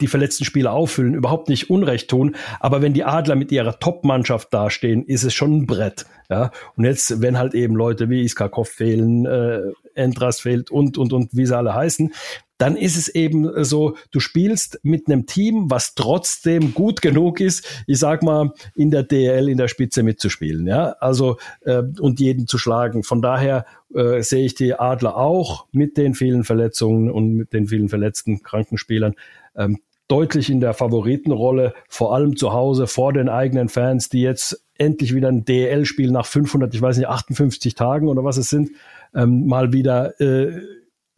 die 0.00 0.06
verletzten 0.06 0.44
Spieler 0.44 0.72
auffüllen, 0.72 1.14
überhaupt 1.14 1.48
nicht 1.48 1.70
Unrecht 1.70 2.08
tun. 2.08 2.36
Aber 2.60 2.82
wenn 2.82 2.92
die 2.92 3.04
Adler 3.04 3.36
mit 3.36 3.52
ihrer 3.52 3.78
Top-Mannschaft 3.78 4.52
dastehen, 4.52 5.04
ist 5.04 5.24
es 5.24 5.34
schon 5.34 5.56
ein 5.56 5.66
Brett. 5.66 6.06
Ja, 6.28 6.50
und 6.74 6.84
jetzt, 6.84 7.22
wenn 7.22 7.38
halt 7.38 7.54
eben 7.54 7.76
Leute 7.76 8.10
wie 8.10 8.22
Iskakov 8.22 8.68
fehlen, 8.68 9.26
äh, 9.26 9.60
Entras 9.94 10.40
fehlt 10.40 10.70
und, 10.70 10.98
und, 10.98 11.12
und, 11.12 11.36
wie 11.36 11.46
sie 11.46 11.56
alle 11.56 11.74
heißen, 11.74 12.12
dann 12.58 12.76
ist 12.76 12.96
es 12.96 13.08
eben 13.08 13.64
so, 13.64 13.96
du 14.10 14.20
spielst 14.20 14.80
mit 14.82 15.06
einem 15.06 15.26
Team, 15.26 15.70
was 15.70 15.94
trotzdem 15.94 16.74
gut 16.74 17.02
genug 17.02 17.40
ist, 17.40 17.84
ich 17.86 17.98
sag 17.98 18.22
mal, 18.22 18.52
in 18.74 18.90
der 18.90 19.02
DL 19.02 19.48
in 19.48 19.58
der 19.58 19.68
Spitze 19.68 20.02
mitzuspielen, 20.02 20.66
ja, 20.66 20.96
also, 21.00 21.36
äh, 21.62 21.82
und 22.00 22.18
jeden 22.18 22.46
zu 22.46 22.58
schlagen. 22.58 23.02
Von 23.02 23.22
daher 23.22 23.66
äh, 23.94 24.22
sehe 24.22 24.44
ich 24.44 24.54
die 24.54 24.74
Adler 24.74 25.16
auch 25.16 25.66
mit 25.72 25.96
den 25.96 26.14
vielen 26.14 26.44
Verletzungen 26.44 27.10
und 27.10 27.34
mit 27.34 27.52
den 27.52 27.68
vielen 27.68 27.88
verletzten 27.88 28.42
Krankenspielern 28.42 29.14
ähm, 29.54 29.78
deutlich 30.08 30.50
in 30.50 30.60
der 30.60 30.74
Favoritenrolle, 30.74 31.74
vor 31.88 32.14
allem 32.14 32.36
zu 32.36 32.52
Hause 32.52 32.86
vor 32.86 33.12
den 33.12 33.28
eigenen 33.28 33.68
Fans, 33.68 34.08
die 34.08 34.22
jetzt 34.22 34.64
endlich 34.78 35.14
wieder 35.14 35.28
ein 35.28 35.44
DL-Spiel 35.44 36.10
nach 36.10 36.26
500, 36.26 36.74
ich 36.74 36.82
weiß 36.82 36.98
nicht, 36.98 37.08
58 37.08 37.74
Tagen 37.74 38.08
oder 38.08 38.24
was 38.24 38.36
es 38.36 38.50
sind, 38.50 38.70
ähm, 39.14 39.46
mal 39.46 39.72
wieder 39.72 40.20
äh, 40.20 40.60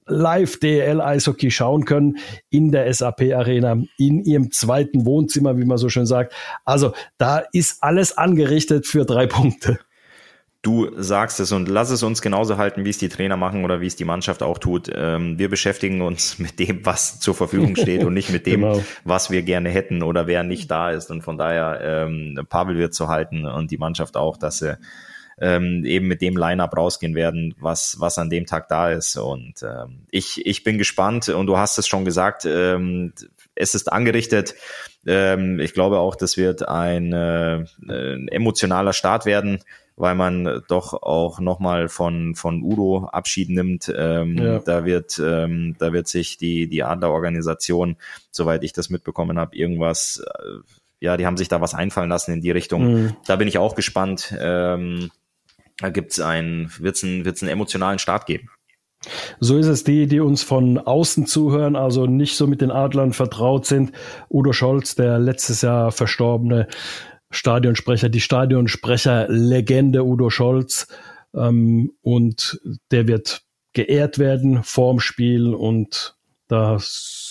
live 0.06 0.58
DL 0.58 1.00
Eishockey 1.00 1.50
schauen 1.50 1.84
können 1.84 2.18
in 2.48 2.72
der 2.72 2.92
SAP 2.92 3.32
Arena, 3.34 3.82
in 3.98 4.24
ihrem 4.24 4.50
zweiten 4.50 5.04
Wohnzimmer, 5.04 5.58
wie 5.58 5.64
man 5.64 5.78
so 5.78 5.88
schön 5.88 6.06
sagt. 6.06 6.32
Also 6.64 6.92
da 7.18 7.42
ist 7.52 7.82
alles 7.82 8.16
angerichtet 8.16 8.86
für 8.86 9.04
drei 9.04 9.26
Punkte 9.26 9.78
du 10.62 10.90
sagst 11.00 11.38
es 11.40 11.52
und 11.52 11.68
lass 11.68 11.90
es 11.90 12.02
uns 12.02 12.20
genauso 12.20 12.58
halten, 12.58 12.84
wie 12.84 12.90
es 12.90 12.98
die 12.98 13.08
Trainer 13.08 13.36
machen 13.36 13.64
oder 13.64 13.80
wie 13.80 13.86
es 13.86 13.96
die 13.96 14.04
Mannschaft 14.04 14.42
auch 14.42 14.58
tut. 14.58 14.90
Ähm, 14.92 15.38
wir 15.38 15.48
beschäftigen 15.48 16.02
uns 16.02 16.38
mit 16.38 16.58
dem, 16.58 16.84
was 16.84 17.20
zur 17.20 17.34
Verfügung 17.34 17.76
steht 17.76 18.04
und 18.04 18.14
nicht 18.14 18.30
mit 18.30 18.46
dem, 18.46 18.62
genau. 18.62 18.82
was 19.04 19.30
wir 19.30 19.42
gerne 19.42 19.70
hätten 19.70 20.02
oder 20.02 20.26
wer 20.26 20.42
nicht 20.42 20.70
da 20.70 20.90
ist. 20.90 21.10
Und 21.10 21.22
von 21.22 21.38
daher, 21.38 21.80
ähm, 21.82 22.40
Pavel 22.48 22.76
wird 22.76 22.94
zu 22.94 23.08
halten 23.08 23.46
und 23.46 23.70
die 23.70 23.78
Mannschaft 23.78 24.16
auch, 24.16 24.36
dass 24.36 24.58
sie 24.58 24.76
ähm, 25.40 25.84
eben 25.84 26.08
mit 26.08 26.20
dem 26.20 26.36
Line-Up 26.36 26.76
rausgehen 26.76 27.14
werden, 27.14 27.54
was, 27.60 28.00
was 28.00 28.18
an 28.18 28.28
dem 28.28 28.46
Tag 28.46 28.68
da 28.68 28.90
ist. 28.90 29.16
Und 29.16 29.62
ähm, 29.62 30.06
ich, 30.10 30.44
ich 30.44 30.64
bin 30.64 30.78
gespannt 30.78 31.28
und 31.28 31.46
du 31.46 31.56
hast 31.56 31.78
es 31.78 31.86
schon 31.86 32.04
gesagt, 32.04 32.44
ähm, 32.44 33.12
es 33.54 33.76
ist 33.76 33.92
angerichtet. 33.92 34.56
Ähm, 35.06 35.60
ich 35.60 35.74
glaube 35.74 35.98
auch, 36.00 36.16
das 36.16 36.36
wird 36.36 36.68
ein, 36.68 37.12
äh, 37.12 37.64
ein 37.88 38.26
emotionaler 38.26 38.92
Start 38.92 39.26
werden 39.26 39.60
weil 39.98 40.14
man 40.14 40.62
doch 40.68 40.94
auch 40.94 41.40
nochmal 41.40 41.88
von, 41.88 42.34
von 42.34 42.62
Udo 42.62 43.06
Abschied 43.06 43.50
nimmt. 43.50 43.92
Ähm, 43.94 44.38
ja. 44.38 44.58
Da 44.60 44.84
wird, 44.84 45.20
ähm, 45.22 45.74
da 45.78 45.92
wird 45.92 46.08
sich 46.08 46.38
die, 46.38 46.68
die 46.68 46.84
Adler-Organisation, 46.84 47.96
soweit 48.30 48.62
ich 48.62 48.72
das 48.72 48.90
mitbekommen 48.90 49.38
habe, 49.38 49.56
irgendwas, 49.56 50.22
äh, 50.24 50.60
ja, 51.00 51.16
die 51.16 51.26
haben 51.26 51.36
sich 51.36 51.48
da 51.48 51.60
was 51.60 51.74
einfallen 51.74 52.08
lassen 52.08 52.32
in 52.32 52.40
die 52.40 52.50
Richtung. 52.50 52.92
Mhm. 52.92 53.16
Da 53.26 53.36
bin 53.36 53.48
ich 53.48 53.58
auch 53.58 53.74
gespannt. 53.74 54.34
Ähm, 54.38 55.10
da 55.78 55.90
gibt's 55.90 56.20
ein, 56.20 56.70
wird's 56.78 57.02
einen, 57.04 57.24
wird's 57.24 57.42
einen 57.42 57.52
emotionalen 57.52 57.98
Start 57.98 58.26
geben. 58.26 58.48
So 59.38 59.56
ist 59.58 59.68
es 59.68 59.84
die, 59.84 60.06
die 60.06 60.18
uns 60.20 60.42
von 60.42 60.78
außen 60.78 61.26
zuhören, 61.26 61.76
also 61.76 62.06
nicht 62.06 62.36
so 62.36 62.46
mit 62.48 62.60
den 62.60 62.72
Adlern 62.72 63.12
vertraut 63.12 63.64
sind. 63.64 63.92
Udo 64.28 64.52
Scholz, 64.52 64.96
der 64.96 65.18
letztes 65.18 65.62
Jahr 65.62 65.92
verstorbene 65.92 66.66
Stadionsprecher, 67.30 68.08
die 68.08 68.20
Stadionsprecher-Legende 68.20 70.04
Udo 70.04 70.30
Scholz. 70.30 70.88
Ähm, 71.34 71.92
und 72.00 72.60
der 72.90 73.06
wird 73.06 73.42
geehrt 73.72 74.18
werden 74.18 74.64
vorm 74.64 74.98
Spiel 75.00 75.54
und 75.54 76.16
das 76.48 77.27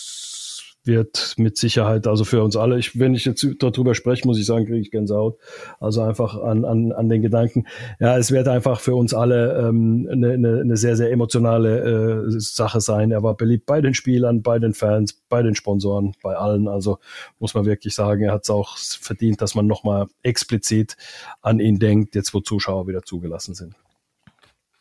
wird 0.87 1.35
mit 1.37 1.57
Sicherheit, 1.57 2.07
also 2.07 2.23
für 2.23 2.41
uns 2.43 2.55
alle, 2.55 2.79
ich, 2.79 2.97
wenn 2.97 3.13
ich 3.13 3.25
jetzt 3.25 3.45
darüber 3.59 3.93
spreche, 3.93 4.27
muss 4.27 4.39
ich 4.39 4.45
sagen, 4.45 4.65
kriege 4.65 4.79
ich 4.79 4.91
Gänsehaut. 4.91 5.37
Also 5.79 6.01
einfach 6.01 6.41
an, 6.41 6.65
an, 6.65 6.91
an 6.91 7.09
den 7.09 7.21
Gedanken. 7.21 7.65
Ja, 7.99 8.17
es 8.17 8.31
wird 8.31 8.47
einfach 8.47 8.79
für 8.79 8.95
uns 8.95 9.13
alle 9.13 9.67
ähm, 9.67 10.07
eine, 10.11 10.31
eine, 10.31 10.61
eine 10.61 10.77
sehr, 10.77 10.95
sehr 10.95 11.11
emotionale 11.11 12.25
äh, 12.27 12.39
Sache 12.39 12.81
sein. 12.81 13.11
Er 13.11 13.23
war 13.23 13.35
beliebt 13.35 13.65
bei 13.65 13.81
den 13.81 13.93
Spielern, 13.93 14.41
bei 14.41 14.59
den 14.59 14.73
Fans, 14.73 15.13
bei 15.29 15.43
den 15.43 15.55
Sponsoren, 15.55 16.13
bei 16.23 16.35
allen. 16.35 16.67
Also 16.67 16.99
muss 17.39 17.53
man 17.53 17.65
wirklich 17.65 17.93
sagen, 17.93 18.23
er 18.23 18.33
hat 18.33 18.43
es 18.43 18.49
auch 18.49 18.77
verdient, 18.77 19.41
dass 19.41 19.55
man 19.55 19.67
nochmal 19.67 20.07
explizit 20.23 20.97
an 21.41 21.59
ihn 21.59 21.79
denkt, 21.79 22.15
jetzt 22.15 22.33
wo 22.33 22.39
Zuschauer 22.39 22.87
wieder 22.87 23.03
zugelassen 23.03 23.53
sind. 23.53 23.75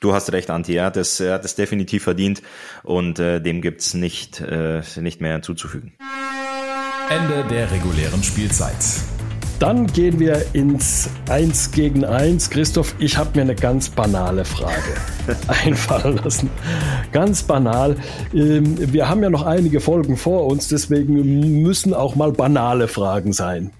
Du 0.06 0.14
hast 0.14 0.30
recht, 0.30 0.50
Anti. 0.50 0.76
Er 0.76 0.84
hat 0.84 0.96
es, 0.96 1.18
er 1.18 1.34
hat 1.34 1.44
es 1.44 1.56
definitiv 1.56 2.04
verdient 2.04 2.40
und 2.84 3.18
äh, 3.18 3.40
dem 3.40 3.60
gibt's 3.60 3.92
nicht, 3.92 4.40
äh, 4.40 4.80
nicht 5.00 5.20
mehr 5.20 5.32
hinzuzufügen. 5.32 5.94
Ende 7.10 7.44
der 7.50 7.72
regulären 7.72 8.22
Spielzeit. 8.22 8.76
Dann 9.58 9.88
gehen 9.88 10.20
wir 10.20 10.54
ins 10.54 11.10
Eins 11.28 11.72
gegen 11.72 12.04
Eins. 12.04 12.50
Christoph, 12.50 12.94
ich 13.00 13.18
habe 13.18 13.30
mir 13.34 13.40
eine 13.40 13.56
ganz 13.56 13.88
banale 13.88 14.44
Frage 14.44 14.94
einfallen 15.48 16.18
lassen. 16.18 16.50
Ganz 17.10 17.42
banal. 17.42 17.96
Ähm, 18.32 18.92
wir 18.92 19.08
haben 19.08 19.24
ja 19.24 19.30
noch 19.30 19.42
einige 19.42 19.80
Folgen 19.80 20.16
vor 20.16 20.46
uns, 20.46 20.68
deswegen 20.68 21.62
müssen 21.62 21.92
auch 21.92 22.14
mal 22.14 22.30
banale 22.30 22.86
Fragen 22.86 23.32
sein. 23.32 23.72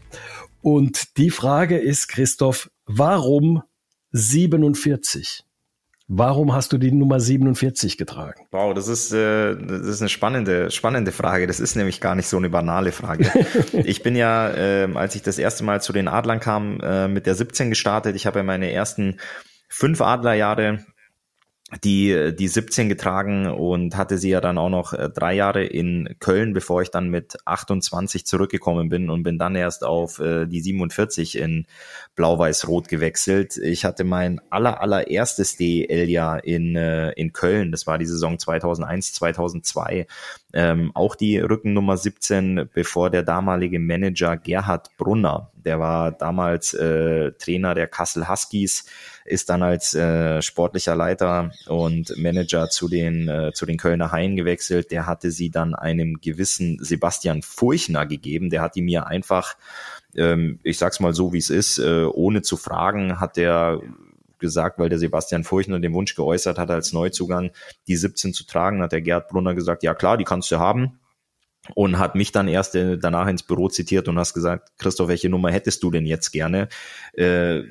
Und 0.61 1.19
die 1.19 1.31
Frage 1.31 1.79
ist, 1.79 2.09
Christoph, 2.09 2.69
warum 2.85 3.63
47? 4.11 5.47
Warum 6.09 6.55
hast 6.55 6.73
du 6.73 6.79
die 6.79 6.93
Nummer 6.93 7.19
47 7.19 7.99
getragen? 7.99 8.47
Wow, 8.53 8.75
das 8.75 8.87
ist, 8.87 9.13
äh, 9.13 9.57
das 9.57 9.87
ist 9.87 10.01
eine 10.01 10.09
spannende, 10.09 10.71
spannende 10.71 11.11
Frage. 11.11 11.49
Das 11.49 11.59
ist 11.59 11.75
nämlich 11.75 12.01
gar 12.01 12.15
nicht 12.15 12.29
so 12.29 12.37
eine 12.37 12.49
banale 12.49 12.93
Frage. 12.93 13.29
ich 13.73 14.05
bin 14.05 14.15
ja, 14.15 14.49
äh, 14.51 14.89
als 14.95 15.17
ich 15.17 15.23
das 15.23 15.39
erste 15.39 15.65
Mal 15.65 15.83
zu 15.83 15.93
den 15.93 16.07
Adlern 16.07 16.39
kam, 16.39 16.81
äh, 16.81 17.09
mit 17.09 17.27
der 17.27 17.35
17 17.35 17.71
gestartet. 17.71 18.15
Ich 18.15 18.25
habe 18.25 18.39
ja 18.39 18.43
meine 18.45 18.71
ersten 18.71 19.19
fünf 19.69 20.01
Adlerjahre 20.01 20.85
die, 21.83 22.33
die 22.39 22.47
17 22.47 22.89
getragen 22.89 23.49
und 23.49 23.97
hatte 23.97 24.19
sie 24.19 24.31
ja 24.31 24.41
dann 24.41 24.57
auch 24.57 24.69
noch 24.69 24.93
äh, 24.93 25.11
drei 25.11 25.35
Jahre 25.35 25.65
in 25.65 26.15
Köln, 26.21 26.53
bevor 26.53 26.81
ich 26.83 26.93
dann 26.93 27.09
mit 27.09 27.39
28 27.45 28.25
zurückgekommen 28.25 28.89
bin 28.89 29.11
und 29.11 29.25
bin 29.25 29.37
dann 29.37 29.57
erst 29.57 29.83
auf 29.83 30.21
äh, 30.21 30.47
die 30.47 30.61
47 30.61 31.37
in 31.37 31.67
Blau-Weiß-Rot 32.15 32.87
gewechselt. 32.87 33.57
Ich 33.57 33.85
hatte 33.85 34.05
mein 34.05 34.41
aller, 34.49 34.81
allererstes 34.81 35.57
DEL-Jahr 35.57 36.45
in, 36.45 36.77
äh, 36.77 37.11
in 37.13 37.33
Köln. 37.33 37.73
Das 37.73 37.89
war 37.89 37.99
die 37.99 38.07
Saison 38.07 38.39
2001, 38.39 39.15
2002. 39.15 40.07
Ähm, 40.59 40.91
auch 40.95 41.17
die 41.17 41.39
Rückennummer 41.39 41.99
17, 41.99 42.71
bevor 42.73 43.11
der 43.11 43.23
damalige 43.23 43.79
Manager 43.79 44.39
Gerhard 44.39 44.89
Brunner, 44.97 45.51
der 45.55 45.81
war 45.81 46.13
damals 46.13 46.73
äh, 46.73 47.33
Trainer 47.33 47.75
der 47.75 47.89
Kassel 47.89 48.27
Huskies, 48.27 48.87
ist 49.27 49.51
dann 49.51 49.63
als 49.63 49.93
äh, 49.93 50.41
sportlicher 50.41 50.97
Leiter 50.97 51.51
und 51.67 52.17
Manager 52.17 52.71
zu 52.71 52.89
den, 52.89 53.29
äh, 53.29 53.53
zu 53.53 53.67
den 53.67 53.77
Kölner 53.77 54.13
Haien 54.13 54.35
gewechselt. 54.35 54.93
Der 54.93 55.07
hatte 55.07 55.31
sie 55.31 55.51
dann 55.51 55.75
einem 55.75 56.23
gewissen 56.23 56.79
Sebastian 56.81 57.43
Furchner 57.43 58.07
gegeben. 58.07 58.49
Der 58.49 58.63
hat 58.63 58.77
die 58.77 58.83
mir 58.83 59.07
einfach, 59.07 59.57
ähm, 60.15 60.59
ich 60.63 60.79
sag's 60.79 61.01
mal 61.01 61.13
so, 61.13 61.35
wie 61.35 61.39
es 61.39 61.51
ist, 61.51 61.77
äh, 61.79 62.05
ohne 62.05 62.41
zu 62.41 62.57
fragen, 62.57 63.21
hat 63.21 63.37
der 63.37 63.83
gesagt, 64.39 64.79
weil 64.79 64.89
der 64.89 64.99
Sebastian 64.99 65.45
Furchner 65.45 65.81
den 65.81 65.95
Wunsch 65.95 66.15
geäußert 66.15 66.59
hat, 66.59 66.71
als 66.71 66.93
Neuzugang 66.93 67.51
die 67.87 67.97
17 67.97 68.33
zu 68.33 68.45
tragen, 68.45 68.83
hat 68.83 68.93
der 68.93 69.03
Gerd 69.03 69.29
Brunner 69.29 69.55
gesagt, 69.55 69.83
ja 69.83 69.95
klar, 69.95 70.17
die 70.17 70.25
kannst 70.25 70.51
du 70.51 70.59
haben 70.59 70.99
und 71.75 71.99
hat 71.99 72.15
mich 72.15 72.33
dann 72.33 72.49
erst 72.49 72.75
äh, 72.75 72.99
danach 72.99 73.27
ins 73.27 73.43
Büro 73.43 73.69
zitiert 73.69 74.09
und 74.09 74.19
hast 74.19 74.35
gesagt, 74.35 74.73
Christoph, 74.79 75.09
welche 75.09 75.29
Nummer 75.29 75.51
hättest 75.51 75.83
du 75.83 75.91
denn 75.91 76.07
jetzt 76.07 76.31
gerne? 76.31 76.69
Äh, 77.15 77.63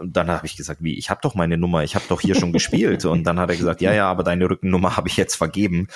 und 0.00 0.16
dann 0.16 0.30
habe 0.30 0.46
ich 0.46 0.56
gesagt, 0.56 0.82
wie, 0.82 0.98
ich 0.98 1.10
habe 1.10 1.20
doch 1.22 1.34
meine 1.34 1.58
Nummer, 1.58 1.84
ich 1.84 1.94
habe 1.94 2.06
doch 2.08 2.20
hier 2.20 2.34
schon 2.34 2.52
gespielt. 2.52 3.04
Und 3.04 3.24
dann 3.24 3.38
hat 3.38 3.50
er 3.50 3.56
gesagt, 3.56 3.80
ja, 3.82 3.92
ja, 3.92 4.10
aber 4.10 4.24
deine 4.24 4.48
Rückennummer 4.48 4.96
habe 4.96 5.08
ich 5.08 5.16
jetzt 5.16 5.34
vergeben. 5.34 5.88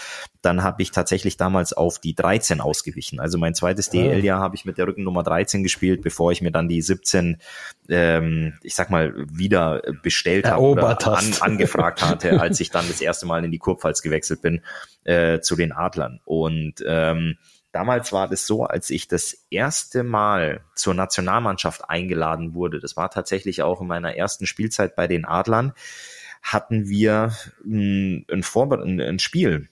Dann 0.42 0.62
habe 0.62 0.82
ich 0.82 0.90
tatsächlich 0.90 1.36
damals 1.36 1.72
auf 1.72 1.98
die 1.98 2.14
13 2.14 2.60
ausgewichen. 2.60 3.18
Also 3.18 3.38
mein 3.38 3.54
zweites 3.54 3.88
ah. 3.88 3.92
DL-Jahr 3.92 4.40
habe 4.40 4.56
ich 4.56 4.64
mit 4.64 4.76
der 4.78 4.86
Rückennummer 4.86 5.22
13 5.22 5.62
gespielt, 5.62 6.02
bevor 6.02 6.32
ich 6.32 6.42
mir 6.42 6.52
dann 6.52 6.68
die 6.68 6.82
17, 6.82 7.38
ähm, 7.88 8.58
ich 8.62 8.74
sag 8.74 8.90
mal, 8.90 9.14
wieder 9.32 9.80
bestellt 10.02 10.46
habe 10.46 10.62
oder 10.62 11.06
an, 11.08 11.34
angefragt 11.40 12.02
hatte, 12.02 12.40
als 12.40 12.60
ich 12.60 12.70
dann 12.70 12.86
das 12.86 13.00
erste 13.00 13.26
Mal 13.26 13.44
in 13.44 13.50
die 13.50 13.58
Kurpfalz 13.58 14.02
gewechselt 14.02 14.42
bin 14.42 14.60
äh, 15.04 15.40
zu 15.40 15.56
den 15.56 15.72
Adlern. 15.72 16.20
Und 16.24 16.84
ähm, 16.86 17.38
Damals 17.74 18.12
war 18.12 18.28
das 18.28 18.46
so, 18.46 18.62
als 18.62 18.88
ich 18.90 19.08
das 19.08 19.36
erste 19.50 20.04
Mal 20.04 20.60
zur 20.76 20.94
Nationalmannschaft 20.94 21.90
eingeladen 21.90 22.54
wurde, 22.54 22.78
das 22.78 22.96
war 22.96 23.10
tatsächlich 23.10 23.62
auch 23.62 23.80
in 23.80 23.88
meiner 23.88 24.14
ersten 24.14 24.46
Spielzeit 24.46 24.94
bei 24.94 25.08
den 25.08 25.24
Adlern, 25.24 25.72
hatten 26.40 26.88
wir 26.88 27.32
ein, 27.64 28.26
ein, 28.28 29.00
ein 29.00 29.18
Spiel 29.18 29.70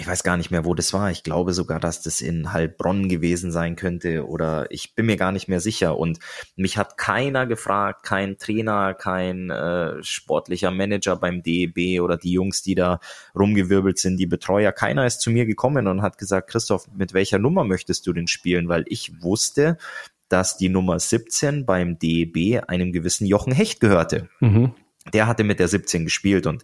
ich 0.00 0.06
weiß 0.06 0.22
gar 0.22 0.38
nicht 0.38 0.50
mehr, 0.50 0.64
wo 0.64 0.74
das 0.74 0.94
war. 0.94 1.10
Ich 1.10 1.22
glaube 1.22 1.52
sogar, 1.52 1.78
dass 1.78 2.00
das 2.00 2.22
in 2.22 2.54
Heilbronn 2.54 3.08
gewesen 3.10 3.52
sein 3.52 3.76
könnte 3.76 4.26
oder 4.26 4.66
ich 4.70 4.94
bin 4.94 5.04
mir 5.06 5.16
gar 5.16 5.30
nicht 5.30 5.46
mehr 5.46 5.60
sicher. 5.60 5.98
Und 5.98 6.18
mich 6.56 6.78
hat 6.78 6.96
keiner 6.96 7.46
gefragt, 7.46 8.02
kein 8.04 8.38
Trainer, 8.38 8.94
kein 8.94 9.50
äh, 9.50 10.02
sportlicher 10.02 10.70
Manager 10.70 11.16
beim 11.16 11.42
DEB 11.42 12.00
oder 12.00 12.16
die 12.16 12.32
Jungs, 12.32 12.62
die 12.62 12.74
da 12.74 12.98
rumgewirbelt 13.38 13.98
sind, 13.98 14.16
die 14.16 14.26
Betreuer. 14.26 14.72
Keiner 14.72 15.06
ist 15.06 15.20
zu 15.20 15.30
mir 15.30 15.44
gekommen 15.44 15.86
und 15.86 16.00
hat 16.00 16.16
gesagt, 16.16 16.48
Christoph, 16.50 16.88
mit 16.96 17.12
welcher 17.12 17.38
Nummer 17.38 17.64
möchtest 17.64 18.06
du 18.06 18.14
denn 18.14 18.26
spielen? 18.26 18.68
Weil 18.68 18.84
ich 18.88 19.22
wusste, 19.22 19.76
dass 20.30 20.56
die 20.56 20.70
Nummer 20.70 20.98
17 20.98 21.66
beim 21.66 21.98
DEB 21.98 22.62
einem 22.66 22.92
gewissen 22.92 23.26
Jochen 23.26 23.52
Hecht 23.52 23.80
gehörte. 23.80 24.30
Mhm. 24.40 24.72
Der 25.12 25.26
hatte 25.26 25.44
mit 25.44 25.58
der 25.58 25.68
17 25.68 26.04
gespielt 26.04 26.46
und 26.46 26.62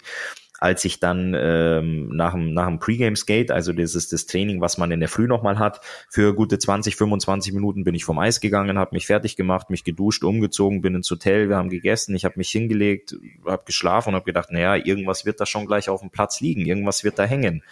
als 0.59 0.85
ich 0.85 1.01
dann 1.01 1.35
ähm, 1.39 2.09
nach 2.17 2.33
dem, 2.33 2.55
nach 2.55 2.67
dem 2.67 2.79
Pre-Game-Skate, 2.79 3.51
also 3.51 3.73
das 3.73 3.95
ist 3.95 4.13
das 4.13 4.27
Training, 4.27 4.61
was 4.61 4.79
man 4.79 4.91
in 4.91 5.01
der 5.01 5.09
Früh 5.09 5.27
nochmal 5.27 5.59
hat, 5.59 5.81
für 6.09 6.35
gute 6.35 6.59
20, 6.59 6.97
25 6.97 7.53
Minuten 7.53 7.85
bin 7.85 7.95
ich 7.95 8.05
vom 8.05 8.19
Eis 8.19 8.41
gegangen, 8.41 8.79
habe 8.79 8.95
mich 8.95 9.07
fertig 9.07 9.37
gemacht, 9.37 9.71
mich 9.71 9.85
geduscht, 9.85 10.25
umgezogen, 10.25 10.81
bin 10.81 10.95
ins 10.95 11.11
Hotel, 11.11 11.49
wir 11.49 11.57
haben 11.57 11.69
gegessen, 11.69 12.15
ich 12.15 12.25
habe 12.25 12.39
mich 12.39 12.51
hingelegt, 12.51 13.17
habe 13.45 13.65
geschlafen 13.67 14.11
und 14.11 14.15
habe 14.15 14.25
gedacht, 14.25 14.51
naja, 14.51 14.77
irgendwas 14.77 15.27
wird 15.27 15.41
da 15.41 15.47
schon 15.47 15.67
gleich 15.67 15.89
auf 15.89 16.01
dem 16.01 16.11
Platz 16.11 16.41
liegen, 16.41 16.65
irgendwas 16.65 17.05
wird 17.05 17.19
da 17.19 17.25
hängen. 17.25 17.63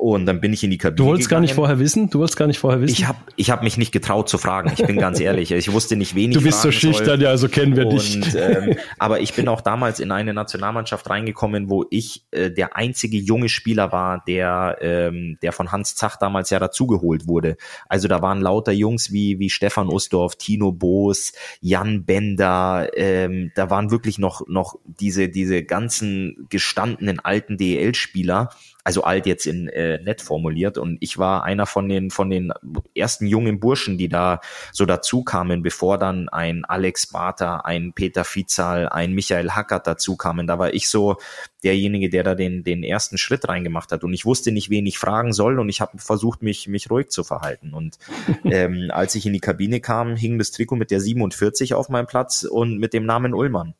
Und 0.00 0.24
dann 0.24 0.40
bin 0.40 0.54
ich 0.54 0.64
in 0.64 0.70
die 0.70 0.78
Kabine. 0.78 0.96
Du 0.96 1.04
wolltest 1.04 1.28
gegangen. 1.28 1.42
gar 1.42 1.46
nicht 1.48 1.54
vorher 1.54 1.78
wissen? 1.78 2.08
Du 2.08 2.20
wolltest 2.20 2.38
gar 2.38 2.46
nicht 2.46 2.58
vorher 2.58 2.80
wissen? 2.80 2.94
Ich 2.94 3.06
habe 3.06 3.18
ich 3.36 3.50
hab 3.50 3.62
mich 3.62 3.76
nicht 3.76 3.92
getraut 3.92 4.30
zu 4.30 4.38
fragen. 4.38 4.72
Ich 4.72 4.82
bin 4.82 4.96
ganz 4.96 5.20
ehrlich. 5.20 5.52
Ich 5.52 5.70
wusste 5.70 5.94
nicht 5.94 6.14
wenig. 6.14 6.38
Du 6.38 6.42
bist 6.42 6.62
so 6.62 6.72
schüchtern, 6.72 7.20
ja, 7.20 7.36
so 7.36 7.50
kennen 7.50 7.76
wir 7.76 7.84
dich. 7.84 8.18
Ähm, 8.34 8.76
aber 8.98 9.20
ich 9.20 9.34
bin 9.34 9.46
auch 9.48 9.60
damals 9.60 10.00
in 10.00 10.10
eine 10.10 10.32
Nationalmannschaft 10.32 11.10
reingekommen, 11.10 11.68
wo 11.68 11.84
ich 11.90 12.24
äh, 12.30 12.50
der 12.50 12.76
einzige 12.76 13.18
junge 13.18 13.50
Spieler 13.50 13.92
war, 13.92 14.24
der, 14.26 14.78
ähm, 14.80 15.36
der 15.42 15.52
von 15.52 15.70
Hans 15.70 15.96
Zach 15.96 16.16
damals 16.16 16.48
ja 16.48 16.58
dazugeholt 16.58 17.26
wurde. 17.26 17.58
Also 17.86 18.08
da 18.08 18.22
waren 18.22 18.40
lauter 18.40 18.72
Jungs 18.72 19.12
wie, 19.12 19.38
wie 19.38 19.50
Stefan 19.50 19.88
Ustorf, 19.88 20.36
Tino 20.36 20.72
Boos, 20.72 21.34
Jan 21.60 22.06
Bender. 22.06 22.88
Ähm, 22.94 23.52
da 23.54 23.68
waren 23.68 23.90
wirklich 23.90 24.18
noch, 24.18 24.46
noch 24.48 24.76
diese, 24.86 25.28
diese 25.28 25.62
ganzen 25.62 26.46
gestandenen 26.48 27.20
alten 27.20 27.58
DEL-Spieler 27.58 28.48
also 28.84 29.02
alt 29.04 29.26
jetzt 29.26 29.46
in 29.46 29.68
äh, 29.68 30.00
nett 30.02 30.22
formuliert 30.22 30.78
und 30.78 30.98
ich 31.00 31.18
war 31.18 31.44
einer 31.44 31.66
von 31.66 31.88
den 31.88 32.10
von 32.10 32.30
den 32.30 32.52
ersten 32.94 33.26
jungen 33.26 33.60
Burschen, 33.60 33.98
die 33.98 34.08
da 34.08 34.40
so 34.72 34.86
dazu 34.86 35.22
kamen, 35.22 35.62
bevor 35.62 35.98
dann 35.98 36.28
ein 36.28 36.64
Alex 36.64 37.08
Barter, 37.08 37.66
ein 37.66 37.92
Peter 37.92 38.24
Fizal, 38.24 38.88
ein 38.88 39.12
Michael 39.12 39.50
Hackert 39.50 39.86
dazu 39.86 40.16
kamen. 40.16 40.46
Da 40.46 40.58
war 40.58 40.72
ich 40.72 40.88
so 40.88 41.16
derjenige, 41.62 42.08
der 42.08 42.22
da 42.22 42.34
den 42.34 42.64
den 42.64 42.82
ersten 42.82 43.18
Schritt 43.18 43.48
reingemacht 43.48 43.92
hat 43.92 44.02
und 44.02 44.14
ich 44.14 44.24
wusste 44.24 44.50
nicht, 44.50 44.70
wen 44.70 44.86
ich 44.86 44.98
fragen 44.98 45.32
soll 45.32 45.60
und 45.60 45.68
ich 45.68 45.80
habe 45.80 45.98
versucht 45.98 46.42
mich 46.42 46.66
mich 46.68 46.90
ruhig 46.90 47.10
zu 47.10 47.22
verhalten 47.22 47.74
und 47.74 47.98
ähm, 48.44 48.90
als 48.92 49.14
ich 49.14 49.26
in 49.26 49.32
die 49.32 49.40
Kabine 49.40 49.80
kam, 49.80 50.16
hing 50.16 50.38
das 50.38 50.52
Trikot 50.52 50.76
mit 50.76 50.90
der 50.90 51.00
47 51.00 51.74
auf 51.74 51.88
meinem 51.90 52.06
Platz 52.06 52.44
und 52.44 52.78
mit 52.78 52.94
dem 52.94 53.04
Namen 53.04 53.34
Ullmann. 53.34 53.74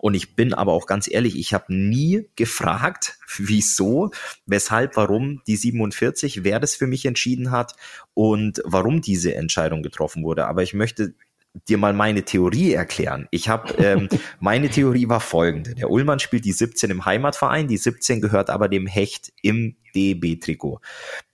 Und 0.00 0.14
ich 0.14 0.36
bin 0.36 0.52
aber 0.52 0.72
auch 0.72 0.86
ganz 0.86 1.08
ehrlich, 1.10 1.38
ich 1.38 1.54
habe 1.54 1.74
nie 1.74 2.28
gefragt, 2.36 3.18
wieso, 3.38 4.10
weshalb, 4.46 4.96
warum 4.96 5.42
die 5.46 5.56
47, 5.56 6.44
wer 6.44 6.60
das 6.60 6.74
für 6.74 6.86
mich 6.86 7.06
entschieden 7.06 7.50
hat 7.50 7.74
und 8.14 8.60
warum 8.64 9.00
diese 9.00 9.34
Entscheidung 9.34 9.82
getroffen 9.82 10.24
wurde. 10.24 10.46
Aber 10.46 10.62
ich 10.62 10.74
möchte 10.74 11.14
dir 11.68 11.78
mal 11.78 11.92
meine 11.92 12.24
Theorie 12.24 12.72
erklären. 12.72 13.26
Ich 13.30 13.48
habe 13.48 13.72
ähm, 13.78 14.08
meine 14.40 14.68
Theorie 14.68 15.08
war 15.08 15.20
folgende: 15.20 15.74
Der 15.74 15.90
Ullmann 15.90 16.18
spielt 16.18 16.44
die 16.44 16.52
17 16.52 16.90
im 16.90 17.04
Heimatverein, 17.04 17.68
die 17.68 17.78
17 17.78 18.20
gehört 18.20 18.50
aber 18.50 18.68
dem 18.68 18.86
Hecht 18.86 19.32
im 19.42 19.76
DB-Trikot. 19.94 20.80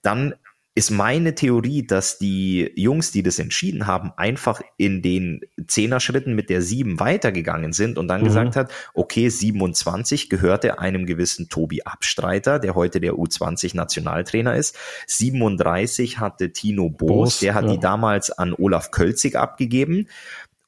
Dann 0.01 0.35
ist 0.77 0.91
meine 0.91 1.35
Theorie, 1.35 1.87
dass 1.87 2.17
die 2.17 2.69
Jungs, 2.75 3.11
die 3.11 3.23
das 3.23 3.39
entschieden 3.39 3.87
haben, 3.87 4.11
einfach 4.17 4.61
in 4.75 5.01
den 5.01 5.39
Zehner-Schritten 5.65 6.35
mit 6.35 6.49
der 6.49 6.61
7 6.61 6.99
weitergegangen 6.99 7.71
sind 7.71 7.97
und 7.97 8.09
dann 8.09 8.19
mhm. 8.19 8.25
gesagt 8.25 8.57
hat, 8.57 8.71
okay, 8.93 9.29
27 9.29 10.29
gehörte 10.29 10.77
einem 10.77 11.05
gewissen 11.05 11.47
Tobi 11.47 11.83
Abstreiter, 11.83 12.59
der 12.59 12.75
heute 12.75 12.99
der 12.99 13.13
U20-Nationaltrainer 13.13 14.57
ist. 14.57 14.77
37 15.07 16.19
hatte 16.19 16.51
Tino 16.51 16.89
Boos, 16.89 17.07
Boos 17.07 17.39
der 17.39 17.53
hat 17.53 17.65
ja. 17.65 17.71
die 17.71 17.79
damals 17.79 18.29
an 18.29 18.53
Olaf 18.53 18.91
Kölzig 18.91 19.37
abgegeben. 19.37 20.09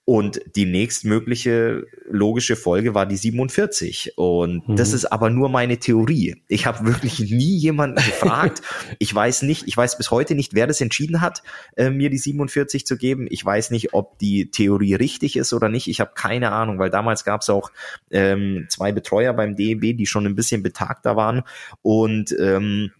Und 0.09 0.39
die 0.55 0.65
nächstmögliche 0.65 1.85
logische 2.09 2.55
Folge 2.55 2.93
war 2.93 3.05
die 3.05 3.17
47. 3.17 4.13
Und 4.15 4.69
mhm. 4.69 4.77
das 4.77 4.93
ist 4.93 5.03
aber 5.03 5.29
nur 5.29 5.49
meine 5.49 5.79
Theorie. 5.79 6.41
Ich 6.47 6.65
habe 6.65 6.85
wirklich 6.85 7.19
nie 7.19 7.57
jemanden 7.57 7.97
gefragt. 7.97 8.61
ich 8.99 9.13
weiß 9.13 9.41
nicht, 9.41 9.67
ich 9.67 9.75
weiß 9.75 9.97
bis 9.97 10.09
heute 10.09 10.33
nicht, 10.33 10.53
wer 10.53 10.65
das 10.65 10.79
entschieden 10.79 11.19
hat, 11.19 11.43
äh, 11.75 11.89
mir 11.89 12.09
die 12.09 12.19
47 12.19 12.85
zu 12.85 12.95
geben. 12.95 13.27
Ich 13.29 13.43
weiß 13.43 13.69
nicht, 13.71 13.93
ob 13.93 14.17
die 14.17 14.49
Theorie 14.49 14.93
richtig 14.93 15.35
ist 15.35 15.51
oder 15.51 15.67
nicht. 15.67 15.89
Ich 15.89 15.99
habe 15.99 16.11
keine 16.15 16.53
Ahnung, 16.53 16.79
weil 16.79 16.89
damals 16.89 17.25
gab 17.25 17.41
es 17.41 17.49
auch 17.49 17.69
ähm, 18.09 18.67
zwei 18.69 18.93
Betreuer 18.93 19.33
beim 19.33 19.57
DEB, 19.57 19.97
die 19.97 20.05
schon 20.05 20.25
ein 20.25 20.35
bisschen 20.35 20.63
betagter 20.63 21.17
waren. 21.17 21.43
Und 21.81 22.33
ähm, 22.39 22.91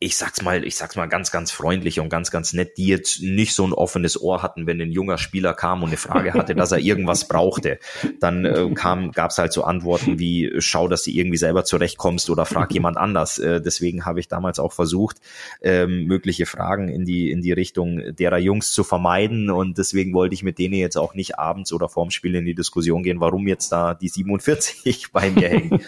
ich 0.00 0.16
sag's 0.16 0.42
mal, 0.42 0.64
ich 0.64 0.76
sag's 0.76 0.94
mal 0.94 1.06
ganz, 1.06 1.32
ganz 1.32 1.50
freundlich 1.50 1.98
und 1.98 2.08
ganz, 2.08 2.30
ganz 2.30 2.52
nett, 2.52 2.78
die 2.78 2.86
jetzt 2.86 3.20
nicht 3.20 3.52
so 3.52 3.66
ein 3.66 3.72
offenes 3.72 4.20
Ohr 4.20 4.44
hatten, 4.44 4.68
wenn 4.68 4.80
ein 4.80 4.92
junger 4.92 5.18
Spieler 5.18 5.54
kam 5.54 5.82
und 5.82 5.88
eine 5.88 5.96
Frage 5.96 6.34
hatte, 6.34 6.54
dass 6.54 6.70
er 6.70 6.78
irgendwas 6.78 7.26
brauchte. 7.26 7.80
Dann 8.20 8.44
äh, 8.44 8.70
kam, 8.74 9.10
gab's 9.10 9.38
halt 9.38 9.52
so 9.52 9.64
Antworten 9.64 10.20
wie, 10.20 10.52
schau, 10.58 10.86
dass 10.86 11.02
du 11.02 11.10
irgendwie 11.10 11.36
selber 11.36 11.64
zurechtkommst 11.64 12.30
oder 12.30 12.46
frag 12.46 12.72
jemand 12.72 12.96
anders. 12.96 13.38
Äh, 13.38 13.60
deswegen 13.60 14.04
habe 14.04 14.20
ich 14.20 14.28
damals 14.28 14.60
auch 14.60 14.72
versucht, 14.72 15.16
ähm, 15.62 16.04
mögliche 16.04 16.46
Fragen 16.46 16.88
in 16.88 17.04
die, 17.04 17.32
in 17.32 17.42
die 17.42 17.52
Richtung 17.52 18.14
derer 18.14 18.38
Jungs 18.38 18.70
zu 18.70 18.84
vermeiden. 18.84 19.50
Und 19.50 19.78
deswegen 19.78 20.14
wollte 20.14 20.34
ich 20.34 20.44
mit 20.44 20.60
denen 20.60 20.74
jetzt 20.74 20.96
auch 20.96 21.14
nicht 21.14 21.40
abends 21.40 21.72
oder 21.72 21.88
vorm 21.88 22.12
Spiel 22.12 22.36
in 22.36 22.44
die 22.44 22.54
Diskussion 22.54 23.02
gehen, 23.02 23.18
warum 23.18 23.48
jetzt 23.48 23.72
da 23.72 23.94
die 23.94 24.08
47 24.08 25.06
bei 25.12 25.28
mir 25.30 25.48
hängen. 25.48 25.80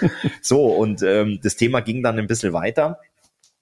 So, 0.42 0.66
und 0.66 1.00
ähm, 1.02 1.38
das 1.44 1.54
Thema 1.54 1.78
ging 1.80 2.02
dann 2.02 2.18
ein 2.18 2.26
bisschen 2.26 2.52
weiter 2.52 2.98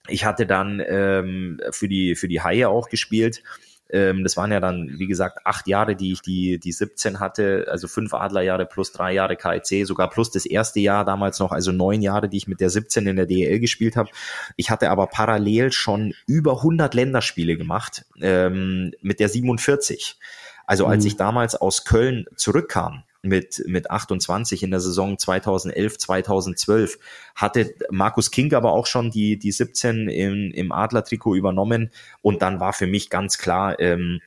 ich 0.09 0.24
hatte 0.24 0.46
dann 0.46 0.82
ähm, 0.86 1.61
für 1.70 1.88
die 1.88 2.14
für 2.14 2.28
die 2.28 2.42
Haie 2.42 2.68
auch 2.68 2.88
gespielt 2.88 3.42
Ähm, 3.90 4.22
das 4.22 4.36
waren 4.36 4.52
ja 4.52 4.61
dann, 4.61 4.98
wie 4.98 5.06
gesagt, 5.06 5.46
acht 5.46 5.66
Jahre, 5.66 5.96
die 5.96 6.12
ich 6.12 6.20
die, 6.20 6.59
die 6.59 6.72
17 6.72 7.20
hatte, 7.20 7.66
also 7.70 7.88
fünf 7.88 8.12
Adlerjahre 8.12 8.66
plus 8.66 8.92
drei 8.92 9.14
Jahre 9.14 9.36
KIC, 9.36 9.86
sogar 9.86 10.11
plus 10.11 10.30
das 10.30 10.44
erste 10.44 10.80
Jahr 10.80 11.04
damals 11.04 11.38
noch, 11.38 11.52
also 11.52 11.72
neun 11.72 12.02
Jahre, 12.02 12.28
die 12.28 12.36
ich 12.36 12.48
mit 12.48 12.61
der 12.61 12.70
17 12.70 13.06
in 13.06 13.16
der 13.16 13.26
DEL 13.26 13.61
gespielt 13.61 13.96
habe. 13.96 14.11
Ich 14.56 14.70
hatte 14.70 14.90
aber 14.90 15.06
parallel 15.06 15.72
schon 15.72 16.14
über 16.26 16.59
100 16.59 16.92
Länderspiele 16.94 17.56
gemacht 17.56 18.04
ähm, 18.20 18.92
mit 19.00 19.20
der 19.20 19.30
47. 19.30 20.18
Also 20.66 20.84
als 20.84 21.04
mhm. 21.04 21.09
ich 21.09 21.16
damals 21.16 21.54
aus 21.54 21.84
Köln 21.84 22.26
zurückkam, 22.36 23.04
mit, 23.22 23.62
mit 23.66 23.90
28 23.90 24.62
in 24.62 24.70
der 24.70 24.80
Saison 24.80 25.18
2011, 25.18 25.98
2012 25.98 26.98
hatte 27.34 27.74
Markus 27.90 28.30
King 28.30 28.54
aber 28.54 28.72
auch 28.72 28.86
schon 28.86 29.10
die, 29.10 29.38
die 29.38 29.52
17 29.52 30.08
im, 30.08 30.50
im 30.52 30.72
Adler-Trikot 30.72 31.34
übernommen. 31.34 31.90
Und 32.22 32.42
dann 32.42 32.60
war 32.60 32.72
für 32.72 32.86
mich 32.86 33.10
ganz 33.10 33.38
klar, 33.38 33.78
ähm, 33.80 34.20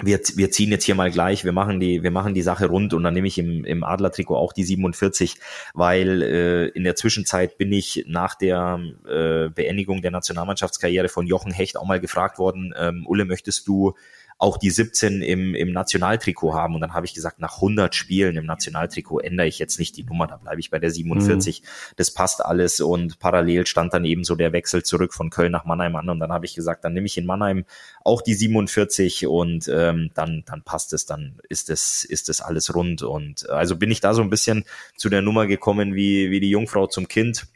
wir, 0.00 0.20
wir 0.36 0.50
ziehen 0.52 0.70
jetzt 0.70 0.84
hier 0.84 0.94
mal 0.94 1.10
gleich, 1.10 1.44
wir 1.44 1.52
machen 1.52 1.80
die, 1.80 2.04
wir 2.04 2.12
machen 2.12 2.32
die 2.32 2.42
Sache 2.42 2.66
rund 2.66 2.94
und 2.94 3.02
dann 3.02 3.14
nehme 3.14 3.26
ich 3.26 3.38
im, 3.38 3.64
im 3.64 3.82
Adler-Trikot 3.82 4.36
auch 4.36 4.52
die 4.52 4.62
47, 4.62 5.36
weil 5.74 6.22
äh, 6.22 6.66
in 6.68 6.84
der 6.84 6.94
Zwischenzeit 6.94 7.58
bin 7.58 7.72
ich 7.72 8.04
nach 8.06 8.36
der 8.36 8.80
äh, 9.08 9.48
Beendigung 9.48 10.00
der 10.00 10.12
Nationalmannschaftskarriere 10.12 11.08
von 11.08 11.26
Jochen 11.26 11.50
Hecht 11.50 11.76
auch 11.76 11.86
mal 11.86 11.98
gefragt 11.98 12.38
worden, 12.38 12.72
ähm, 12.78 13.06
Ulle, 13.08 13.24
möchtest 13.24 13.66
du 13.66 13.94
auch 14.38 14.56
die 14.56 14.70
17 14.70 15.20
im, 15.20 15.56
im 15.56 15.72
Nationaltrikot 15.72 16.54
haben. 16.54 16.76
Und 16.76 16.80
dann 16.80 16.94
habe 16.94 17.04
ich 17.04 17.12
gesagt, 17.12 17.40
nach 17.40 17.56
100 17.56 17.92
Spielen 17.94 18.36
im 18.36 18.46
Nationaltrikot 18.46 19.18
ändere 19.18 19.48
ich 19.48 19.58
jetzt 19.58 19.80
nicht 19.80 19.96
die 19.96 20.04
Nummer, 20.04 20.28
da 20.28 20.36
bleibe 20.36 20.60
ich 20.60 20.70
bei 20.70 20.78
der 20.78 20.92
47. 20.92 21.60
Mhm. 21.60 21.66
Das 21.96 22.12
passt 22.12 22.44
alles 22.44 22.80
und 22.80 23.18
parallel 23.18 23.66
stand 23.66 23.92
dann 23.94 24.04
eben 24.04 24.22
so 24.22 24.36
der 24.36 24.52
Wechsel 24.52 24.84
zurück 24.84 25.12
von 25.12 25.30
Köln 25.30 25.50
nach 25.50 25.64
Mannheim 25.64 25.96
an. 25.96 26.08
Und 26.08 26.20
dann 26.20 26.30
habe 26.30 26.46
ich 26.46 26.54
gesagt, 26.54 26.84
dann 26.84 26.94
nehme 26.94 27.06
ich 27.06 27.18
in 27.18 27.26
Mannheim 27.26 27.64
auch 28.04 28.22
die 28.22 28.34
47 28.34 29.26
und 29.26 29.66
ähm, 29.66 30.10
dann, 30.14 30.44
dann 30.46 30.62
passt 30.62 30.92
es, 30.92 31.04
dann 31.04 31.40
ist 31.48 31.68
es, 31.68 32.04
ist 32.04 32.28
es 32.28 32.40
alles 32.40 32.72
rund. 32.74 33.02
Und 33.02 33.50
also 33.50 33.74
bin 33.74 33.90
ich 33.90 34.00
da 34.00 34.14
so 34.14 34.22
ein 34.22 34.30
bisschen 34.30 34.64
zu 34.96 35.08
der 35.08 35.20
Nummer 35.20 35.48
gekommen 35.48 35.96
wie, 35.96 36.30
wie 36.30 36.38
die 36.38 36.50
Jungfrau 36.50 36.86
zum 36.86 37.08
Kind. 37.08 37.48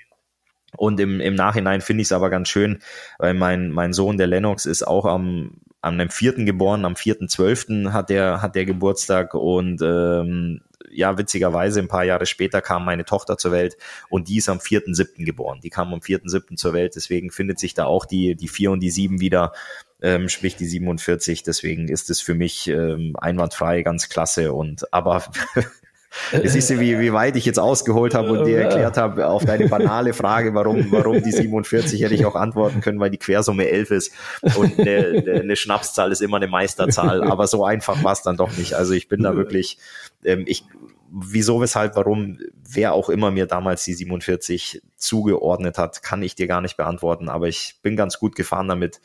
Und 0.76 0.98
im, 0.98 1.20
im 1.20 1.34
Nachhinein 1.36 1.80
finde 1.80 2.00
ich 2.00 2.08
es 2.08 2.12
aber 2.12 2.30
ganz 2.30 2.48
schön, 2.48 2.80
weil 3.18 3.34
mein, 3.34 3.70
mein 3.70 3.92
Sohn, 3.92 4.16
der 4.16 4.26
Lennox, 4.26 4.66
ist 4.66 4.82
auch 4.82 5.04
am, 5.04 5.58
an 5.82 6.00
einem 6.00 6.10
vierten 6.10 6.46
geboren, 6.46 6.84
am 6.84 6.96
vierten 6.96 7.28
zwölften 7.28 7.92
hat 7.92 8.08
der, 8.08 8.40
hat 8.40 8.54
der 8.54 8.64
Geburtstag 8.64 9.34
und 9.34 9.82
ähm, 9.82 10.60
ja, 10.90 11.18
witzigerweise 11.18 11.80
ein 11.80 11.88
paar 11.88 12.04
Jahre 12.04 12.26
später 12.26 12.60
kam 12.60 12.84
meine 12.84 13.04
Tochter 13.04 13.36
zur 13.36 13.50
Welt 13.50 13.76
und 14.08 14.28
die 14.28 14.36
ist 14.36 14.48
am 14.48 14.60
vierten 14.60 14.94
siebten 14.94 15.24
geboren. 15.24 15.60
Die 15.62 15.70
kam 15.70 15.92
am 15.92 16.00
vierten 16.00 16.28
siebten 16.28 16.56
zur 16.56 16.72
Welt, 16.72 16.94
deswegen 16.94 17.30
findet 17.30 17.58
sich 17.58 17.74
da 17.74 17.84
auch 17.86 18.04
die, 18.04 18.36
die 18.36 18.48
vier 18.48 18.70
und 18.70 18.80
die 18.80 18.90
sieben 18.90 19.20
wieder, 19.20 19.52
ähm, 20.00 20.28
sprich 20.28 20.54
die 20.54 20.66
47. 20.66 21.42
Deswegen 21.42 21.88
ist 21.88 22.10
es 22.10 22.20
für 22.20 22.34
mich 22.34 22.68
ähm, 22.68 23.16
einwandfrei, 23.18 23.82
ganz 23.82 24.08
klasse 24.08 24.52
und 24.52 24.92
aber 24.92 25.24
Es 26.30 26.54
ist 26.54 26.70
wie, 26.78 26.98
wie 26.98 27.12
weit 27.12 27.36
ich 27.36 27.44
jetzt 27.44 27.58
ausgeholt 27.58 28.14
habe 28.14 28.32
und 28.32 28.44
dir 28.44 28.58
erklärt 28.58 28.96
habe 28.96 29.26
auf 29.26 29.44
deine 29.44 29.68
banale 29.68 30.12
Frage, 30.12 30.54
warum, 30.54 30.90
warum 30.92 31.22
die 31.22 31.32
47 31.32 32.02
hätte 32.02 32.14
ich 32.14 32.26
auch 32.26 32.34
antworten 32.34 32.80
können, 32.80 33.00
weil 33.00 33.10
die 33.10 33.18
Quersumme 33.18 33.68
11 33.68 33.90
ist. 33.90 34.12
Und 34.56 34.78
eine, 34.78 35.40
eine 35.40 35.56
Schnapszahl 35.56 36.12
ist 36.12 36.20
immer 36.20 36.36
eine 36.36 36.48
Meisterzahl, 36.48 37.22
aber 37.22 37.46
so 37.46 37.64
einfach 37.64 38.02
war 38.04 38.12
es 38.12 38.22
dann 38.22 38.36
doch 38.36 38.56
nicht. 38.56 38.74
Also 38.74 38.92
ich 38.92 39.08
bin 39.08 39.22
da 39.22 39.36
wirklich, 39.36 39.78
ähm, 40.24 40.44
ich, 40.46 40.64
wieso, 41.10 41.60
weshalb, 41.60 41.96
warum, 41.96 42.38
wer 42.68 42.92
auch 42.92 43.08
immer 43.08 43.30
mir 43.30 43.46
damals 43.46 43.84
die 43.84 43.94
47 43.94 44.82
zugeordnet 44.96 45.78
hat, 45.78 46.02
kann 46.02 46.22
ich 46.22 46.34
dir 46.34 46.46
gar 46.46 46.60
nicht 46.60 46.76
beantworten, 46.76 47.28
aber 47.28 47.48
ich 47.48 47.78
bin 47.82 47.96
ganz 47.96 48.18
gut 48.18 48.36
gefahren 48.36 48.68
damit 48.68 49.00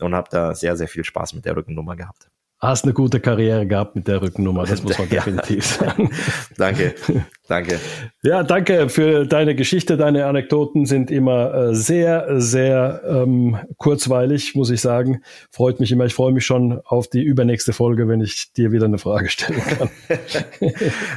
und 0.00 0.14
habe 0.14 0.28
da 0.30 0.54
sehr, 0.54 0.76
sehr 0.76 0.88
viel 0.88 1.04
Spaß 1.04 1.34
mit 1.34 1.44
der 1.44 1.56
Rückennummer 1.56 1.96
gehabt 1.96 2.31
hast 2.62 2.84
eine 2.84 2.92
gute 2.92 3.18
Karriere 3.18 3.66
gehabt 3.66 3.96
mit 3.96 4.06
der 4.06 4.22
Rückennummer, 4.22 4.64
das 4.64 4.82
muss 4.82 4.96
man 4.96 5.08
ja. 5.10 5.16
definitiv 5.16 5.66
sagen. 5.66 6.10
danke, 6.56 6.94
danke. 7.48 7.80
Ja, 8.22 8.44
danke 8.44 8.88
für 8.88 9.26
deine 9.26 9.56
Geschichte. 9.56 9.96
Deine 9.96 10.26
Anekdoten 10.26 10.86
sind 10.86 11.10
immer 11.10 11.52
äh, 11.52 11.74
sehr, 11.74 12.40
sehr 12.40 13.02
ähm, 13.04 13.58
kurzweilig, 13.78 14.54
muss 14.54 14.70
ich 14.70 14.80
sagen. 14.80 15.22
Freut 15.50 15.80
mich 15.80 15.90
immer. 15.90 16.04
Ich 16.04 16.14
freue 16.14 16.32
mich 16.32 16.46
schon 16.46 16.80
auf 16.84 17.08
die 17.08 17.22
übernächste 17.22 17.72
Folge, 17.72 18.06
wenn 18.06 18.20
ich 18.20 18.52
dir 18.52 18.70
wieder 18.70 18.86
eine 18.86 18.98
Frage 18.98 19.28
stellen 19.28 19.60
kann. 19.60 19.90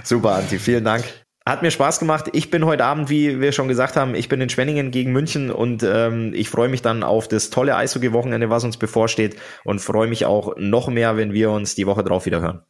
Super, 0.04 0.36
Anti. 0.36 0.58
Vielen 0.58 0.84
Dank. 0.84 1.25
Hat 1.48 1.62
mir 1.62 1.70
Spaß 1.70 2.00
gemacht. 2.00 2.30
Ich 2.34 2.50
bin 2.50 2.66
heute 2.66 2.86
Abend, 2.86 3.12
wie 3.12 3.40
wir 3.40 3.52
schon 3.52 3.68
gesagt 3.68 3.96
haben, 3.96 4.16
ich 4.16 4.30
bin 4.30 4.42
in 4.42 4.50
Schwenningen 4.50 4.90
gegen 4.90 5.12
München 5.12 5.52
und 5.52 5.84
ähm, 5.84 6.34
ich 6.34 6.50
freue 6.50 6.70
mich 6.70 6.82
dann 6.82 7.04
auf 7.04 7.28
das 7.28 7.52
tolle 7.52 7.76
Eishockey-Wochenende, 7.76 8.50
was 8.50 8.64
uns 8.64 8.78
bevorsteht 8.78 9.36
und 9.64 9.78
freue 9.78 10.08
mich 10.08 10.26
auch 10.26 10.56
noch 10.58 10.88
mehr, 10.88 11.18
wenn 11.18 11.34
wir 11.34 11.52
uns 11.52 11.76
die 11.76 11.86
Woche 11.86 12.04
drauf 12.04 12.26
wieder 12.26 12.42
hören. 12.42 12.62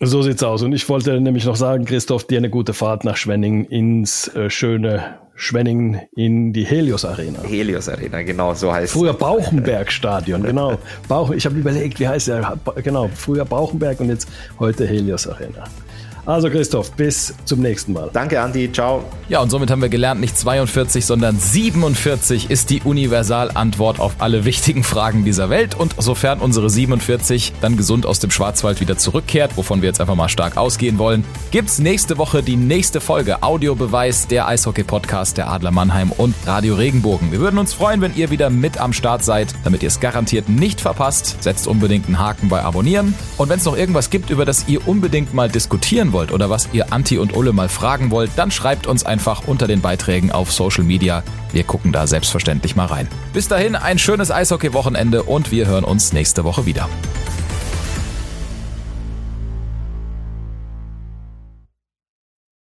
So 0.00 0.20
sieht's 0.22 0.42
aus. 0.42 0.64
Und 0.64 0.72
ich 0.72 0.88
wollte 0.88 1.20
nämlich 1.20 1.44
noch 1.44 1.54
sagen, 1.54 1.84
Christoph, 1.84 2.26
dir 2.26 2.38
eine 2.38 2.50
gute 2.50 2.74
Fahrt 2.74 3.04
nach 3.04 3.16
Schwenningen 3.16 3.66
ins 3.66 4.26
äh, 4.34 4.50
schöne 4.50 5.20
Schwenningen 5.36 6.00
in 6.16 6.52
die 6.52 6.64
Helios 6.64 7.04
Arena. 7.04 7.40
Helios 7.42 7.88
Arena, 7.88 8.22
genau, 8.22 8.54
so 8.54 8.72
heißt 8.72 8.92
Früher 8.92 9.14
Bauchenberg 9.14 9.92
Stadion, 9.92 10.42
genau. 10.42 10.78
Bauch, 11.06 11.30
ich 11.30 11.46
habe 11.46 11.56
überlegt, 11.56 12.00
wie 12.00 12.08
heißt 12.08 12.26
der? 12.26 12.58
Genau, 12.82 13.08
früher 13.14 13.44
Bauchenberg 13.44 14.00
und 14.00 14.08
jetzt 14.08 14.28
heute 14.58 14.86
Helios 14.86 15.28
Arena. 15.28 15.64
Also 16.26 16.48
Christoph, 16.48 16.92
bis 16.92 17.34
zum 17.44 17.60
nächsten 17.60 17.92
Mal. 17.92 18.08
Danke, 18.12 18.40
Andi. 18.40 18.72
Ciao. 18.72 19.04
Ja, 19.28 19.40
und 19.40 19.50
somit 19.50 19.70
haben 19.70 19.82
wir 19.82 19.90
gelernt, 19.90 20.20
nicht 20.22 20.38
42, 20.38 21.04
sondern 21.04 21.38
47 21.38 22.50
ist 22.50 22.70
die 22.70 22.80
Universalantwort 22.80 24.00
auf 24.00 24.14
alle 24.20 24.46
wichtigen 24.46 24.84
Fragen 24.84 25.24
dieser 25.24 25.50
Welt. 25.50 25.74
Und 25.74 25.94
sofern 25.98 26.40
unsere 26.40 26.70
47 26.70 27.52
dann 27.60 27.76
gesund 27.76 28.06
aus 28.06 28.20
dem 28.20 28.30
Schwarzwald 28.30 28.80
wieder 28.80 28.96
zurückkehrt, 28.96 29.58
wovon 29.58 29.82
wir 29.82 29.88
jetzt 29.88 30.00
einfach 30.00 30.14
mal 30.14 30.30
stark 30.30 30.56
ausgehen 30.56 30.96
wollen, 30.96 31.24
gibt's 31.50 31.78
nächste 31.78 32.16
Woche 32.16 32.42
die 32.42 32.56
nächste 32.56 33.02
Folge 33.02 33.42
Audiobeweis 33.42 34.26
der 34.26 34.48
Eishockey-Podcast 34.48 35.36
der 35.36 35.50
Adler 35.50 35.72
Mannheim 35.72 36.10
und 36.10 36.34
Radio 36.46 36.74
Regenbogen. 36.74 37.32
Wir 37.32 37.40
würden 37.40 37.58
uns 37.58 37.74
freuen, 37.74 38.00
wenn 38.00 38.16
ihr 38.16 38.30
wieder 38.30 38.48
mit 38.48 38.80
am 38.80 38.94
Start 38.94 39.22
seid, 39.22 39.54
damit 39.62 39.82
ihr 39.82 39.88
es 39.88 40.00
garantiert 40.00 40.48
nicht 40.48 40.80
verpasst. 40.80 41.42
Setzt 41.42 41.68
unbedingt 41.68 42.06
einen 42.06 42.18
Haken 42.18 42.48
bei 42.48 42.62
Abonnieren. 42.62 43.14
Und 43.36 43.50
wenn 43.50 43.58
es 43.58 43.66
noch 43.66 43.76
irgendwas 43.76 44.08
gibt, 44.08 44.30
über 44.30 44.46
das 44.46 44.68
ihr 44.68 44.88
unbedingt 44.88 45.34
mal 45.34 45.50
diskutieren 45.50 46.13
wollt 46.14 46.32
oder 46.32 46.48
was 46.48 46.70
ihr 46.72 46.94
Anti 46.94 47.18
und 47.18 47.36
Ulle 47.36 47.52
mal 47.52 47.68
fragen 47.68 48.10
wollt, 48.10 48.30
dann 48.36 48.50
schreibt 48.50 48.86
uns 48.86 49.04
einfach 49.04 49.46
unter 49.46 49.66
den 49.66 49.82
Beiträgen 49.82 50.32
auf 50.32 50.50
Social 50.50 50.84
Media. 50.84 51.22
Wir 51.52 51.64
gucken 51.64 51.92
da 51.92 52.06
selbstverständlich 52.06 52.74
mal 52.74 52.86
rein. 52.86 53.06
Bis 53.34 53.48
dahin 53.48 53.76
ein 53.76 53.98
schönes 53.98 54.30
Eishockey-Wochenende 54.30 55.24
und 55.24 55.50
wir 55.50 55.66
hören 55.66 55.84
uns 55.84 56.14
nächste 56.14 56.44
Woche 56.44 56.64
wieder. 56.64 56.88